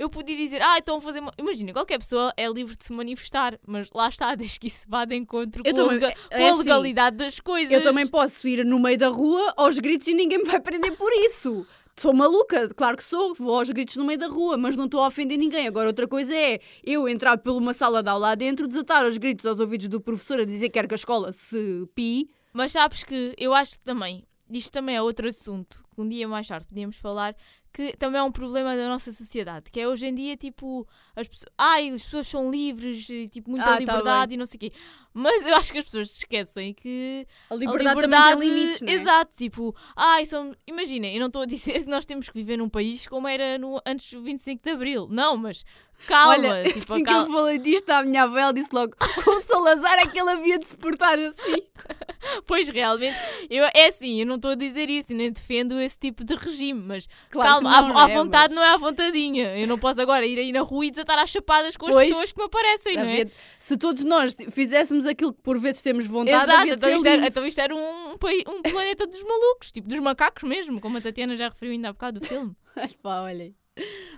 eu 0.00 0.10
podia 0.10 0.36
dizer, 0.36 0.60
ah, 0.62 0.78
estão 0.78 0.96
a 0.96 1.00
fazer. 1.00 1.20
uma-" 1.20 1.32
Imagina, 1.38 1.72
qualquer 1.72 1.98
pessoa 1.98 2.32
é 2.36 2.48
livre 2.48 2.76
de 2.76 2.84
se 2.84 2.92
manifestar, 2.92 3.56
mas 3.66 3.88
lá 3.94 4.08
está, 4.08 4.34
desde 4.34 4.58
que 4.58 4.66
isso 4.66 4.84
vá 4.88 5.04
de 5.04 5.14
encontro 5.14 5.62
Eu 5.64 5.72
com, 5.74 5.80
a 5.80 5.84
também- 5.84 5.98
lega- 6.00 6.14
é 6.30 6.38
com 6.38 6.44
a 6.44 6.48
assim, 6.48 6.58
legalidade 6.58 7.16
das 7.18 7.38
coisas. 7.38 7.70
Eu 7.72 7.82
também 7.84 8.06
posso 8.06 8.48
ir 8.48 8.64
no 8.64 8.80
meio 8.80 8.98
da 8.98 9.08
rua 9.08 9.54
aos 9.56 9.78
gritos 9.78 10.08
e 10.08 10.14
ninguém 10.14 10.38
me 10.38 10.44
vai 10.44 10.58
prender 10.58 10.96
por 10.96 11.12
isso. 11.12 11.64
Sou 11.96 12.14
maluca, 12.14 12.68
claro 12.70 12.96
que 12.96 13.04
sou, 13.04 13.34
vou 13.34 13.58
aos 13.58 13.68
gritos 13.68 13.96
no 13.96 14.04
meio 14.04 14.18
da 14.18 14.26
rua, 14.28 14.56
mas 14.56 14.74
não 14.74 14.86
estou 14.86 15.00
a 15.02 15.08
ofender 15.08 15.36
ninguém. 15.36 15.66
Agora, 15.66 15.88
outra 15.88 16.08
coisa 16.08 16.34
é 16.34 16.58
eu 16.82 17.06
entrar 17.06 17.36
por 17.36 17.52
uma 17.52 17.74
sala 17.74 18.02
de 18.02 18.08
aula 18.08 18.34
dentro, 18.34 18.66
desatar 18.66 19.04
os 19.06 19.18
gritos 19.18 19.44
aos 19.44 19.60
ouvidos 19.60 19.86
do 19.88 20.00
professor 20.00 20.40
a 20.40 20.44
dizer 20.46 20.68
que 20.70 20.74
quer 20.80 20.86
que 20.88 20.94
a 20.94 20.96
escola 20.96 21.30
se 21.32 21.84
pi. 21.94 22.30
Mas 22.54 22.72
sabes 22.72 23.04
que 23.04 23.34
eu 23.36 23.52
acho 23.52 23.72
que 23.72 23.84
também, 23.84 24.24
isto 24.50 24.72
também 24.72 24.96
é 24.96 25.02
outro 25.02 25.28
assunto, 25.28 25.82
que 25.94 26.00
um 26.00 26.08
dia 26.08 26.26
mais 26.26 26.48
tarde 26.48 26.66
podíamos 26.66 26.96
falar, 26.96 27.34
que 27.72 27.96
também 27.96 28.20
é 28.20 28.22
um 28.22 28.32
problema 28.32 28.76
da 28.76 28.88
nossa 28.88 29.12
sociedade, 29.12 29.70
que 29.70 29.80
é 29.80 29.86
hoje 29.86 30.06
em 30.06 30.14
dia, 30.14 30.36
tipo, 30.36 30.86
as 31.14 31.28
pessoas, 31.28 31.52
ai, 31.56 31.88
as 31.90 32.02
pessoas 32.04 32.26
são 32.26 32.50
livres, 32.50 33.08
e, 33.08 33.28
tipo, 33.28 33.50
muita 33.50 33.66
Ah, 33.66 33.74
tá 33.74 33.78
liberdade 33.78 34.34
e 34.34 34.36
não 34.36 34.46
sei 34.46 34.56
o 34.56 34.60
quê. 34.60 34.72
Mas 35.14 35.46
eu 35.46 35.54
acho 35.56 35.72
que 35.72 35.78
as 35.78 35.84
pessoas 35.84 36.10
se 36.10 36.18
esquecem 36.18 36.74
que 36.74 37.26
A 37.48 37.54
a 37.54 37.56
liberdade, 37.56 37.88
liberdade, 37.88 38.30
também 38.30 38.48
tem 38.48 38.58
limites, 38.60 38.80
não 38.82 38.88
é? 38.88 38.92
Exato, 38.92 39.36
tipo, 39.36 39.76
ai, 39.96 40.26
são, 40.26 40.54
imaginem, 40.66 41.14
eu 41.14 41.20
não 41.20 41.28
estou 41.28 41.42
a 41.42 41.46
dizer 41.46 41.72
que 41.84 41.90
nós 41.90 42.04
temos 42.04 42.28
que 42.28 42.34
viver 42.34 42.56
num 42.56 42.68
país 42.68 43.06
como 43.06 43.28
era 43.28 43.56
no, 43.56 43.80
antes 43.86 44.12
do 44.12 44.20
25 44.20 44.62
de 44.62 44.70
Abril, 44.70 45.08
não, 45.08 45.36
mas 45.36 45.64
calma, 46.06 46.48
Olha, 46.48 46.72
tipo, 46.72 46.92
assim 46.94 47.02
que 47.04 47.10
calma. 47.10 47.26
eu 47.28 47.32
falei 47.32 47.58
disto 47.58 47.90
à 47.90 48.02
minha 48.02 48.22
avó, 48.24 48.38
ela 48.38 48.52
disse 48.52 48.70
logo 48.72 48.92
com 49.24 49.30
o 49.30 49.40
Salazar 49.42 49.98
é 50.00 50.06
que 50.06 50.18
ele 50.18 50.30
havia 50.30 50.58
de 50.58 50.66
se 50.66 50.76
portar 50.76 51.18
assim. 51.18 51.62
Pois 52.46 52.68
realmente, 52.68 53.16
eu, 53.48 53.64
é 53.74 53.86
assim, 53.86 54.20
eu 54.20 54.26
não 54.26 54.34
estou 54.36 54.50
a 54.50 54.54
dizer 54.54 54.90
isso, 54.90 55.12
e 55.12 55.16
nem 55.16 55.32
defendo 55.32 55.80
esse 55.80 55.98
tipo 55.98 56.22
de 56.22 56.34
regime, 56.34 56.80
mas 56.80 57.08
Claro 57.30 57.48
calma, 57.48 57.70
que 57.70 57.76
à, 57.76 57.82
não, 57.82 58.06
né, 58.08 58.14
vontade 58.14 58.54
mas- 58.54 58.56
não 58.56 58.62
é 58.62 58.74
à 58.74 58.76
vontadinha. 58.76 59.56
Eu 59.58 59.66
não 59.66 59.78
posso 59.78 60.02
agora 60.02 60.26
ir 60.26 60.38
aí 60.38 60.52
na 60.52 60.60
rua 60.60 60.84
e 60.84 60.90
desatar 60.90 61.18
às 61.18 61.30
chapadas 61.30 61.76
com 61.78 61.86
as 61.86 61.94
Pois. 61.94 62.08
pessoas 62.08 62.32
que 62.32 62.38
me 62.38 62.44
aparecem, 62.44 62.96
não 62.96 63.04
é? 63.04 63.26
Se 63.58 63.76
todos 63.78 64.04
nós 64.04 64.36
fizéssemos 64.50 65.06
aquilo 65.06 65.32
que 65.32 65.40
por 65.40 65.58
vezes 65.58 65.80
temos 65.80 66.04
vontade, 66.06 66.50
Exato, 66.52 66.68
então 66.68 66.90
isto, 66.90 67.08
era, 67.08 67.26
então 67.26 67.46
isto 67.46 67.60
era 67.60 67.74
um, 67.74 68.10
um 68.12 68.62
planeta 68.70 69.06
dos 69.06 69.22
malucos, 69.24 69.72
tipo 69.72 69.88
dos 69.88 69.98
macacos 69.98 70.42
mesmo, 70.42 70.78
como 70.80 70.98
a 70.98 71.00
Tatiana 71.00 71.34
já 71.36 71.48
referiu 71.48 71.72
ainda 71.72 71.88
há 71.88 71.92
bocado 71.92 72.20
do 72.20 72.26
filme. 72.26 72.54
Ai 72.76 72.90
pá, 73.02 73.22
olhem. 73.22 73.54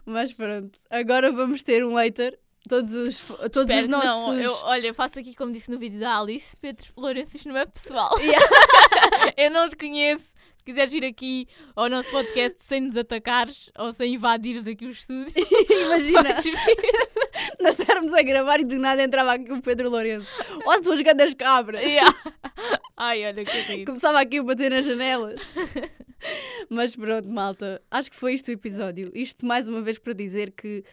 Mas 0.04 0.32
pronto, 0.32 0.78
agora 0.90 1.30
vamos 1.32 1.62
ter 1.62 1.84
um 1.84 1.94
hater. 1.96 2.38
Todos 2.68 2.92
os, 2.92 3.18
todos 3.50 3.62
Espero 3.62 3.82
os 3.82 3.88
nossos. 3.88 4.26
Não, 4.26 4.38
eu, 4.38 4.52
olha, 4.62 4.86
eu 4.86 4.94
faço 4.94 5.18
aqui 5.18 5.34
como 5.34 5.50
disse 5.52 5.68
no 5.68 5.80
vídeo 5.80 5.98
da 5.98 6.20
Alice, 6.20 6.56
Pedro 6.56 6.92
Lourenço, 6.96 7.36
isto 7.36 7.48
não 7.48 7.56
é 7.56 7.66
pessoal. 7.66 8.14
Yeah. 8.22 9.34
eu 9.36 9.50
não 9.50 9.68
te 9.68 9.76
conheço. 9.76 10.32
Se 10.62 10.66
quiseres 10.66 10.92
vir 10.92 11.04
aqui 11.04 11.48
ao 11.74 11.88
nosso 11.88 12.08
podcast 12.08 12.56
sem 12.60 12.82
nos 12.82 12.96
atacares 12.96 13.68
ou 13.76 13.92
sem 13.92 14.14
invadires 14.14 14.64
aqui 14.64 14.86
o 14.86 14.90
estúdio, 14.90 15.26
Imagina, 15.86 16.36
nós 17.60 17.76
estarmos 17.76 18.14
a 18.14 18.22
gravar 18.22 18.60
e 18.60 18.64
do 18.64 18.78
nada 18.78 19.02
entrava 19.02 19.32
aqui 19.32 19.52
o 19.52 19.60
Pedro 19.60 19.90
Lourenço. 19.90 20.30
Ó, 20.64 20.70
as 20.70 20.80
tuas 20.80 21.00
grandes 21.00 21.34
cabras. 21.34 21.82
Yeah. 21.82 22.16
Ai, 22.96 23.26
olha 23.26 23.44
que 23.44 23.60
rir. 23.62 23.84
Começava 23.86 24.20
aqui 24.20 24.38
a 24.38 24.42
bater 24.44 24.70
nas 24.70 24.86
janelas. 24.86 25.40
Mas 26.70 26.94
pronto, 26.94 27.28
malta. 27.28 27.82
Acho 27.90 28.12
que 28.12 28.16
foi 28.16 28.34
isto 28.34 28.46
o 28.46 28.52
episódio. 28.52 29.10
Isto 29.16 29.44
mais 29.44 29.66
uma 29.66 29.82
vez 29.82 29.98
para 29.98 30.12
dizer 30.12 30.52
que 30.52 30.84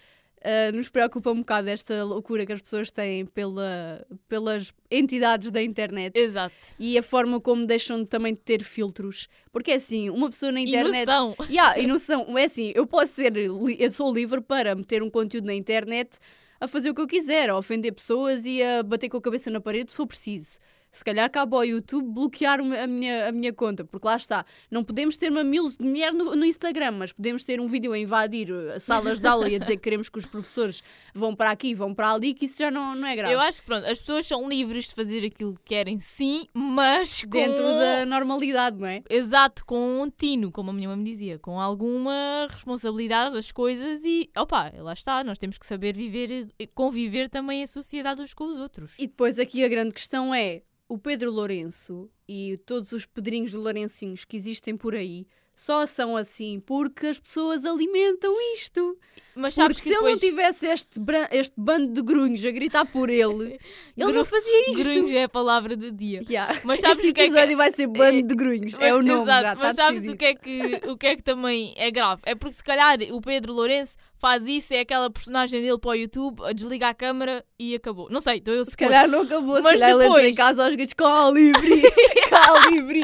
ah, 0.43 0.71
nos 0.71 0.89
preocupa 0.89 1.31
um 1.31 1.39
bocado 1.39 1.69
esta 1.69 2.03
loucura 2.03 2.45
que 2.45 2.53
as 2.53 2.61
pessoas 2.61 2.89
têm 2.91 3.25
pela, 3.25 4.05
pelas 4.27 4.73
entidades 4.89 5.51
da 5.51 5.61
internet. 5.61 6.17
Exato. 6.17 6.55
E 6.79 6.97
a 6.97 7.03
forma 7.03 7.39
como 7.41 7.65
deixam 7.65 8.05
também 8.05 8.33
de 8.33 8.39
ter 8.39 8.63
filtros. 8.63 9.27
Porque 9.51 9.71
é 9.71 9.75
assim, 9.75 10.09
uma 10.09 10.29
pessoa 10.29 10.51
na 10.51 10.59
E 10.61 10.63
internet. 10.63 11.05
noção. 11.05 11.35
Yeah, 11.49 11.79
e 11.79 11.87
noção. 11.87 12.37
É 12.37 12.45
assim, 12.45 12.71
eu 12.75 12.85
posso 12.87 13.13
ser. 13.13 13.33
Eu 13.37 13.91
sou 13.91 14.13
livre 14.13 14.41
para 14.41 14.75
meter 14.75 15.03
um 15.03 15.09
conteúdo 15.09 15.45
na 15.45 15.53
internet 15.53 16.17
a 16.61 16.67
fazer 16.67 16.89
o 16.89 16.93
que 16.93 17.01
eu 17.01 17.07
quiser, 17.07 17.49
a 17.49 17.57
ofender 17.57 17.93
pessoas 17.93 18.45
e 18.45 18.61
a 18.61 18.83
bater 18.83 19.07
com 19.09 19.17
a 19.17 19.21
cabeça 19.21 19.49
na 19.49 19.61
parede 19.61 19.91
se 19.91 19.97
for 19.97 20.05
preciso. 20.05 20.59
Se 20.91 21.03
calhar 21.03 21.29
cabe 21.29 21.55
ao 21.55 21.63
YouTube 21.63 22.11
bloquear 22.11 22.59
a 22.59 22.87
minha, 22.87 23.27
a 23.27 23.31
minha 23.31 23.53
conta, 23.53 23.85
porque 23.85 24.07
lá 24.07 24.15
está. 24.15 24.45
Não 24.71 24.83
podemos 24.83 25.15
ter 25.15 25.29
mamilos 25.29 25.75
de 25.75 25.83
mulher 25.83 26.13
no, 26.13 26.35
no 26.35 26.45
Instagram, 26.45 26.91
mas 26.91 27.13
podemos 27.13 27.43
ter 27.43 27.59
um 27.59 27.67
vídeo 27.67 27.93
a 27.93 27.99
invadir 27.99 28.51
uh, 28.51 28.79
salas 28.79 29.19
de 29.19 29.27
aula 29.27 29.49
e 29.49 29.55
a 29.55 29.59
dizer 29.59 29.77
que 29.77 29.83
queremos 29.83 30.09
que 30.09 30.17
os 30.17 30.25
professores 30.25 30.81
vão 31.13 31.35
para 31.35 31.51
aqui, 31.51 31.73
vão 31.75 31.93
para 31.93 32.11
ali, 32.13 32.33
que 32.33 32.45
isso 32.45 32.59
já 32.59 32.71
não, 32.71 32.95
não 32.95 33.07
é 33.07 33.15
grave. 33.15 33.33
Eu 33.33 33.39
acho 33.39 33.61
que 33.61 33.67
pronto, 33.67 33.85
as 33.85 33.99
pessoas 33.99 34.25
são 34.25 34.49
livres 34.49 34.89
de 34.89 34.95
fazer 34.95 35.25
aquilo 35.25 35.53
que 35.55 35.63
querem, 35.63 35.99
sim, 35.99 36.45
mas 36.53 37.21
com... 37.23 37.29
Dentro 37.29 37.63
da 37.63 38.05
normalidade, 38.05 38.77
não 38.79 38.87
é? 38.87 39.03
Exato, 39.09 39.63
com 39.65 40.01
um 40.01 40.09
tino, 40.09 40.51
como 40.51 40.71
a 40.71 40.73
minha 40.73 40.89
mãe 40.89 40.97
me 40.97 41.03
dizia, 41.03 41.37
com 41.39 41.59
alguma 41.59 42.47
responsabilidade 42.49 43.35
das 43.35 43.51
coisas 43.51 44.03
e, 44.03 44.29
opa, 44.37 44.71
lá 44.77 44.93
está, 44.93 45.23
nós 45.23 45.37
temos 45.37 45.57
que 45.57 45.65
saber 45.65 45.95
viver 45.95 46.47
e 46.57 46.67
conviver 46.67 47.29
também 47.29 47.61
em 47.61 47.67
sociedade 47.67 48.21
uns 48.21 48.33
com 48.33 48.45
os 48.45 48.57
outros. 48.57 48.95
E 48.97 49.07
depois 49.07 49.37
aqui 49.37 49.63
a 49.63 49.67
grande 49.67 49.93
questão 49.93 50.33
é: 50.33 50.63
o 50.89 50.97
Pedro 50.97 51.31
Lourenço 51.31 52.09
e 52.27 52.57
todos 52.65 52.91
os 52.91 53.05
pedrinhos 53.05 53.53
lourencinhos 53.53 54.25
que 54.25 54.35
existem 54.35 54.75
por 54.75 54.93
aí 54.95 55.25
só 55.55 55.85
são 55.85 56.15
assim 56.15 56.59
porque 56.65 57.07
as 57.07 57.19
pessoas 57.19 57.65
alimentam 57.65 58.33
isto. 58.53 58.97
Mas 59.35 59.55
Porque 59.55 59.61
sabes 59.61 59.77
se 59.77 59.83
que 59.83 59.89
ele 59.89 59.95
depois 59.97 60.21
não 60.21 60.29
tivesse 60.29 60.65
este, 60.67 60.99
este 61.31 61.53
bando 61.57 61.93
de 61.93 62.01
grunhos 62.01 62.43
a 62.45 62.51
gritar 62.51 62.85
por 62.85 63.09
ele, 63.09 63.59
ele 63.95 64.11
não 64.13 64.23
fazia 64.25 64.71
isto. 64.71 64.83
grunhos 64.83 65.11
é 65.13 65.23
a 65.23 65.29
palavra 65.29 65.75
do 65.75 65.91
dia. 65.91 66.23
Yeah. 66.29 66.61
Mas 66.63 66.79
sabes 66.79 66.99
este 66.99 67.09
o 67.11 67.13
que 67.13 67.21
é 67.21 67.23
que- 67.25 67.29
episódio 67.31 67.57
vai 67.57 67.71
ser 67.73 67.87
bando 67.87 68.23
de 68.27 68.35
grunhos. 68.35 68.73
é 68.79 68.93
o 68.93 68.97
Mas- 68.97 69.05
nome 69.05 69.21
exato, 69.23 69.41
já, 69.43 69.55
mas 69.55 69.75
sabes 69.75 70.01
decidido. 70.01 70.13
o 70.13 70.17
que, 70.17 70.25
é 70.25 70.33
que, 70.35 70.89
o 70.89 70.97
que 70.97 71.07
é 71.07 71.15
que 71.17 71.23
também 71.23 71.73
é 71.77 71.91
grave? 71.91 72.21
É 72.25 72.35
porque 72.35 72.55
se 72.55 72.63
calhar 72.63 72.97
o 73.11 73.19
Pedro 73.21 73.51
Lourenço 73.53 73.97
faz 74.19 74.45
isso, 74.45 74.73
é 74.73 74.81
aquela 74.81 75.09
personagem 75.09 75.61
dele 75.61 75.77
para 75.79 75.91
o 75.91 75.95
YouTube, 75.95 76.41
desliga 76.53 76.89
a 76.89 76.93
câmara 76.93 77.43
e 77.57 77.73
acabou. 77.73 78.07
Não 78.11 78.19
sei, 78.19 78.37
estou 78.37 78.53
eu 78.53 78.65
Se 78.65 78.75
calhar 78.75 79.07
não 79.07 79.21
acabou, 79.21 79.55
se 79.57 79.61
Mas 79.63 79.79
calhar 79.79 79.89
ele 79.91 80.05
entra 80.05 80.19
em 80.19 80.21
depois- 80.23 80.35
casa 80.35 80.63
aos 80.65 80.75
gritos 80.75 80.93
Calibri, 80.93 81.81
Calibri. 82.29 83.03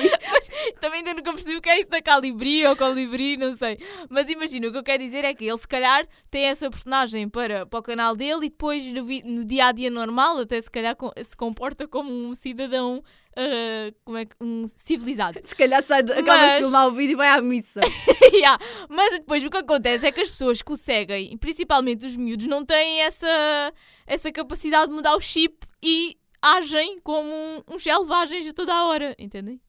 Também 0.80 1.00
ainda 1.00 1.14
nunca 1.14 1.32
percebi 1.34 1.56
o 1.58 1.62
que 1.62 1.70
é 1.70 1.80
isso 1.80 1.90
da 1.90 2.02
Calibri 2.02 2.66
ou 2.68 2.76
Colibri, 2.76 3.38
não 3.38 3.56
sei. 3.56 3.78
Mas 4.10 4.30
imagina, 4.30 4.68
o 4.68 4.72
que 4.72 4.78
eu 4.78 4.84
quero 4.84 5.04
dizer 5.04 5.24
é 5.26 5.34
que 5.34 5.46
ele 5.46 5.58
se 5.58 5.68
calhar 5.68 6.06
tem 6.30 6.46
essa 6.46 6.70
personagem 6.70 7.30
para, 7.30 7.66
para 7.66 7.80
o 7.80 7.84
canal 7.84 8.16
dele 8.16 8.46
e 8.48 8.50
depois 8.50 8.86
no, 8.92 9.04
no 9.26 9.46
dia 9.46 9.68
a 9.68 9.72
dia 9.72 9.90
normal, 9.90 10.40
até 10.40 10.60
se 10.60 10.70
calhar 10.70 10.96
se 11.24 11.36
comporta 11.36 11.88
como 11.88 12.12
um 12.12 12.34
cidadão 12.34 13.02
ah, 13.38 13.92
como 14.04 14.18
é 14.18 14.26
que, 14.26 14.36
um 14.42 14.66
civilizado. 14.68 15.40
Se 15.46 15.56
calhar 15.56 15.84
sai, 15.86 16.04
de- 16.04 16.12
acaba 16.14 16.28
Mas- 16.38 16.58
de 16.58 16.64
filmar 16.64 16.88
o 16.88 16.92
vídeo 16.92 17.14
e 17.14 17.16
vai 17.16 17.30
à 17.30 17.42
missa. 17.42 17.80
Yeah. 18.36 18.62
Mas 18.90 19.20
depois 19.20 19.44
o 19.46 19.50
que 19.50 19.58
acontece 19.58 20.06
é 20.06 20.12
que 20.12 20.20
as 20.20 20.30
pessoas 20.30 20.62
que 20.62 20.72
o 20.72 20.76
seguem, 20.76 21.38
principalmente 21.38 22.06
os 22.06 22.18
miúdos, 22.18 22.48
não 22.48 22.66
têm 22.66 23.02
essa, 23.02 23.74
essa 24.06 24.30
capacidade 24.32 24.88
de 24.88 24.94
mudar 24.94 25.16
o 25.16 25.22
chip 25.22 25.56
e 25.82 26.18
agem 26.42 27.00
como 27.02 27.30
um- 27.32 27.62
uns 27.74 27.82
selvagens 27.84 28.46
a 28.50 28.54
toda 28.54 28.74
a 28.74 28.86
hora, 28.88 29.16
entendem? 29.18 29.62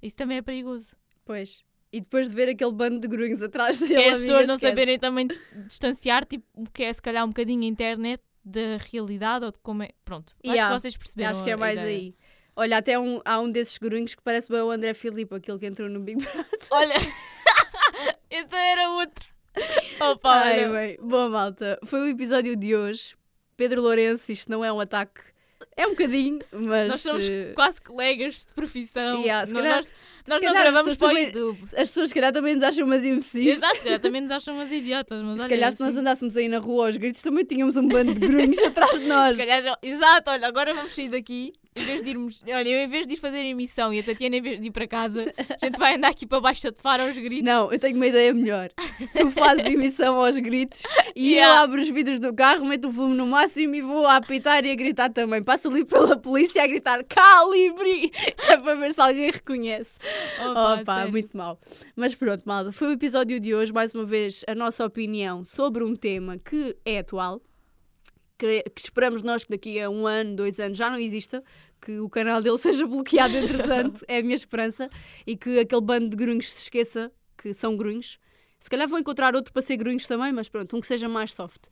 Isso 0.00 0.16
também 0.16 0.36
é 0.38 0.42
perigoso. 0.42 0.94
Pois. 1.24 1.62
E 1.92 2.00
depois 2.00 2.28
de 2.28 2.34
ver 2.34 2.48
aquele 2.50 2.72
bando 2.72 3.00
de 3.00 3.08
grunhos 3.08 3.42
atrás 3.42 3.78
dele. 3.78 3.94
É 3.94 4.10
as 4.10 4.18
pessoas 4.18 4.46
não 4.46 4.54
esquece. 4.54 4.70
saberem 4.72 4.98
também 4.98 5.26
dis- 5.26 5.40
distanciar, 5.66 6.24
tipo, 6.24 6.44
o 6.54 6.70
que 6.70 6.84
é 6.84 6.92
se 6.92 7.02
calhar 7.02 7.24
um 7.24 7.28
bocadinho 7.28 7.62
a 7.62 7.66
internet 7.66 8.22
da 8.44 8.76
realidade 8.92 9.44
ou 9.44 9.50
de 9.50 9.58
como 9.60 9.82
é. 9.82 9.90
Pronto, 10.04 10.34
Yeah. 10.44 10.62
acho 10.62 10.74
que 10.74 10.80
vocês 10.82 10.96
perceberam. 10.96 11.30
Acho 11.30 11.42
que 11.42 11.50
é 11.50 11.56
mais 11.56 11.78
ideia. 11.78 11.96
aí. 11.98 12.14
Olha, 12.56 12.78
até 12.78 12.98
um, 12.98 13.20
há 13.24 13.40
um 13.40 13.50
desses 13.50 13.78
grunhos 13.78 14.14
que 14.14 14.22
parece 14.22 14.48
bem 14.50 14.60
o 14.62 14.70
André 14.70 14.94
Filipe, 14.94 15.34
aquele 15.34 15.58
que 15.58 15.66
entrou 15.66 15.88
no 15.88 16.00
Big 16.00 16.22
Brother. 16.22 16.46
Olha, 16.70 16.94
esse 18.30 18.54
era 18.54 18.90
outro. 18.90 19.28
Opa, 20.00 20.32
Ai, 20.34 20.68
bem. 20.68 20.98
Boa, 21.00 21.28
malta. 21.28 21.78
Foi 21.84 22.00
o 22.00 22.06
episódio 22.08 22.56
de 22.56 22.74
hoje. 22.76 23.14
Pedro 23.56 23.82
Lourenço, 23.82 24.32
isto 24.32 24.50
não 24.50 24.64
é 24.64 24.72
um 24.72 24.80
ataque. 24.80 25.20
É 25.76 25.86
um 25.86 25.90
bocadinho, 25.90 26.40
mas... 26.52 26.90
Nós 26.90 27.00
somos 27.00 27.28
eh, 27.28 27.52
quase 27.54 27.80
colegas 27.80 28.44
de 28.44 28.52
profissão. 28.54 29.22
Yeah, 29.22 29.50
calhar- 29.50 29.76
nós 29.76 29.92
nós 30.26 30.42
não 30.42 30.52
gravamos 30.52 30.96
para 30.96 31.14
o 31.14 31.18
YouTube. 31.18 31.58
As 31.76 31.88
pessoas, 31.88 32.08
se 32.10 32.14
calhar, 32.14 32.32
também 32.32 32.54
nos 32.56 32.64
acham 32.64 32.84
umas 32.84 33.02
imbecis. 33.04 33.46
Exato, 33.46 33.76
se 33.78 33.84
calhar 33.84 34.00
também 34.00 34.20
nos 34.20 34.30
acham 34.30 34.54
umas 34.54 34.70
idiotas, 34.70 35.22
mas 35.22 35.36
Se 35.36 35.40
olha, 35.40 35.48
calhar, 35.48 35.72
se 35.72 35.80
nós 35.80 35.90
assim, 35.90 35.98
andássemos 36.00 36.36
aí 36.36 36.48
na 36.48 36.58
rua 36.58 36.88
aos 36.88 36.96
gritos, 36.96 37.22
também 37.22 37.44
tínhamos 37.44 37.76
um 37.76 37.88
bando 37.88 38.12
de 38.14 38.20
grunhos 38.26 38.58
atrás 38.62 39.00
de 39.00 39.06
nós. 39.06 39.38
se 39.38 39.46
calhar- 39.46 39.78
exato, 39.82 40.30
olha, 40.30 40.46
agora 40.48 40.74
vamos 40.74 40.94
sair 40.94 41.08
daqui. 41.08 41.52
Em 41.76 41.82
vez 41.82 42.02
de 42.04 42.10
irmos, 42.10 42.42
olha, 42.46 42.68
eu 42.68 42.84
em 42.84 42.86
vez 42.86 43.04
de 43.06 43.14
ir 43.14 43.16
fazer 43.16 43.38
emissão 43.44 43.92
e 43.92 43.98
a 43.98 44.02
Tatiana 44.02 44.36
em 44.36 44.40
vez 44.40 44.60
de 44.60 44.68
ir 44.68 44.70
para 44.70 44.86
casa, 44.86 45.32
a 45.60 45.64
gente 45.66 45.76
vai 45.76 45.96
andar 45.96 46.08
aqui 46.10 46.24
para 46.24 46.40
baixo 46.40 46.70
de 46.70 46.80
faro 46.80 47.02
aos 47.02 47.18
gritos. 47.18 47.42
Não, 47.44 47.72
eu 47.72 47.78
tenho 47.80 47.96
uma 47.96 48.06
ideia 48.06 48.32
melhor. 48.32 48.70
Tu 49.12 49.30
fazes 49.32 49.64
emissão 49.66 50.24
aos 50.24 50.36
gritos 50.38 50.82
e 51.16 51.32
eu 51.32 51.34
Yeah. 51.34 51.62
abro 51.62 51.80
os 51.82 51.88
vidros 51.88 52.20
do 52.20 52.32
carro, 52.32 52.64
meto 52.64 52.86
o 52.86 52.90
volume 52.92 53.16
no 53.16 53.26
máximo 53.26 53.74
e 53.74 53.80
vou 53.82 54.06
a 54.06 54.16
apitar 54.16 54.64
e 54.64 54.70
a 54.70 54.74
gritar 54.76 55.10
também. 55.12 55.42
Passo 55.42 55.68
ali 55.68 55.84
pela 55.84 56.16
polícia 56.16 56.62
a 56.62 56.66
gritar 56.66 57.02
calibre! 57.04 58.12
É 58.48 58.56
para 58.56 58.74
ver 58.76 58.92
se 58.94 59.00
alguém 59.00 59.30
reconhece. 59.30 59.92
Opa, 60.48 60.80
Opa, 60.80 61.06
muito 61.06 61.36
mal. 61.36 61.58
Mas 61.96 62.14
pronto, 62.14 62.42
malta, 62.44 62.70
foi 62.70 62.88
o 62.88 62.92
episódio 62.92 63.40
de 63.40 63.54
hoje. 63.54 63.72
Mais 63.72 63.92
uma 63.94 64.04
vez, 64.04 64.44
a 64.46 64.54
nossa 64.54 64.84
opinião 64.84 65.44
sobre 65.44 65.82
um 65.82 65.94
tema 65.96 66.38
que 66.38 66.76
é 66.84 66.98
atual. 66.98 67.40
Que, 68.38 68.62
que 68.62 68.80
esperamos 68.80 69.22
nós 69.22 69.44
que 69.44 69.50
daqui 69.50 69.80
a 69.80 69.88
um 69.88 70.06
ano, 70.06 70.36
dois 70.36 70.58
anos 70.58 70.76
já 70.76 70.90
não 70.90 70.98
exista. 70.98 71.42
Que 71.80 71.98
o 72.00 72.08
canal 72.08 72.42
dele 72.42 72.58
seja 72.58 72.86
bloqueado, 72.86 73.36
entretanto, 73.36 74.04
é 74.08 74.18
a 74.18 74.22
minha 74.22 74.34
esperança. 74.34 74.88
E 75.26 75.36
que 75.36 75.58
aquele 75.58 75.80
bando 75.80 76.08
de 76.08 76.16
grunhos 76.16 76.52
se 76.52 76.62
esqueça 76.62 77.12
que 77.36 77.52
são 77.52 77.76
grunhos. 77.76 78.18
Se 78.58 78.70
calhar 78.70 78.88
vou 78.88 78.98
encontrar 78.98 79.34
outro 79.34 79.52
para 79.52 79.60
ser 79.60 79.76
grunhos 79.76 80.06
também, 80.06 80.32
mas 80.32 80.48
pronto, 80.48 80.76
um 80.76 80.80
que 80.80 80.86
seja 80.86 81.08
mais 81.08 81.32
soft. 81.32 81.66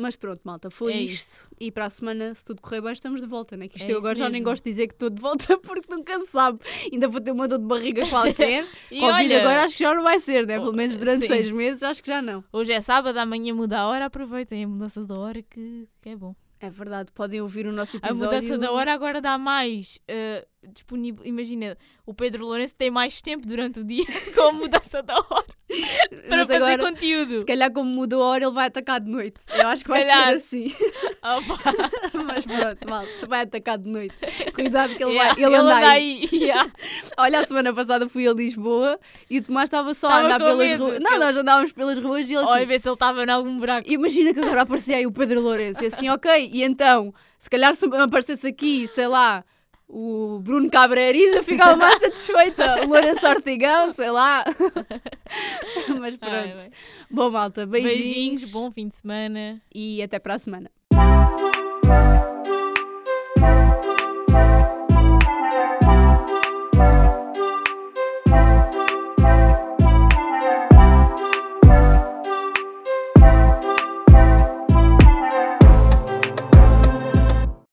Mas 0.00 0.14
pronto, 0.14 0.40
malta, 0.44 0.70
foi 0.70 0.92
É 0.92 0.96
isto. 1.00 1.14
isso. 1.14 1.46
E 1.60 1.72
para 1.72 1.86
a 1.86 1.90
semana, 1.90 2.32
se 2.32 2.44
tudo 2.44 2.62
correr 2.62 2.80
bem, 2.80 2.92
estamos 2.92 3.20
de 3.20 3.26
volta, 3.26 3.56
né? 3.56 3.66
Que 3.66 3.78
isto 3.78 3.88
É 3.90 3.92
eu 3.92 3.98
agora 3.98 4.14
já 4.14 4.28
nem 4.28 4.40
gosto 4.42 4.62
de 4.62 4.70
dizer 4.70 4.86
que 4.86 4.94
estou 4.94 5.10
de 5.10 5.20
volta 5.20 5.58
porque 5.58 5.92
nunca 5.92 6.20
se 6.20 6.28
sabe. 6.28 6.60
Ainda 6.92 7.08
vou 7.08 7.20
ter 7.20 7.32
uma 7.32 7.48
dor 7.48 7.58
de 7.58 7.64
barriga 7.66 8.06
qualquer. 8.08 8.64
E 8.92 9.00
Covid 9.00 9.12
olha, 9.24 9.40
agora 9.40 9.62
acho 9.64 9.74
que 9.74 9.80
já 9.82 9.92
não 9.94 10.02
vai 10.04 10.20
ser, 10.20 10.46
né? 10.46 10.56
Pelo 10.58 10.72
menos 10.72 10.96
durante 10.96 11.22
sim. 11.22 11.26
seis 11.26 11.50
meses 11.50 11.82
acho 11.82 12.00
que 12.00 12.08
já 12.08 12.22
não. 12.22 12.44
hoje 12.52 12.72
é 12.72 12.80
sábado, 12.80 13.16
amanhã 13.18 13.52
muda 13.52 13.78
a 13.80 13.88
hora, 13.88 14.04
aproveitem 14.04 14.64
a 14.64 14.68
mudança 14.68 15.04
da 15.04 15.18
hora 15.18 15.42
que, 15.42 15.88
que 16.00 16.10
é 16.10 16.16
bom. 16.16 16.34
É 16.60 16.68
verdade, 16.70 17.12
podem 17.12 17.40
ouvir 17.40 17.66
o 17.66 17.72
nosso 17.72 17.96
A 17.96 18.08
episódio. 18.08 18.24
mudança 18.24 18.58
da 18.58 18.72
hora 18.72 18.92
agora 18.92 19.20
dá 19.20 19.36
mais 19.38 19.98
eh, 20.08 20.44
disponível. 20.72 21.24
Imagina, 21.24 21.76
o 22.04 22.12
Pedro 22.12 22.44
Lourenço 22.46 22.74
tem 22.74 22.90
mais 22.90 23.20
tempo 23.22 23.46
durante 23.46 23.80
o 23.80 23.84
dia 23.84 24.04
com 24.34 24.42
a 24.42 24.52
mudança 24.52 25.02
da 25.02 25.14
hora 25.16 25.46
para 26.28 26.46
fazer 26.46 26.54
agora, 26.72 26.78
conteúdo. 26.78 27.40
se 27.40 27.44
calhar 27.44 27.70
como 27.72 27.88
mudou 27.90 28.22
a 28.22 28.26
hora, 28.26 28.44
ele 28.44 28.52
vai 28.54 28.66
atacar 28.66 29.00
de 29.00 29.10
noite. 29.10 29.36
Eu 29.54 29.68
acho 29.68 29.82
que 29.84 29.86
Se 29.86 29.90
vai 29.90 30.00
calhar. 30.06 30.26
ser 30.28 30.36
assim. 30.36 30.74
Mas 32.26 32.44
pronto, 32.46 32.88
mal, 32.88 33.04
vai 33.28 33.42
atacar 33.42 33.78
de 33.78 33.88
noite. 33.88 34.14
Cuidado 34.54 34.94
que 34.94 35.02
ele 35.02 35.12
yeah, 35.12 35.34
vai. 35.34 35.44
Ele, 35.44 35.56
anda 35.56 35.88
aí. 35.88 36.28
yeah. 36.32 36.70
Olha, 37.16 37.40
a 37.40 37.46
semana 37.46 37.72
passada 37.74 38.08
fui 38.08 38.26
a 38.26 38.32
Lisboa 38.32 38.98
e 39.30 39.38
o 39.38 39.42
Tomás 39.42 39.66
estava 39.66 39.92
só 39.94 40.06
a 40.06 40.10
Tava 40.10 40.24
andar 40.26 40.38
pelas 40.38 40.56
medo, 40.58 40.84
ruas. 40.86 41.00
Não, 41.00 41.10
ele- 41.12 41.24
nós 41.24 41.36
andávamos 41.36 41.72
pelas 41.72 41.98
ruas 41.98 42.28
e 42.28 42.34
ele 42.34 42.44
Olha, 42.44 42.56
assim. 42.58 42.66
ver 42.66 42.80
se 42.80 42.88
ele 42.88 42.94
estava 42.94 43.24
em 43.24 43.30
algum 43.30 43.58
buraco. 43.58 43.90
Imagina 43.90 44.32
que 44.32 44.40
agora 44.40 44.62
aparecia 44.62 44.96
aí 44.96 45.06
o 45.06 45.12
Pedro 45.12 45.40
Lourenço. 45.40 45.82
E 45.82 45.86
assim, 45.86 46.08
ok, 46.08 46.50
e 46.52 46.62
então, 46.62 47.12
se 47.38 47.48
calhar 47.50 47.74
se 47.74 47.84
aparecesse 47.86 48.46
aqui, 48.46 48.86
sei 48.88 49.06
lá, 49.06 49.44
o 49.88 50.38
Bruno 50.40 50.70
Cabreriza 50.70 51.42
ficava 51.42 51.74
mais 51.76 51.98
satisfeita. 52.00 52.84
Lourenço 52.84 53.26
Ortigão, 53.26 53.92
sei 53.92 54.10
lá. 54.10 54.44
Mas 55.98 56.14
pronto. 56.16 56.34
Ai. 56.34 56.70
Bom, 57.10 57.30
malta, 57.30 57.66
beijinhos. 57.66 57.96
Beijinhos, 57.96 58.52
bom 58.52 58.70
fim 58.70 58.88
de 58.88 58.96
semana. 58.96 59.60
E 59.74 60.02
até 60.02 60.18
para 60.18 60.34
a 60.34 60.38
semana. 60.38 60.70